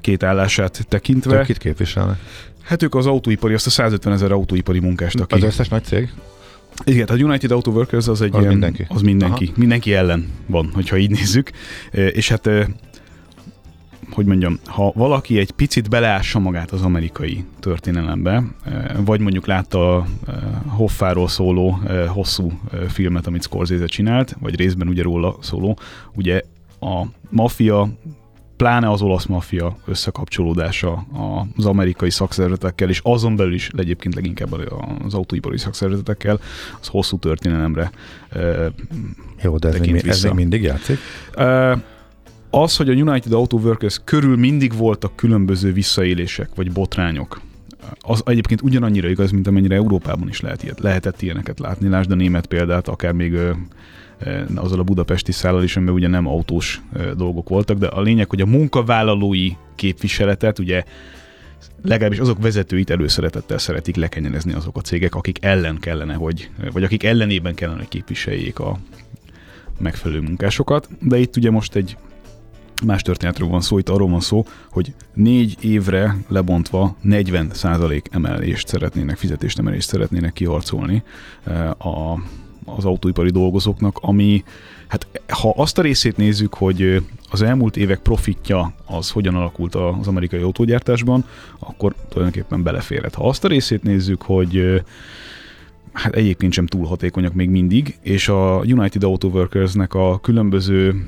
két 0.00 0.22
állását 0.22 0.86
tekintve. 0.88 1.38
Ők 1.38 1.44
kit 1.44 1.58
képviselnek? 1.58 2.18
Hát 2.62 2.82
ők 2.82 2.94
az 2.94 3.06
autóipari, 3.06 3.54
azt 3.54 3.66
a 3.66 3.70
150 3.70 4.12
ezer 4.12 4.32
autóipari 4.32 4.78
munkást, 4.78 5.20
aki... 5.20 5.34
Az 5.34 5.42
összes 5.42 5.68
nagy 5.68 5.84
cég? 5.84 6.12
Igen, 6.84 7.06
a 7.06 7.14
United 7.14 7.50
Auto 7.50 7.70
Workers 7.70 8.08
az 8.08 8.22
egy 8.22 8.34
az 8.34 8.38
ilyen, 8.38 8.52
mindenki. 8.52 8.86
Az 8.88 9.02
mindenki. 9.02 9.44
Aha. 9.44 9.54
Mindenki 9.56 9.94
ellen 9.94 10.28
van, 10.46 10.70
hogyha 10.72 10.96
így 10.96 11.10
nézzük. 11.10 11.50
És 11.90 12.28
hát 12.28 12.50
hogy 14.10 14.26
mondjam, 14.26 14.58
ha 14.64 14.92
valaki 14.94 15.38
egy 15.38 15.50
picit 15.50 15.88
beleássa 15.88 16.38
magát 16.38 16.70
az 16.70 16.82
amerikai 16.82 17.44
történelembe, 17.60 18.44
vagy 19.04 19.20
mondjuk 19.20 19.46
látta 19.46 19.96
a 19.96 20.06
Hoffáról 20.66 21.28
szóló 21.28 21.80
hosszú 22.06 22.60
filmet, 22.88 23.26
amit 23.26 23.42
Scorsese 23.42 23.86
csinált, 23.86 24.36
vagy 24.40 24.56
részben 24.56 24.88
ugye 24.88 25.02
róla 25.02 25.36
szóló, 25.40 25.78
ugye 26.14 26.40
a 26.80 27.04
maffia 27.30 27.88
pláne 28.58 28.90
az 28.90 29.02
olasz 29.02 29.26
maffia 29.26 29.76
összekapcsolódása 29.86 31.06
az 31.56 31.66
amerikai 31.66 32.10
szakszervezetekkel, 32.10 32.88
és 32.88 33.00
azon 33.02 33.36
belül 33.36 33.54
is 33.54 33.70
egyébként 33.76 34.14
leginkább 34.14 34.52
az 35.04 35.14
autóipari 35.14 35.58
szakszervezetekkel, 35.58 36.40
az 36.80 36.86
hosszú 36.86 37.18
történelemre 37.18 37.90
Jó, 39.42 39.56
de 39.56 39.68
ez, 39.68 39.78
még, 39.78 40.06
ez 40.06 40.22
még 40.22 40.32
mindig 40.32 40.62
játszik? 40.62 40.98
Az, 42.50 42.76
hogy 42.76 42.88
a 42.88 42.92
United 42.92 43.32
Auto 43.32 43.56
Workers 43.56 44.00
körül 44.04 44.36
mindig 44.36 44.76
voltak 44.76 45.16
különböző 45.16 45.72
visszaélések 45.72 46.48
vagy 46.54 46.72
botrányok, 46.72 47.40
az 48.00 48.22
egyébként 48.24 48.62
ugyanannyira 48.62 49.08
igaz, 49.08 49.30
mint 49.30 49.46
amennyire 49.46 49.74
Európában 49.74 50.28
is 50.28 50.40
lehet 50.40 50.62
ilyet, 50.62 50.80
lehetett 50.80 51.22
ilyeneket 51.22 51.58
látni. 51.58 51.88
Lásd 51.88 52.10
a 52.10 52.14
német 52.14 52.46
példát, 52.46 52.88
akár 52.88 53.12
még 53.12 53.38
azzal 54.54 54.78
a 54.78 54.82
budapesti 54.82 55.32
szállal 55.32 55.62
is, 55.62 55.76
amiben 55.76 55.94
ugye 55.94 56.08
nem 56.08 56.26
autós 56.26 56.82
eh, 56.92 57.10
dolgok 57.10 57.48
voltak, 57.48 57.78
de 57.78 57.86
a 57.86 58.00
lényeg, 58.00 58.30
hogy 58.30 58.40
a 58.40 58.46
munkavállalói 58.46 59.50
képviseletet 59.74 60.58
ugye 60.58 60.84
legalábbis 61.82 62.18
azok 62.18 62.42
vezetőit 62.42 62.90
előszeretettel 62.90 63.58
szeretik 63.58 63.96
lekenyerezni 63.96 64.52
azok 64.52 64.76
a 64.76 64.80
cégek, 64.80 65.14
akik 65.14 65.44
ellen 65.44 65.78
kellene, 65.78 66.14
hogy, 66.14 66.50
vagy 66.72 66.82
akik 66.82 67.02
ellenében 67.02 67.54
kellene, 67.54 67.78
hogy 67.78 67.88
képviseljék 67.88 68.58
a 68.58 68.78
megfelelő 69.78 70.20
munkásokat. 70.20 70.88
De 71.00 71.18
itt 71.18 71.36
ugye 71.36 71.50
most 71.50 71.74
egy 71.74 71.96
más 72.86 73.02
történetről 73.02 73.48
van 73.48 73.60
szó, 73.60 73.78
itt 73.78 73.88
arról 73.88 74.08
van 74.08 74.20
szó, 74.20 74.44
hogy 74.70 74.94
négy 75.14 75.56
évre 75.60 76.16
lebontva 76.28 76.96
40% 77.04 78.02
emelést 78.10 78.68
szeretnének, 78.68 79.16
fizetésemelést 79.16 79.88
szeretnének 79.88 80.32
kiharcolni 80.32 81.02
eh, 81.44 81.86
a 81.86 82.22
az 82.76 82.84
autóipari 82.84 83.30
dolgozóknak, 83.30 83.98
ami, 84.00 84.44
hát 84.86 85.06
ha 85.28 85.54
azt 85.56 85.78
a 85.78 85.82
részét 85.82 86.16
nézzük, 86.16 86.54
hogy 86.54 87.02
az 87.30 87.42
elmúlt 87.42 87.76
évek 87.76 87.98
profitja 87.98 88.72
az 88.86 89.10
hogyan 89.10 89.34
alakult 89.34 89.74
az 89.74 90.06
amerikai 90.06 90.40
autógyártásban, 90.40 91.24
akkor 91.58 91.94
tulajdonképpen 92.08 92.62
beleférhet. 92.62 93.14
Ha 93.14 93.28
azt 93.28 93.44
a 93.44 93.48
részét 93.48 93.82
nézzük, 93.82 94.22
hogy 94.22 94.82
hát 95.92 96.14
egyébként 96.14 96.52
sem 96.52 96.66
túl 96.66 96.86
hatékonyak 96.86 97.34
még 97.34 97.48
mindig, 97.48 97.98
és 98.02 98.28
a 98.28 98.58
United 98.58 99.04
Auto 99.04 99.28
Workers-nek 99.28 99.94
a 99.94 100.20
különböző 100.20 101.06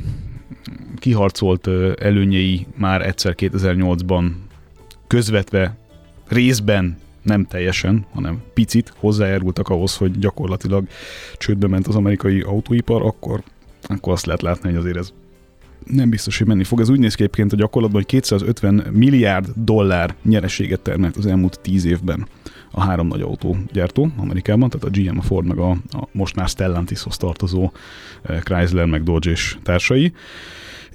kiharcolt 0.98 1.68
előnyei 2.00 2.66
már 2.76 3.06
egyszer 3.06 3.34
2008-ban 3.36 4.30
közvetve 5.06 5.76
részben 6.28 6.98
nem 7.22 7.44
teljesen, 7.44 8.06
hanem 8.12 8.42
picit 8.54 8.92
hozzájárultak 8.96 9.68
ahhoz, 9.68 9.96
hogy 9.96 10.18
gyakorlatilag 10.18 10.86
csődbe 11.36 11.66
ment 11.66 11.86
az 11.86 11.94
amerikai 11.94 12.40
autóipar, 12.40 13.02
akkor, 13.02 13.42
akkor 13.82 14.12
azt 14.12 14.26
lehet 14.26 14.42
látni, 14.42 14.68
hogy 14.68 14.78
azért 14.78 14.96
ez 14.96 15.12
nem 15.86 16.10
biztos, 16.10 16.38
hogy 16.38 16.46
menni 16.46 16.64
fog. 16.64 16.80
Ez 16.80 16.88
úgy 16.88 16.98
néz 16.98 17.14
ki 17.14 17.22
egyébként 17.22 17.52
a 17.52 17.56
gyakorlatban, 17.56 18.00
hogy 18.00 18.10
250 18.10 18.86
milliárd 18.92 19.48
dollár 19.54 20.14
nyereséget 20.22 20.80
termelt 20.80 21.16
az 21.16 21.26
elmúlt 21.26 21.60
10 21.60 21.84
évben 21.84 22.26
a 22.70 22.80
három 22.80 23.06
nagy 23.06 23.20
autógyártó 23.20 24.10
Amerikában, 24.16 24.70
tehát 24.70 24.86
a 24.86 25.00
GM, 25.00 25.18
a 25.18 25.22
Ford, 25.22 25.46
meg 25.46 25.58
a, 25.58 25.70
a 25.70 26.08
most 26.12 26.36
már 26.36 26.48
Stellantishoz 26.48 27.16
tartozó 27.16 27.70
eh, 28.22 28.40
Chrysler, 28.40 28.86
meg 28.86 29.02
Dodge 29.02 29.30
és 29.30 29.56
társai. 29.62 30.12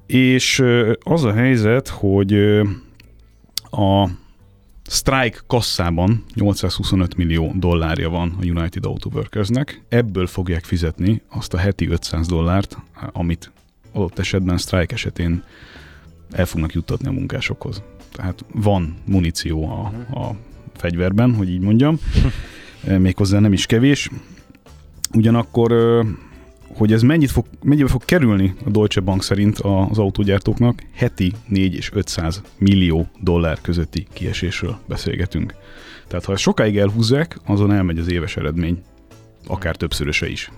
És 0.05 0.59
eh, 0.59 0.91
az 0.99 1.23
a 1.23 1.33
helyzet, 1.33 1.88
hogy 1.88 2.33
eh, 2.33 2.61
a 3.69 4.09
Strike 4.88 5.39
kasszában 5.47 6.23
825 6.33 7.15
millió 7.15 7.51
dollárja 7.55 8.09
van 8.09 8.36
a 8.39 8.45
United 8.45 8.86
Auto 8.86 9.09
Workersnek, 9.13 9.81
ebből 9.89 10.27
fogják 10.27 10.63
fizetni 10.63 11.21
azt 11.29 11.53
a 11.53 11.57
heti 11.57 11.88
500 11.88 12.27
dollárt, 12.27 12.77
amit 13.11 13.51
adott 13.91 14.19
esetben 14.19 14.57
Strike 14.57 14.93
esetén 14.93 15.43
el 16.31 16.45
fognak 16.45 16.73
juttatni 16.73 17.07
a 17.07 17.11
munkásokhoz. 17.11 17.81
Tehát 18.11 18.45
van 18.53 18.95
muníció 19.05 19.69
a, 19.69 19.91
a 20.19 20.36
fegyverben, 20.75 21.36
hogy 21.36 21.49
így 21.49 21.61
mondjam, 21.61 21.99
méghozzá 22.97 23.39
nem 23.39 23.53
is 23.53 23.65
kevés. 23.65 24.09
Ugyanakkor 25.13 25.71
hogy 26.76 26.93
ez 26.93 27.01
mennyit 27.01 27.32
fog, 27.32 27.45
mennyibe 27.63 27.89
fog 27.89 28.05
kerülni 28.05 28.53
a 28.65 28.69
Deutsche 28.69 29.01
Bank 29.01 29.23
szerint 29.23 29.59
az 29.59 29.97
autógyártóknak, 29.97 30.84
heti 30.93 31.34
4 31.47 31.76
és 31.76 31.91
500 31.93 32.41
millió 32.57 33.07
dollár 33.19 33.57
közötti 33.61 34.07
kiesésről 34.13 34.78
beszélgetünk. 34.88 35.53
Tehát 36.07 36.26
ha 36.26 36.32
ezt 36.32 36.41
sokáig 36.41 36.78
elhúzzák, 36.78 37.39
azon 37.45 37.71
elmegy 37.71 37.97
az 37.97 38.11
éves 38.11 38.38
eredmény, 38.38 38.82
akár 39.47 39.76
többszöröse 39.76 40.30
is. 40.30 40.51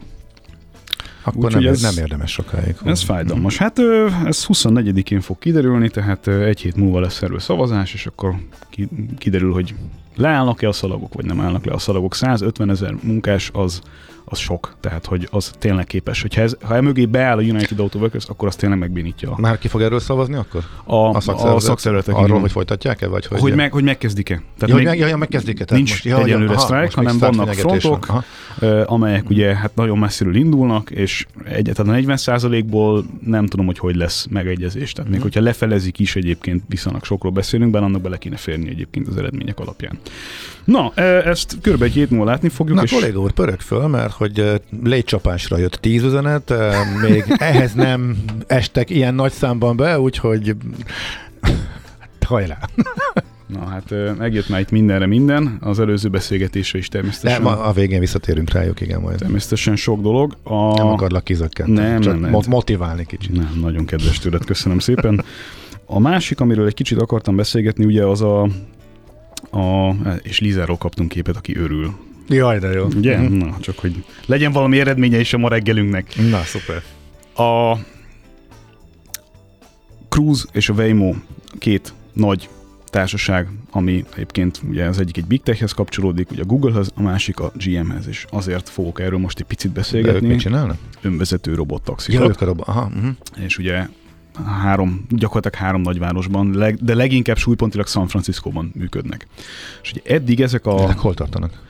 Akkor 1.24 1.46
Úgy, 1.46 1.62
nem, 1.62 1.72
ez, 1.72 1.82
nem 1.82 1.98
érdemes 1.98 2.32
sokáig. 2.32 2.76
Ez 2.84 3.02
fájdalmas. 3.02 3.58
Hát 3.58 3.80
ez 4.26 4.46
24-én 4.48 5.22
fog 5.22 5.40
kiderülni, 5.40 5.90
tehát 5.90 6.28
egy 6.28 6.62
hét 6.62 6.76
múlva 6.76 7.00
lesz 7.00 7.22
erről 7.22 7.40
szavazás, 7.40 7.94
és 7.94 8.06
akkor 8.06 8.36
kiderül, 9.18 9.54
hogy 9.54 9.76
leállnak-e 10.16 10.68
a 10.68 10.72
szalagok, 10.72 11.14
vagy 11.14 11.26
nem 11.26 11.42
állnak 11.42 11.66
le 11.66 11.74
a 11.74 11.78
szalagok. 11.78 12.16
150 12.16 12.70
ezer 12.70 12.96
munkás 13.04 13.50
az 13.54 13.82
az 14.30 14.38
sok. 14.38 14.76
Tehát, 14.80 15.06
hogy 15.06 15.28
az 15.32 15.52
tényleg 15.60 15.86
képes. 15.86 16.22
Hogyha 16.22 16.42
ez, 16.42 16.56
ha 16.62 16.76
emögé 16.76 17.06
beáll 17.06 17.38
a 17.38 17.42
United 17.42 17.80
Auto 17.80 18.00
Workers, 18.00 18.26
akkor 18.26 18.48
az 18.48 18.56
tényleg 18.56 18.80
megbénítja. 18.80 19.36
Már 19.38 19.58
ki 19.58 19.68
fog 19.68 19.82
erről 19.82 20.00
szavazni 20.00 20.36
akkor? 20.36 20.64
A, 20.84 20.96
a, 20.96 21.56
a 21.56 21.60
szakszervezetek. 21.60 22.16
Arról, 22.16 22.28
igen. 22.28 22.42
hogy 22.42 22.52
folytatják-e? 22.52 23.08
Vagy 23.08 23.26
hogy, 23.26 23.40
hogy, 23.40 23.56
meg, 23.56 23.72
hogy 23.72 23.84
megkezdik-e. 23.84 24.42
Tehát 24.58 24.84
ja, 24.84 24.90
még, 24.90 25.00
ja, 25.00 25.08
ja, 25.08 25.18
megkezdik-e. 25.18 25.66
Tehát 25.66 25.84
nincs 25.84 25.90
most, 25.90 26.06
ja, 26.06 26.24
egyelőre 26.24 26.52
ja, 26.52 26.60
sztrájk, 26.60 26.94
hanem 26.94 27.18
vannak 27.18 27.54
frontok, 27.54 28.06
van. 28.06 28.82
amelyek 28.82 29.30
ugye 29.30 29.56
hát 29.56 29.76
nagyon 29.76 29.98
messziről 29.98 30.36
indulnak, 30.36 30.90
és 30.90 31.26
egyáltalán 31.46 32.04
40%-ból 32.08 33.06
nem 33.26 33.46
tudom, 33.46 33.66
hogy 33.66 33.80
hogy 33.80 33.96
lesz 33.96 34.28
megegyezés. 34.30 34.92
Tehát 34.92 35.10
még 35.10 35.20
mhm. 35.20 35.28
hogyha 35.28 35.42
lefelezik 35.42 36.00
is 36.00 36.16
egyébként, 36.16 36.64
viszonylag 36.68 37.04
sokról 37.04 37.32
beszélünk, 37.32 37.72
benne 37.72 37.86
annak 37.86 38.02
bele 38.02 38.18
kéne 38.18 38.38
férni 38.38 38.70
egyébként 38.70 39.08
az 39.08 39.18
eredmények 39.18 39.60
alapján. 39.60 40.00
Na, 40.68 40.94
ezt 41.24 41.58
kb. 41.62 41.82
egy 41.82 41.94
hét 41.94 42.10
múlva 42.10 42.26
látni 42.26 42.50
fogjuk. 42.50 42.78
Na, 42.78 42.84
és... 42.84 42.92
kolléga 42.92 43.20
úr, 43.20 43.32
pörög 43.32 43.60
föl, 43.60 43.88
mert 43.88 44.14
hogy 44.14 44.62
légycsapásra 44.84 45.58
jött 45.58 45.74
tíz 45.74 46.04
üzenet, 46.04 46.54
még 47.02 47.24
ehhez 47.38 47.74
nem 47.74 48.18
estek 48.48 48.90
ilyen 48.90 49.16
nagy 49.16 49.32
számban 49.32 49.78
be, 49.78 50.00
úgyhogy 50.00 50.56
hajrá! 52.26 52.58
Na 53.48 53.66
hát 53.66 53.94
megjött 54.18 54.50
már 54.50 54.60
itt 54.60 54.72
mindenre 54.72 55.06
minden, 55.06 55.58
az 55.62 55.80
előző 55.80 56.10
beszélgetésre 56.10 56.78
is 56.78 56.88
természetesen. 56.88 57.42
Nem, 57.42 57.60
a 57.60 57.72
végén 57.72 58.00
visszatérünk 58.00 58.52
rájuk, 58.52 58.82
igen 58.82 59.02
majd. 59.02 59.18
Természetesen 59.18 59.76
sok 59.76 60.02
dolog. 60.02 60.38
A... 60.44 60.74
Nem 60.74 60.88
akarlak 60.88 61.24
kizökkenteni, 61.24 61.88
nem, 61.88 62.02
csak 62.02 62.20
nem, 62.20 62.32
nem. 62.32 62.42
motiválni 62.48 63.06
kicsit. 63.06 63.32
Nem, 63.32 63.60
nagyon 63.62 63.86
kedves 63.86 64.20
tőled, 64.20 64.46
köszönöm 64.46 64.80
szépen. 64.80 65.24
A 65.86 66.00
másik, 66.00 66.40
amiről 66.40 66.66
egy 66.66 66.74
kicsit 66.74 67.02
akartam 67.02 67.36
beszélgetni, 67.36 67.86
ugye 67.86 68.06
az 68.06 68.22
a, 68.22 68.48
a 69.52 69.92
és 70.22 70.40
Lizáról 70.40 70.78
kaptunk 70.78 71.10
képet, 71.10 71.36
aki 71.38 71.58
örül. 71.58 71.94
Jaj, 72.30 72.60
de 72.60 72.68
jó. 72.72 72.86
Ugye? 72.86 73.18
Mm. 73.20 73.38
Na, 73.38 73.58
csak 73.60 73.80
hogy 73.80 74.04
legyen 74.26 74.52
valami 74.52 74.80
eredménye 74.80 75.20
is 75.20 75.34
a 75.34 75.38
ma 75.38 75.50
reggelünknek. 75.50 76.16
Na, 76.30 76.42
szuper. 76.44 76.82
A 77.36 77.78
Cruise 80.10 80.44
és 80.52 80.70
a 80.70 80.74
Waymo 80.74 81.14
két 81.60 81.94
nagy 82.14 82.50
társaság, 82.90 83.48
ami 83.72 84.06
egyébként 84.14 84.62
ugye 84.70 84.86
az 84.86 85.00
egyik 85.00 85.18
egy 85.18 85.26
Big 85.26 85.42
Techhez 85.44 85.72
kapcsolódik, 85.72 86.32
ugye 86.32 86.42
a 86.42 86.46
Googlehez, 86.46 86.92
a 86.96 87.02
másik 87.02 87.40
a 87.40 87.52
GM-hez, 87.56 88.08
és 88.08 88.26
azért 88.30 88.70
fogok 88.70 89.00
erről 89.02 89.20
most 89.20 89.40
egy 89.40 89.46
picit 89.46 89.72
beszélgetni. 89.72 90.20
De 90.20 90.26
ők 90.26 90.32
mit 90.32 90.42
csinálnak? 90.42 90.78
Önvezető 91.02 91.54
robottaxi. 91.54 92.14
Ja, 92.14 92.22
ők 92.22 92.42
a 92.42 92.46
robo- 92.46 92.68
Aha, 92.68 92.92
uh-huh. 92.96 93.10
És 93.46 93.58
ugye 93.58 93.88
három, 94.46 95.06
gyakorlatilag 95.10 95.66
három 95.66 95.82
nagyvárosban, 95.82 96.76
de 96.80 96.96
leginkább 96.96 97.38
súlypontilag 97.38 97.88
San 97.88 98.08
Franciscóban 98.08 98.72
működnek. 98.76 99.28
És 99.82 99.92
ugye 99.92 100.02
eddig 100.16 100.42
ezek 100.42 100.66
a... 100.66 100.84
Ezek 100.84 100.98
hol 100.98 101.14
tartanak? 101.14 101.66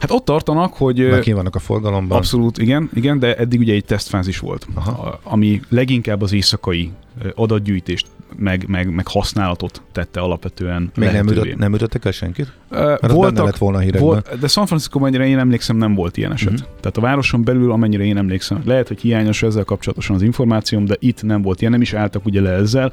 Hát 0.00 0.10
ott 0.10 0.24
tartanak, 0.24 0.74
hogy... 0.74 1.20
Ki 1.20 1.32
vannak 1.32 1.54
a 1.54 1.58
forgalomban. 1.58 2.18
Abszolút, 2.18 2.58
igen, 2.58 2.90
igen, 2.94 3.18
de 3.18 3.36
eddig 3.36 3.60
ugye 3.60 3.74
egy 3.74 3.84
tesztfázis 3.84 4.38
volt, 4.38 4.66
Aha. 4.74 5.18
ami 5.22 5.60
leginkább 5.68 6.22
az 6.22 6.32
éjszakai 6.32 6.92
adatgyűjtést, 7.34 8.06
meg, 8.36 8.64
meg, 8.68 8.94
meg 8.94 9.06
használatot 9.06 9.82
tette 9.92 10.20
alapvetően 10.20 10.90
Még 10.96 11.10
nem, 11.10 11.28
ütött, 11.28 11.56
nem 11.56 11.74
ütöttek 11.74 12.04
el 12.04 12.12
senkit? 12.12 12.52
Mert 12.70 13.12
voltak, 13.12 13.44
lett 13.44 13.56
volna 13.56 13.78
a 13.78 13.98
volt, 13.98 14.38
de 14.38 14.48
San 14.48 14.66
Francisco, 14.66 14.98
amennyire 14.98 15.26
én 15.26 15.38
emlékszem, 15.38 15.76
nem 15.76 15.94
volt 15.94 16.16
ilyen 16.16 16.32
eset. 16.32 16.52
Uh-huh. 16.52 16.66
Tehát 16.66 16.96
a 16.96 17.00
városon 17.00 17.44
belül, 17.44 17.72
amennyire 17.72 18.04
én 18.04 18.16
emlékszem, 18.16 18.62
lehet, 18.64 18.88
hogy 18.88 19.00
hiányos 19.00 19.42
ezzel 19.42 19.64
kapcsolatosan 19.64 20.16
az 20.16 20.22
információm, 20.22 20.84
de 20.84 20.96
itt 20.98 21.22
nem 21.22 21.42
volt 21.42 21.60
ilyen, 21.60 21.72
nem 21.72 21.80
is 21.80 21.92
álltak 21.92 22.26
ugye 22.26 22.40
le 22.40 22.50
ezzel. 22.50 22.92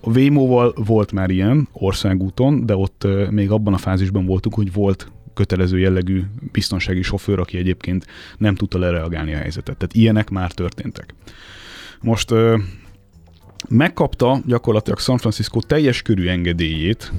A 0.00 0.12
Vémóval 0.12 0.74
volt 0.76 1.12
már 1.12 1.30
ilyen 1.30 1.68
országúton, 1.72 2.66
de 2.66 2.76
ott 2.76 3.06
még 3.30 3.50
abban 3.50 3.74
a 3.74 3.78
fázisban 3.78 4.26
voltunk, 4.26 4.54
hogy 4.54 4.72
volt 4.72 5.10
kötelező 5.34 5.78
jellegű 5.78 6.22
biztonsági 6.52 7.02
sofőr, 7.02 7.38
aki 7.38 7.58
egyébként 7.58 8.06
nem 8.38 8.54
tudta 8.54 8.78
lereagálni 8.78 9.34
a 9.34 9.38
helyzetet. 9.38 9.76
Tehát 9.76 9.94
ilyenek 9.94 10.30
már 10.30 10.52
történtek. 10.52 11.14
Most 12.00 12.34
megkapta 13.68 14.40
gyakorlatilag 14.46 14.98
San 14.98 15.18
Francisco 15.18 15.60
teljes 15.60 16.02
körű 16.02 16.28
engedélyét 16.28 17.12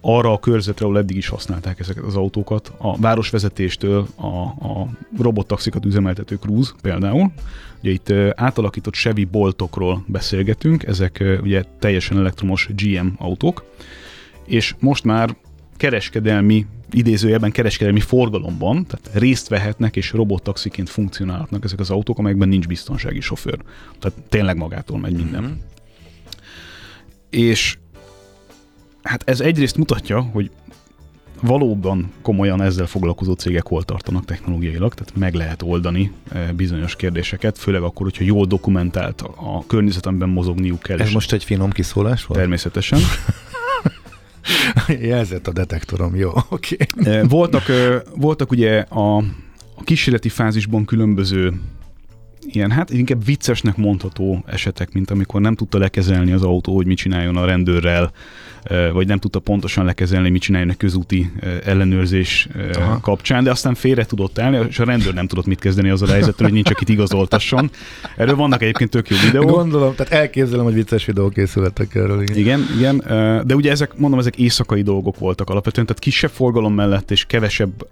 arra 0.00 0.32
a 0.32 0.38
körzetre, 0.38 0.84
ahol 0.84 0.98
eddig 0.98 1.16
is 1.16 1.28
használták 1.28 1.80
ezeket 1.80 2.04
az 2.04 2.16
autókat, 2.16 2.72
a 2.78 2.96
városvezetéstől 2.96 4.06
a, 4.14 4.26
a 4.26 4.88
robottaxikat 5.18 5.84
üzemeltető 5.84 6.36
Cruise 6.36 6.72
például. 6.82 7.32
Ugye 7.80 7.90
itt 7.90 8.12
átalakított 8.34 8.94
Chevy 8.94 9.24
boltokról 9.24 10.04
beszélgetünk, 10.06 10.82
ezek 10.82 11.24
ugye 11.42 11.64
teljesen 11.78 12.18
elektromos 12.18 12.68
GM 12.76 13.06
autók, 13.18 13.64
és 14.46 14.74
most 14.78 15.04
már 15.04 15.36
kereskedelmi 15.76 16.66
idézőjelben 16.92 17.50
kereskedelmi 17.50 18.00
forgalomban, 18.00 18.86
tehát 18.86 19.10
részt 19.12 19.48
vehetnek 19.48 19.96
és 19.96 20.12
robottaxiként 20.12 20.88
funkcionálhatnak 20.88 21.64
ezek 21.64 21.80
az 21.80 21.90
autók, 21.90 22.18
amelyekben 22.18 22.48
nincs 22.48 22.66
biztonsági 22.66 23.20
sofőr. 23.20 23.58
Tehát 23.98 24.18
tényleg 24.28 24.56
magától 24.56 24.98
megy 24.98 25.12
minden. 25.12 25.42
Mm-hmm. 25.42 25.52
És 27.30 27.78
hát 29.02 29.28
ez 29.28 29.40
egyrészt 29.40 29.76
mutatja, 29.76 30.20
hogy 30.20 30.50
valóban 31.40 32.10
komolyan 32.22 32.62
ezzel 32.62 32.86
foglalkozó 32.86 33.32
cégek 33.32 33.66
hol 33.66 33.82
tartanak 33.82 34.24
technológiailag, 34.24 34.94
tehát 34.94 35.16
meg 35.16 35.34
lehet 35.34 35.62
oldani 35.62 36.12
eh, 36.32 36.48
bizonyos 36.52 36.96
kérdéseket, 36.96 37.58
főleg 37.58 37.82
akkor, 37.82 38.06
hogyha 38.06 38.24
jól 38.24 38.46
dokumentált 38.46 39.20
a 39.20 39.64
környezet, 39.66 40.06
amiben 40.06 40.28
mozogniuk 40.28 40.82
kell. 40.82 41.00
Ez 41.00 41.12
most 41.12 41.32
egy 41.32 41.44
finom 41.44 41.70
kiszólás 41.70 42.24
volt? 42.24 42.40
Természetesen. 42.40 42.98
Jelzett 45.00 45.48
a 45.48 45.52
detektorom, 45.52 46.16
jó, 46.16 46.32
oké. 46.48 46.76
Okay. 47.00 47.22
Voltak, 47.22 47.72
voltak 48.16 48.50
ugye 48.50 48.78
a, 48.78 49.16
a 49.76 49.82
kísérleti 49.84 50.28
fázisban 50.28 50.84
különböző 50.84 51.60
ilyen, 52.46 52.70
hát 52.70 52.90
inkább 52.90 53.24
viccesnek 53.24 53.76
mondható 53.76 54.44
esetek, 54.46 54.92
mint 54.92 55.10
amikor 55.10 55.40
nem 55.40 55.54
tudta 55.54 55.78
lekezelni 55.78 56.32
az 56.32 56.42
autó, 56.42 56.74
hogy 56.74 56.86
mit 56.86 56.96
csináljon 56.96 57.36
a 57.36 57.44
rendőrrel, 57.44 58.12
vagy 58.92 59.06
nem 59.06 59.18
tudta 59.18 59.38
pontosan 59.38 59.84
lekezelni, 59.84 60.30
mit 60.30 60.42
csináljon 60.42 60.70
a 60.70 60.76
közúti 60.76 61.32
ellenőrzés 61.64 62.48
Aha. 62.74 63.00
kapcsán, 63.00 63.44
de 63.44 63.50
aztán 63.50 63.74
félre 63.74 64.04
tudott 64.04 64.38
állni, 64.38 64.66
és 64.68 64.78
a 64.78 64.84
rendőr 64.84 65.14
nem 65.14 65.26
tudott 65.26 65.46
mit 65.46 65.58
kezdeni 65.58 65.88
azzal 65.88 66.08
a 66.08 66.12
helyzettel, 66.12 66.44
hogy 66.44 66.54
nincs, 66.54 66.70
akit 66.70 66.88
igazoltasson. 66.88 67.70
Erről 68.16 68.36
vannak 68.36 68.62
egyébként 68.62 68.90
tök 68.90 69.08
jó 69.08 69.16
videók. 69.24 69.50
Gondolom, 69.50 69.94
tehát 69.94 70.12
elképzelem, 70.12 70.64
hogy 70.64 70.74
vicces 70.74 71.04
videók 71.04 71.32
készültek 71.32 71.94
erről. 71.94 72.22
Igen. 72.22 72.36
igen, 72.36 72.66
igen, 72.76 73.02
de 73.46 73.54
ugye 73.54 73.70
ezek, 73.70 73.96
mondom, 73.96 74.18
ezek 74.18 74.36
éjszakai 74.36 74.82
dolgok 74.82 75.18
voltak 75.18 75.50
alapvetően, 75.50 75.86
tehát 75.86 76.02
kisebb 76.02 76.30
forgalom 76.30 76.74
mellett 76.74 77.10
és 77.10 77.24
kevesebb 77.24 77.86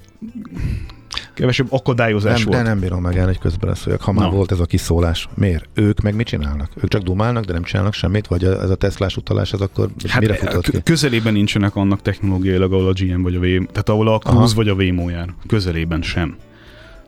kevesebb 1.40 1.66
akadályozás 1.70 2.38
nem, 2.38 2.46
volt. 2.46 2.62
De 2.62 2.68
nem 2.68 2.80
bírom 2.80 3.02
meg 3.02 3.16
el, 3.16 3.26
hogy 3.26 3.38
közbeleszóljak. 3.38 4.02
Ha 4.02 4.12
már 4.12 4.28
no. 4.28 4.34
volt 4.34 4.52
ez 4.52 4.60
a 4.60 4.64
kiszólás, 4.64 5.28
miért? 5.34 5.68
Ők 5.74 6.00
meg 6.00 6.14
mit 6.14 6.26
csinálnak? 6.26 6.70
Ők 6.76 6.88
csak 6.88 7.02
dumálnak, 7.02 7.44
de 7.44 7.52
nem 7.52 7.62
csinálnak 7.62 7.92
semmit? 7.92 8.26
Vagy 8.26 8.44
ez 8.44 8.70
a 8.70 8.74
Teslás 8.74 9.16
utalás, 9.16 9.52
ez 9.52 9.60
akkor 9.60 9.88
hát 10.08 10.20
mire 10.20 10.34
futott 10.34 10.70
ki? 10.70 10.82
Közelében 10.82 11.32
nincsenek 11.32 11.76
annak 11.76 12.02
technológiailag, 12.02 12.72
ahol 12.72 12.88
a 12.88 12.92
GM 12.92 13.22
vagy 13.22 13.34
a 13.34 13.38
VM, 13.38 13.64
tehát 13.64 13.88
ahol 13.88 14.08
a 14.08 14.18
Cruise 14.18 14.42
Aha. 14.42 14.54
vagy 14.54 14.68
a 14.68 14.72
Waymo 14.74 15.08
jár. 15.08 15.34
Közelében 15.46 16.02
sem. 16.02 16.36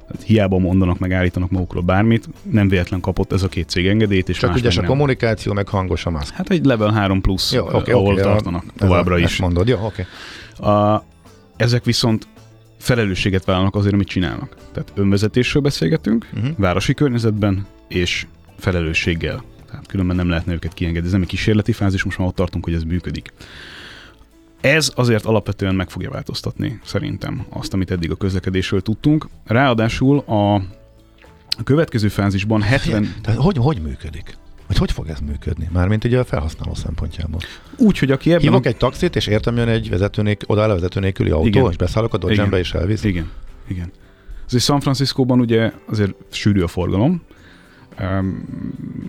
Hát 0.09 0.23
hiába 0.23 0.59
mondanak, 0.59 0.99
meg 0.99 1.13
állítanak 1.13 1.51
magukról 1.51 1.83
bármit, 1.83 2.29
nem 2.51 2.69
véletlen 2.69 3.01
kapott 3.01 3.33
ez 3.33 3.43
a 3.43 3.49
két 3.49 3.69
cég 3.69 3.87
engedélyt, 3.87 4.29
és 4.29 4.39
Csak 4.39 4.57
ügyes 4.57 4.77
a 4.77 4.81
nem. 4.81 4.91
kommunikáció, 4.91 5.53
meg 5.53 5.69
hangos 5.69 6.07
a 6.07 6.11
maszk. 6.11 6.35
Hát 6.35 6.51
egy 6.51 6.65
level 6.65 6.91
3 6.91 7.21
plusz, 7.21 7.53
jó, 7.53 7.65
okay, 7.65 7.93
ahol 7.93 8.13
okay, 8.13 8.23
tartanak 8.23 8.65
a, 8.69 8.73
továbbra 8.79 9.15
a, 9.15 9.19
is. 9.19 9.37
mondod, 9.37 9.69
jó, 9.69 9.79
oké. 9.85 10.07
Okay. 10.59 10.73
A, 10.73 11.05
ezek 11.57 11.85
viszont 11.85 12.27
felelősséget 12.83 13.45
vállalnak 13.45 13.75
azért, 13.75 13.95
amit 13.95 14.09
csinálnak. 14.09 14.57
Tehát 14.73 14.93
önvezetésről 14.95 15.63
beszélgetünk, 15.63 16.29
uh-huh. 16.35 16.51
városi 16.57 16.95
környezetben, 16.95 17.67
és 17.89 18.27
felelősséggel. 18.59 19.45
Tehát 19.67 19.87
különben 19.87 20.17
nem 20.17 20.29
lehetne 20.29 20.53
őket 20.53 20.75
kiengedni. 20.75 21.07
Ez 21.07 21.13
nem 21.13 21.23
egy 21.23 21.29
kísérleti 21.29 21.73
fázis, 21.73 22.05
most 22.05 22.19
már 22.19 22.29
ott 22.29 22.35
tartunk, 22.35 22.65
hogy 22.65 22.75
ez 22.75 22.83
működik. 22.83 23.33
Ez 24.61 24.93
azért 24.95 25.25
alapvetően 25.25 25.75
meg 25.75 25.91
fogja 25.91 26.11
változtatni 26.11 26.81
szerintem 26.85 27.47
azt, 27.49 27.73
amit 27.73 27.91
eddig 27.91 28.11
a 28.11 28.17
közlekedésről 28.17 28.81
tudtunk. 28.81 29.29
Ráadásul 29.45 30.19
a, 30.19 30.55
a 31.59 31.63
következő 31.65 32.09
fázisban 32.09 32.63
70... 32.63 33.15
Tehát 33.23 33.41
hogy, 33.41 33.57
hogy 33.57 33.83
működik? 33.83 34.37
Hogy 34.73 34.81
hogy 34.81 34.93
fog 34.93 35.09
ez 35.09 35.19
működni? 35.21 35.69
Mármint 35.73 36.05
ugye 36.05 36.19
a 36.19 36.25
felhasználó 36.25 36.75
szempontjából. 36.75 37.41
Úgy, 37.77 37.99
hogy 37.99 38.11
aki 38.11 38.31
ebben... 38.31 38.43
Hívok 38.43 38.65
a... 38.65 38.69
egy 38.69 38.77
taxit, 38.77 39.17
és 39.17 39.27
értem 39.27 39.57
jön 39.57 39.69
egy 39.69 39.91
vezetőnék, 39.91 40.43
odáll 40.47 40.71
a 40.71 40.75
vezető 40.75 41.01
nélküli 41.01 41.31
autó, 41.31 41.47
Igen. 41.47 41.71
és 41.71 41.77
beszállok 41.77 42.15
a 42.15 42.19
dodge 42.19 42.59
és 42.59 42.75
elvisz. 42.75 43.05
Igen, 43.05 43.31
igen. 43.69 43.93
Azért 44.47 44.63
San 44.63 44.81
Franciscóban 44.81 45.41
ugye 45.41 45.73
azért 45.89 46.15
sűrű 46.31 46.61
a 46.61 46.67
forgalom, 46.67 47.23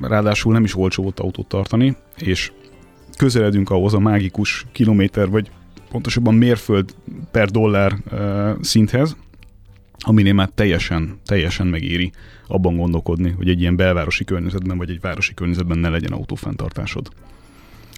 ráadásul 0.01 0.53
nem 0.53 0.63
is 0.63 0.75
olcsó 0.75 1.03
volt 1.03 1.19
autót 1.19 1.47
tartani, 1.47 1.95
és 2.17 2.51
közeledünk 3.17 3.69
ahhoz 3.69 3.93
a 3.93 3.99
mágikus 3.99 4.65
kilométer, 4.71 5.29
vagy 5.29 5.49
pontosabban 5.89 6.35
mérföld 6.35 6.95
per 7.31 7.49
dollár 7.49 7.97
szinthez, 8.61 9.15
aminél 10.05 10.33
már 10.33 10.49
teljesen, 10.55 11.19
teljesen 11.25 11.67
megéri 11.67 12.11
abban 12.47 12.75
gondolkodni, 12.75 13.33
hogy 13.37 13.49
egy 13.49 13.61
ilyen 13.61 13.75
belvárosi 13.75 14.23
környezetben, 14.23 14.77
vagy 14.77 14.89
egy 14.89 15.01
városi 15.01 15.33
környezetben 15.33 15.77
ne 15.77 15.89
legyen 15.89 16.11
autófenntartásod. 16.11 17.09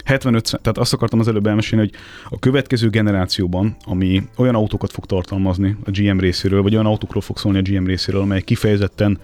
75, 0.06 0.60
tehát 0.62 0.78
azt 0.78 0.93
akartam 0.93 1.20
az 1.20 1.28
előbb 1.28 1.47
elmesélni, 1.47 1.86
hogy 1.86 1.99
a 2.30 2.39
következő 2.39 2.89
generációban, 2.89 3.76
ami 3.86 4.24
olyan 4.38 4.56
autókat 4.56 4.91
fog 4.91 5.06
tartalmazni 5.06 5.76
a 5.86 5.91
GM 5.91 6.18
részéről, 6.20 6.62
vagy 6.62 6.74
olyan 6.74 6.86
autókról 6.86 7.22
fog 7.22 7.38
szólni 7.38 7.58
a 7.58 7.62
GM 7.62 7.86
részéről, 7.86 8.22
amelyek 8.22 8.43
kifejezetten 8.43 9.20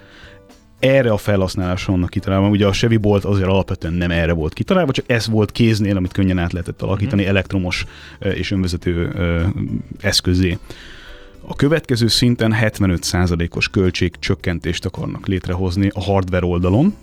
erre 0.80 1.12
a 1.12 1.18
felhasználásra 1.18 1.92
vannak 1.92 2.10
kitalálva. 2.10 2.50
Ugye 2.50 2.68
a 2.68 2.72
Chevy 2.72 2.98
Bolt 2.98 3.26
azért 3.26 3.48
alapvetően 3.48 3.94
nem 3.94 4.12
erre 4.12 4.34
volt 4.34 4.54
kitalálva, 4.54 4.92
csak 4.92 5.06
ez 5.08 5.28
volt 5.28 5.52
kéznél, 5.52 5.98
amit 5.98 6.12
könnyen 6.12 6.38
át 6.38 6.52
lehetett 6.52 6.82
alakítani, 6.82 7.26
elektromos 7.26 7.86
és 8.20 8.52
önvezető 8.52 9.12
eszközé. 10.00 10.58
A 11.46 11.56
következő 11.56 12.08
szinten 12.08 12.56
75%-os 12.62 13.70
költségcsökkentést 13.70 14.86
akarnak 14.86 15.28
létrehozni 15.28 15.89
a 15.94 16.02
hardware 16.02 16.46
oldalon, 16.46 16.96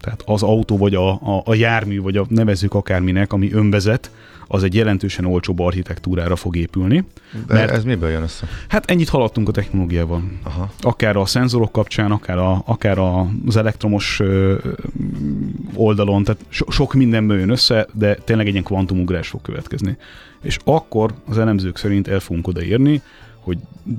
tehát 0.00 0.22
az 0.26 0.42
autó, 0.42 0.76
vagy 0.76 0.94
a, 0.94 1.10
a, 1.10 1.42
a 1.44 1.54
jármű, 1.54 2.00
vagy 2.00 2.16
a 2.16 2.26
nevezzük 2.28 2.74
akárminek, 2.74 3.32
ami 3.32 3.52
önvezet, 3.52 4.10
az 4.46 4.62
egy 4.62 4.74
jelentősen 4.74 5.24
olcsóbb 5.24 5.58
architektúrára 5.58 6.36
fog 6.36 6.56
épülni. 6.56 7.04
De 7.46 7.54
mert, 7.54 7.70
ez 7.70 7.84
miből 7.84 8.10
jön 8.10 8.22
össze? 8.22 8.46
Hát 8.68 8.90
ennyit 8.90 9.08
haladtunk 9.08 9.48
a 9.48 9.52
technológiával. 9.52 10.22
Aha. 10.42 10.70
Akár 10.80 11.16
a 11.16 11.26
szenzorok 11.26 11.72
kapcsán, 11.72 12.10
akár, 12.10 12.38
a, 12.38 12.62
akár 12.66 12.98
az 13.46 13.56
elektromos 13.56 14.20
ö, 14.20 14.56
oldalon, 15.74 16.24
tehát 16.24 16.44
so, 16.48 16.70
sok 16.70 16.94
mindenből 16.94 17.38
jön 17.38 17.50
össze, 17.50 17.86
de 17.92 18.14
tényleg 18.14 18.46
egy 18.46 18.52
ilyen 18.52 18.64
kvantumugrás 18.64 19.28
fog 19.28 19.42
következni. 19.42 19.96
És 20.42 20.58
akkor 20.64 21.14
az 21.28 21.38
elemzők 21.38 21.76
szerint 21.76 22.08
el 22.08 22.20
fogunk 22.20 22.46
odaérni, 22.46 23.02
hogy 23.44 23.58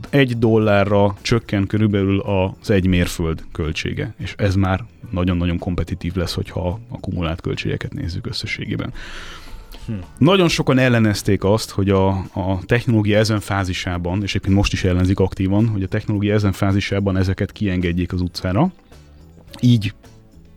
egy 0.10 0.38
dollárra 0.38 1.16
csökken 1.22 1.68
körülbelül 1.68 2.20
az 2.20 2.70
egy 2.70 2.88
mérföld 2.88 3.43
költsége, 3.52 4.14
és 4.18 4.34
ez 4.38 4.56
már 4.56 4.84
nagyon-nagyon 5.10 5.58
kompetitív 5.58 6.16
lesz, 6.16 6.34
hogyha 6.34 6.80
a 6.89 7.00
kumulált 7.00 7.41
költségeket 7.41 7.93
nézzük 7.93 8.28
összességében. 8.28 8.93
Hm. 9.86 9.93
Nagyon 10.18 10.48
sokan 10.48 10.78
ellenezték 10.78 11.43
azt, 11.43 11.70
hogy 11.70 11.89
a, 11.89 12.08
a 12.34 12.60
technológia 12.66 13.18
ezen 13.18 13.39
fázisában, 13.39 14.22
és 14.24 14.30
egyébként 14.30 14.56
most 14.56 14.74
is 14.74 14.84
ellenzik 14.84 15.20
aktívan, 15.20 15.68
hogy 15.68 15.84
a 15.84 15.88
technológia 15.88 16.34
ezen 16.34 16.52
fázisában 16.52 17.18
ezeket 17.18 17.52
kiengedjék 17.52 18.14
az 18.14 18.22
utcára. 18.22 18.72
Így 19.62 19.93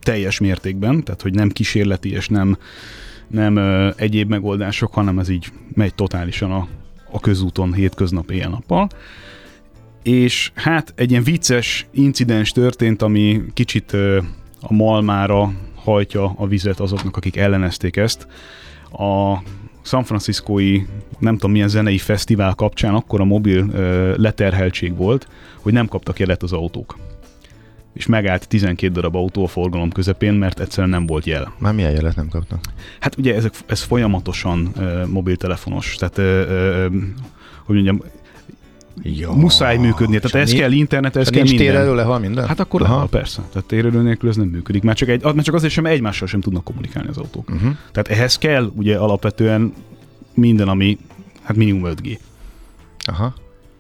teljes 0.01 0.39
mértékben, 0.39 1.05
tehát 1.05 1.22
hogy 1.22 1.34
nem 1.34 1.49
kísérleti 1.49 2.11
és 2.11 2.28
nem, 2.28 2.59
nem 3.26 3.57
ö, 3.57 3.91
egyéb 3.97 4.28
megoldások, 4.28 4.95
hanem 4.95 5.18
ez 5.18 5.28
így 5.28 5.47
megy 5.74 5.95
totálisan 5.95 6.53
a, 6.53 6.68
a 7.11 7.20
közúton 7.20 7.72
hétköznap 7.72 8.30
éjjel-nappal. 8.30 8.88
És 10.02 10.50
hát 10.54 10.92
egy 10.96 11.11
ilyen 11.11 11.22
vicces 11.22 11.86
incidens 11.90 12.52
történt, 12.52 13.02
ami 13.02 13.42
kicsit 13.54 13.92
a 14.61 14.72
malmára 14.72 15.52
hajtja 15.74 16.34
a 16.36 16.46
vizet 16.46 16.80
azoknak, 16.80 17.16
akik 17.16 17.36
ellenezték 17.36 17.96
ezt 17.96 18.26
a 18.92 19.42
San 19.82 20.04
Franciscói, 20.04 20.82
nem 21.18 21.34
tudom 21.34 21.50
milyen 21.50 21.68
zenei 21.68 21.98
fesztivál 21.98 22.54
kapcsán 22.54 22.94
akkor 22.94 23.20
a 23.20 23.24
mobil 23.24 23.68
ö, 23.72 24.14
leterheltség 24.16 24.96
volt, 24.96 25.28
hogy 25.62 25.72
nem 25.72 25.88
kaptak 25.88 26.18
jelet 26.18 26.42
az 26.42 26.52
autók. 26.52 26.96
És 27.93 28.07
megállt 28.07 28.49
12 28.49 28.93
darab 28.93 29.16
autó 29.16 29.45
a 29.45 29.47
forgalom 29.47 29.91
közepén, 29.91 30.32
mert 30.32 30.61
egyszerűen 30.61 30.89
nem 30.89 31.07
volt 31.07 31.26
jel. 31.26 31.53
Már 31.59 31.74
milyen 31.74 31.91
jelet 31.91 32.16
nem 32.16 32.28
kaptak? 32.28 32.61
Hát 33.01 33.16
ugye 33.18 33.34
ezek, 33.34 33.55
ez 33.66 33.82
folyamatosan 33.82 34.72
ö, 34.76 35.07
mobiltelefonos, 35.07 35.95
tehát 35.95 36.18
ö, 36.18 36.22
ö, 36.49 36.86
hogy 37.64 37.74
mondjam, 37.74 38.03
Ja. 39.03 39.32
Muszáj 39.32 39.76
működni. 39.76 40.18
Tehát 40.18 40.49
ez 40.49 40.53
kell 40.53 40.72
internet, 40.72 41.16
ez 41.16 41.28
kell 41.28 41.43
nincs 41.43 41.59
minden. 41.59 41.86
Nincs 41.86 42.03
hal 42.03 42.18
minden? 42.18 42.47
Hát 42.47 42.61
akkor 42.61 42.80
lehal, 42.80 43.09
persze. 43.09 43.43
Tehát 43.53 43.68
térerő 43.68 44.03
nélkül 44.03 44.28
ez 44.28 44.36
nem 44.36 44.47
működik. 44.49 44.82
Már 44.82 44.95
csak, 44.95 45.09
egy, 45.09 45.22
már 45.22 45.43
csak 45.43 45.55
azért 45.55 45.72
sem 45.72 45.86
egymással 45.86 46.28
sem 46.28 46.41
tudnak 46.41 46.64
kommunikálni 46.64 47.09
az 47.09 47.16
autók. 47.16 47.51
Uh-huh. 47.51 47.76
Tehát 47.93 48.09
ehhez 48.09 48.39
kell 48.39 48.70
ugye 48.74 48.97
alapvetően 48.97 49.72
minden, 50.34 50.68
ami 50.68 50.99
hát 51.43 51.57
minimum 51.57 51.93
5G. 51.95 52.18
Aha. 52.99 53.34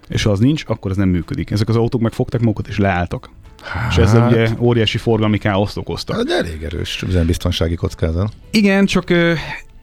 És 0.08 0.22
ha 0.22 0.30
az 0.30 0.38
nincs, 0.38 0.62
akkor 0.66 0.90
ez 0.90 0.96
nem 0.96 1.08
működik. 1.08 1.50
Ezek 1.50 1.68
az 1.68 1.76
autók 1.76 2.00
megfogták 2.00 2.40
magukat 2.40 2.68
és 2.68 2.78
leálltak. 2.78 3.30
Hát, 3.68 3.90
és 3.90 3.96
ezzel 3.96 4.28
ugye 4.28 4.48
óriási 4.58 4.98
forgalmi 4.98 5.38
káoszt 5.38 5.76
okoztak. 5.76 6.18
Ez 6.18 6.32
elég 6.32 6.62
erős 6.62 7.02
üzembiztonsági 7.02 7.74
kockázat. 7.74 8.32
Igen, 8.50 8.86
csak 8.86 9.10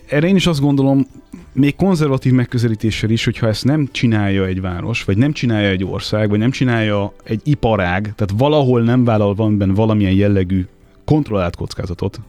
erre 0.07 0.27
én 0.27 0.35
is 0.35 0.47
azt 0.47 0.59
gondolom, 0.59 1.07
még 1.53 1.75
konzervatív 1.75 2.33
megközelítéssel 2.33 3.09
is, 3.09 3.23
hogyha 3.23 3.47
ezt 3.47 3.63
nem 3.63 3.87
csinálja 3.91 4.45
egy 4.45 4.61
város, 4.61 5.03
vagy 5.03 5.17
nem 5.17 5.31
csinálja 5.31 5.69
egy 5.69 5.83
ország, 5.83 6.29
vagy 6.29 6.39
nem 6.39 6.51
csinálja 6.51 7.13
egy 7.23 7.41
iparág, 7.43 8.01
tehát 8.01 8.33
valahol 8.37 8.81
nem 8.81 9.03
vállal 9.03 9.35
valamiben 9.35 9.73
valamilyen 9.73 10.13
jellegű 10.13 10.65
kontrollált 11.05 11.55
kockázatot, 11.55 12.19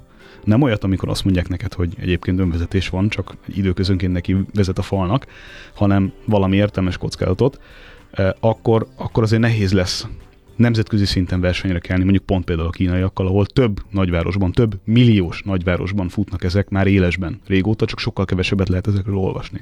nem 0.44 0.62
olyat, 0.62 0.84
amikor 0.84 1.08
azt 1.08 1.24
mondják 1.24 1.48
neked, 1.48 1.72
hogy 1.72 1.94
egyébként 2.00 2.38
önvezetés 2.38 2.88
van, 2.88 3.08
csak 3.08 3.36
időközönként 3.54 4.12
neki 4.12 4.36
vezet 4.54 4.78
a 4.78 4.82
falnak, 4.82 5.26
hanem 5.74 6.12
valami 6.24 6.56
értelmes 6.56 6.96
kockázatot, 6.96 7.60
akkor, 8.40 8.86
akkor 8.96 9.22
azért 9.22 9.42
nehéz 9.42 9.72
lesz 9.72 10.06
nemzetközi 10.56 11.04
szinten 11.04 11.40
versenyre 11.40 11.78
kelni, 11.78 12.02
mondjuk 12.02 12.24
pont 12.24 12.44
például 12.44 12.68
a 12.68 12.70
kínaiakkal, 12.70 13.26
ahol 13.26 13.46
több 13.46 13.80
nagyvárosban, 13.90 14.52
több 14.52 14.80
milliós 14.84 15.42
nagyvárosban 15.42 16.08
futnak 16.08 16.44
ezek 16.44 16.68
már 16.68 16.86
élesben 16.86 17.40
régóta, 17.46 17.86
csak 17.86 17.98
sokkal 17.98 18.24
kevesebbet 18.24 18.68
lehet 18.68 18.86
ezekről 18.86 19.16
olvasni. 19.16 19.60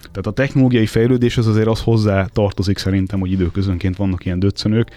Tehát 0.00 0.26
a 0.26 0.30
technológiai 0.30 0.86
fejlődés 0.86 1.36
az 1.36 1.46
azért 1.46 1.66
az 1.66 1.82
hozzá 1.82 2.24
tartozik 2.24 2.78
szerintem, 2.78 3.20
hogy 3.20 3.30
időközönként 3.30 3.96
vannak 3.96 4.24
ilyen 4.24 4.38
döccenők, 4.38 4.90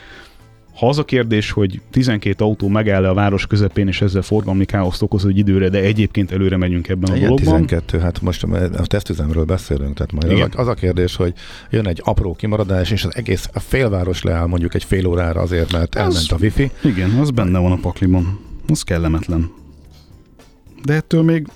ha 0.79 0.87
az 0.87 0.97
a 0.97 1.03
kérdés, 1.03 1.51
hogy 1.51 1.81
12 1.89 2.43
autó 2.43 2.67
megáll 2.67 3.05
a 3.05 3.13
város 3.13 3.47
közepén, 3.47 3.87
és 3.87 4.01
ezzel 4.01 4.21
forgalmi 4.21 4.65
káoszt 4.65 5.01
okoz 5.01 5.25
egy 5.25 5.37
időre, 5.37 5.69
de 5.69 5.79
egyébként 5.79 6.31
előre 6.31 6.57
megyünk 6.57 6.87
ebben 6.87 7.11
a 7.11 7.15
Igen, 7.15 7.27
dologban. 7.27 7.65
12, 7.65 7.99
hát 7.99 8.21
most 8.21 8.43
a 8.43 8.85
tesztüzemről 8.85 9.43
beszélünk, 9.43 9.93
tehát 9.93 10.11
majd 10.11 10.31
Igen. 10.31 10.49
az, 10.51 10.57
a, 10.57 10.61
az 10.61 10.67
a 10.67 10.73
kérdés, 10.73 11.15
hogy 11.15 11.33
jön 11.69 11.87
egy 11.87 12.01
apró 12.03 12.35
kimaradás, 12.35 12.91
és 12.91 13.03
az 13.03 13.15
egész 13.15 13.49
a 13.53 13.59
félváros 13.59 14.23
leáll 14.23 14.45
mondjuk 14.45 14.73
egy 14.73 14.83
fél 14.83 15.05
órára 15.05 15.41
azért, 15.41 15.71
mert 15.71 15.95
az, 15.95 16.01
elment 16.01 16.31
a 16.31 16.37
wifi. 16.39 16.71
Igen, 16.83 17.09
az 17.09 17.31
benne 17.31 17.59
van 17.59 17.71
a 17.71 17.77
pakliban. 17.81 18.39
Az 18.67 18.81
kellemetlen. 18.81 19.51
De 20.83 20.93
ettől 20.93 21.23
még 21.23 21.47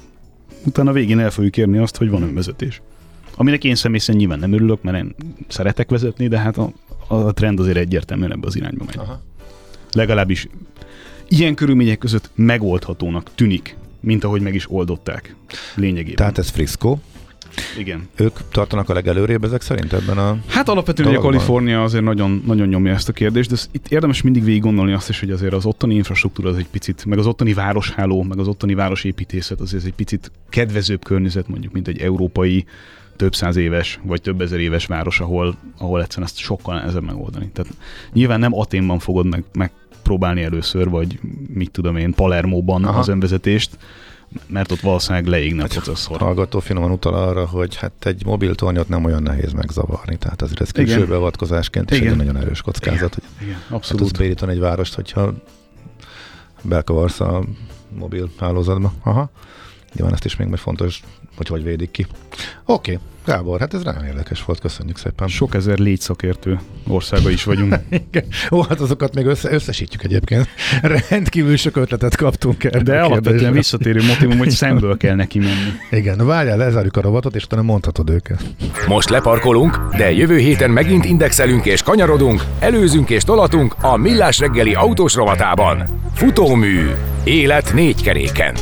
utána 0.65 0.91
végén 0.91 1.19
el 1.19 1.31
fogjuk 1.31 1.57
érni 1.57 1.77
azt, 1.77 1.97
hogy 1.97 2.09
van 2.09 2.21
önvezetés. 2.21 2.81
Aminek 3.35 3.63
én 3.63 3.75
személy 3.75 3.99
szerint 3.99 4.19
nyilván 4.19 4.39
nem 4.39 4.53
örülök, 4.53 4.83
mert 4.83 4.97
én 4.97 5.15
szeretek 5.47 5.89
vezetni, 5.89 6.27
de 6.27 6.39
hát 6.39 6.57
a, 6.57 6.71
a 7.07 7.33
trend 7.33 7.59
azért 7.59 7.77
egyértelműen 7.77 8.31
ebbe 8.31 8.47
az 8.47 8.55
irányba 8.55 8.83
megy. 8.85 8.97
Aha. 8.97 9.21
Legalábbis 9.91 10.47
ilyen 11.27 11.55
körülmények 11.55 11.97
között 11.97 12.29
megoldhatónak 12.35 13.29
tűnik, 13.35 13.77
mint 13.99 14.23
ahogy 14.23 14.41
meg 14.41 14.55
is 14.55 14.71
oldották 14.71 15.35
lényegében. 15.75 16.15
Tehát 16.15 16.37
ez 16.37 16.49
Frisco. 16.49 16.97
Igen. 17.77 18.07
Ők 18.15 18.39
tartanak 18.51 18.89
a 18.89 18.93
legelőrébb 18.93 19.43
ezek 19.43 19.61
szerint 19.61 19.93
ebben 19.93 20.17
a 20.17 20.37
Hát 20.47 20.69
alapvetően 20.69 21.15
a 21.15 21.19
Kalifornia 21.19 21.83
azért 21.83 22.03
nagyon, 22.03 22.43
nagyon 22.45 22.67
nyomja 22.67 22.93
ezt 22.93 23.09
a 23.09 23.11
kérdést, 23.11 23.49
de 23.49 23.55
itt 23.71 23.87
érdemes 23.87 24.21
mindig 24.21 24.43
végig 24.43 24.61
gondolni 24.61 24.93
azt 24.93 25.09
is, 25.09 25.19
hogy 25.19 25.31
azért 25.31 25.53
az 25.53 25.65
ottani 25.65 25.95
infrastruktúra 25.95 26.49
az 26.49 26.57
egy 26.57 26.67
picit, 26.67 27.05
meg 27.05 27.17
az 27.17 27.25
ottani 27.25 27.53
városháló, 27.53 28.23
meg 28.23 28.39
az 28.39 28.47
ottani 28.47 28.73
városépítészet 28.73 29.61
azért 29.61 29.85
egy 29.85 29.93
picit 29.93 30.31
kedvezőbb 30.49 31.03
környezet 31.03 31.47
mondjuk, 31.47 31.73
mint 31.73 31.87
egy 31.87 32.01
európai 32.01 32.65
több 33.15 33.35
száz 33.35 33.55
éves, 33.55 33.99
vagy 34.03 34.21
több 34.21 34.41
ezer 34.41 34.59
éves 34.59 34.85
város, 34.85 35.19
ahol, 35.19 35.55
ahol 35.77 36.01
egyszerűen 36.01 36.27
ezt 36.27 36.37
sokkal 36.37 36.75
nehezebb 36.75 37.03
megoldani. 37.03 37.49
Tehát 37.53 37.73
nyilván 38.13 38.39
nem 38.39 38.53
Aténban 38.53 38.99
fogod 38.99 39.25
meg, 39.25 39.43
megpróbálni 39.53 40.43
először, 40.43 40.89
vagy 40.89 41.19
mit 41.53 41.71
tudom 41.71 41.95
én, 41.95 42.13
Palermóban 42.13 42.83
Aha. 42.83 42.99
az 42.99 43.07
önvezetést, 43.07 43.77
mert 44.47 44.71
ott 44.71 44.79
valószínűleg 44.79 45.27
leégne 45.27 45.63
a 45.63 45.67
processzor. 45.67 46.19
Hallgató 46.19 46.59
finoman 46.59 46.91
utal 46.91 47.13
arra, 47.13 47.47
hogy 47.47 47.75
hát 47.75 48.05
egy 48.05 48.25
mobiltornyot 48.25 48.87
nem 48.89 49.05
olyan 49.05 49.23
nehéz 49.23 49.51
megzavarni, 49.51 50.17
tehát 50.17 50.41
azért 50.41 50.61
ez 50.61 50.71
külső 50.71 51.05
beavatkozásként 51.05 51.91
is 51.91 51.97
Igen. 51.97 52.11
egy 52.11 52.17
nagyon 52.17 52.37
erős 52.37 52.61
kockázat, 52.61 53.15
Igen. 53.15 53.29
hogy 53.37 53.47
Igen. 53.47 53.59
Abszolút. 53.69 54.01
tudsz 54.01 54.17
beírítani 54.17 54.51
egy 54.51 54.59
várost, 54.59 54.93
hogyha 54.93 55.33
belkavarsz 56.61 57.19
a 57.19 57.43
mobil 57.97 58.29
hálózatba. 58.39 58.93
Aha. 59.03 59.29
Nyilván 59.93 60.13
ezt 60.13 60.25
is 60.25 60.35
még 60.35 60.47
majd 60.47 60.59
fontos, 60.59 61.01
hogy 61.35 61.47
hogy 61.47 61.63
védik 61.63 61.91
ki 61.91 62.05
Oké, 62.65 62.91
okay. 62.93 63.05
Gábor, 63.25 63.59
hát 63.59 63.73
ez 63.73 63.83
nagyon 63.83 64.05
érdekes 64.05 64.43
volt, 64.45 64.59
köszönjük 64.59 64.97
szépen. 64.97 65.27
Sok 65.27 65.55
ezer 65.55 65.77
légyszakértő 65.77 66.59
országa 66.87 67.29
is 67.29 67.43
vagyunk. 67.43 67.75
Ó, 68.51 68.61
hát 68.61 68.79
azokat 68.79 69.15
még 69.15 69.25
össze, 69.25 69.51
összesítjük 69.51 70.03
egyébként. 70.03 70.47
Rendkívül 71.09 71.57
sok 71.57 71.75
ötletet 71.75 72.15
kaptunk 72.15 72.63
el. 72.63 72.81
De 72.81 73.01
alapvetően 73.01 73.53
visszatérő 73.53 74.03
motivum, 74.07 74.37
hogy 74.37 74.49
szemből 74.49 74.97
kell 74.97 75.15
neki 75.15 75.39
menni. 75.39 75.71
Igen, 75.91 76.25
várjál, 76.25 76.57
lezárjuk 76.57 76.97
a 76.97 77.01
robotot, 77.01 77.35
és 77.35 77.43
utána 77.43 77.61
mondhatod 77.61 78.09
őket. 78.09 78.43
Most 78.87 79.09
leparkolunk, 79.09 79.79
de 79.97 80.11
jövő 80.11 80.37
héten 80.37 80.71
megint 80.71 81.05
indexelünk 81.05 81.65
és 81.65 81.81
kanyarodunk, 81.81 82.43
előzünk 82.59 83.09
és 83.09 83.23
tolatunk 83.23 83.75
a 83.81 83.97
Millás 83.97 84.39
reggeli 84.39 84.73
autós 84.73 85.13
rovatában. 85.13 85.83
Futómű. 86.13 86.89
Élet 87.23 87.73
négy 87.73 88.01
keréken 88.01 88.55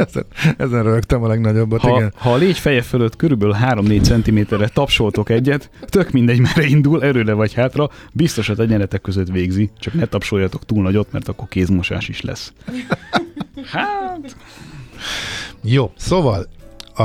ezen, 0.06 0.24
ezen 0.56 0.82
rögtem 0.82 1.22
a 1.22 1.28
legnagyobbat, 1.28 1.80
ha, 1.80 1.96
igen. 1.96 2.12
Ha 2.16 2.32
a 2.32 2.36
légy 2.36 2.58
feje 2.58 2.82
fölött 2.82 3.16
körülbelül 3.16 3.56
3-4 3.60 4.02
centiméterre 4.02 4.68
tapsoltok 4.68 5.30
egyet, 5.30 5.70
tök 5.86 6.10
mindegy, 6.10 6.40
merre 6.40 6.66
indul, 6.66 7.02
erőre 7.02 7.32
vagy 7.32 7.54
hátra, 7.54 7.90
biztos 8.12 8.48
a 8.48 8.54
tegyenetek 8.54 9.00
között 9.00 9.28
végzi, 9.28 9.70
csak 9.78 9.94
ne 9.94 10.06
tapsoljatok 10.06 10.64
túl 10.64 10.82
nagyot, 10.82 11.12
mert 11.12 11.28
akkor 11.28 11.48
kézmosás 11.48 12.08
is 12.08 12.20
lesz. 12.20 12.52
Hát... 13.64 14.36
Jó, 15.62 15.92
szóval 15.96 16.46
a, 16.94 17.02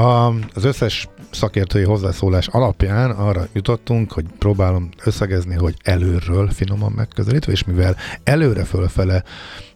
az 0.53 0.63
összes 0.63 1.07
szakértői 1.31 1.83
hozzászólás 1.83 2.47
alapján 2.47 3.11
arra 3.11 3.47
jutottunk, 3.53 4.11
hogy 4.11 4.25
próbálom 4.39 4.89
összegezni, 5.03 5.55
hogy 5.55 5.75
előről 5.83 6.49
finoman 6.49 6.91
megközelítve, 6.91 7.51
és 7.51 7.63
mivel 7.63 7.95
előre 8.23 8.63
fölfele 8.63 9.23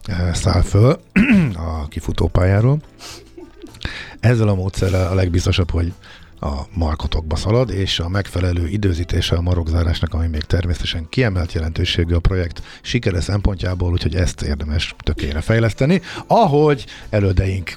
eh, 0.04 0.34
száll 0.34 0.62
föl 0.62 1.00
a 1.68 1.88
kifutópályáról, 1.88 2.78
ezzel 4.20 4.48
a 4.48 4.54
módszerrel 4.54 5.06
a 5.06 5.14
legbiztosabb, 5.14 5.70
hogy 5.70 5.92
a 6.40 6.60
markotokba 6.74 7.36
szalad, 7.36 7.70
és 7.70 7.98
a 7.98 8.08
megfelelő 8.08 8.68
időzítése 8.68 9.36
a 9.36 9.40
marokzárásnak, 9.40 10.14
ami 10.14 10.26
még 10.26 10.42
természetesen 10.42 11.06
kiemelt 11.08 11.52
jelentőségű 11.52 12.14
a 12.14 12.20
projekt 12.20 12.62
sikere 12.82 13.20
szempontjából, 13.20 13.92
úgyhogy 13.92 14.14
ezt 14.14 14.42
érdemes 14.42 14.94
tökére 15.02 15.40
fejleszteni, 15.40 16.00
ahogy 16.26 16.86
elődeink 17.10 17.74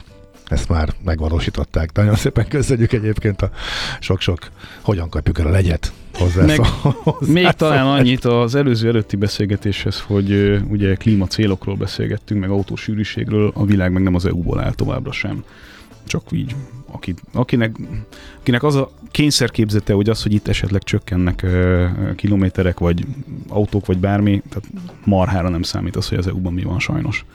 ezt 0.48 0.70
már 0.70 0.94
megvalósították. 1.04 1.92
Nagyon 1.94 2.16
szépen 2.16 2.48
köszönjük 2.48 2.94
egyébként 2.94 3.42
a 3.42 3.50
sok-sok 4.00 4.50
hogyan 4.82 5.10
kapjuk 5.10 5.40
el 5.40 5.48
a 5.48 5.50
legyet 5.50 5.92
hozzá. 6.14 6.46
Meg, 6.46 6.60
hozzá 7.04 7.32
még 7.32 7.52
talán 7.52 7.86
annyit 7.86 8.26
az 8.26 8.56
előző 8.56 8.88
előtti 8.88 9.16
beszélgetéshez, 9.16 10.00
hogy 10.00 10.62
ugye 10.70 10.96
klímacélokról 10.96 11.76
beszélgettünk, 11.76 12.40
meg 12.40 12.50
autósűrűségről, 12.50 13.52
a 13.56 13.66
világ 13.66 13.92
meg 13.92 14.04
nem 14.04 14.16
az 14.16 14.26
EU-ból 14.26 14.60
áll 14.60 14.74
továbbra 14.74 15.12
sem. 15.12 15.44
Csak 16.08 16.24
így, 16.32 16.56
aki, 16.92 17.14
akinek, 17.34 17.76
akinek 18.40 18.64
az 18.64 18.76
a 18.76 18.92
kényszerképzete, 19.12 19.94
hogy 19.94 20.10
az, 20.10 20.24
hogy 20.24 20.34
itt 20.34 20.48
esetleg 20.48 20.84
csökkennek 20.84 21.42
uh, 21.44 22.16
kilométerek, 22.16 22.80
vagy 22.80 23.06
autók, 23.48 23.86
vagy 23.86 23.98
bármi, 23.98 24.42
tehát 24.50 24.70
marhára 25.06 25.50
nem 25.50 25.62
számít 25.62 25.96
az, 25.96 26.08
hogy 26.08 26.18
az 26.18 26.28
EU-ban 26.28 26.54
mi 26.54 26.64
van 26.64 26.80
sajnos. 26.80 27.26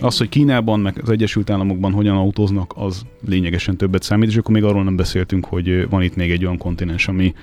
Az, 0.00 0.18
hogy 0.18 0.28
Kínában, 0.28 0.80
meg 0.80 0.98
az 1.02 1.10
Egyesült 1.10 1.50
Államokban 1.50 1.92
hogyan 1.92 2.16
autóznak, 2.16 2.72
az 2.76 3.02
lényegesen 3.26 3.76
többet 3.76 4.02
számít, 4.02 4.28
és 4.28 4.36
akkor 4.36 4.54
még 4.54 4.64
arról 4.64 4.84
nem 4.84 4.96
beszéltünk, 4.96 5.44
hogy 5.44 5.88
van 5.88 6.02
itt 6.02 6.16
még 6.16 6.30
egy 6.30 6.44
olyan 6.44 6.58
kontinens, 6.58 7.08
ami 7.08 7.34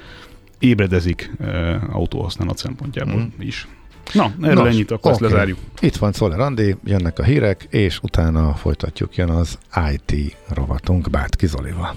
ébredezik 0.60 1.32
e, 1.39 1.80
autóhasználat 1.91 2.58
szempontjából 2.58 3.22
mm. 3.22 3.41
is. 3.41 3.68
Na, 4.14 4.34
erről 4.41 4.64
Nos, 4.64 4.74
ennyit, 4.74 4.91
akkor 4.91 5.12
okay. 5.12 5.12
ezt 5.12 5.34
lezárjuk. 5.34 5.58
Itt 5.80 5.96
van 5.96 6.12
Szoller 6.12 6.39
Andi, 6.39 6.76
jönnek 6.84 7.20
a 7.20 7.24
hírek, 7.24 7.68
és 7.70 8.00
utána 8.02 8.54
folytatjuk, 8.54 9.16
jön 9.16 9.30
az 9.30 9.58
IT 9.94 10.36
rovatunk 10.48 11.10
Bátki 11.10 11.48
Zolival. 11.48 11.94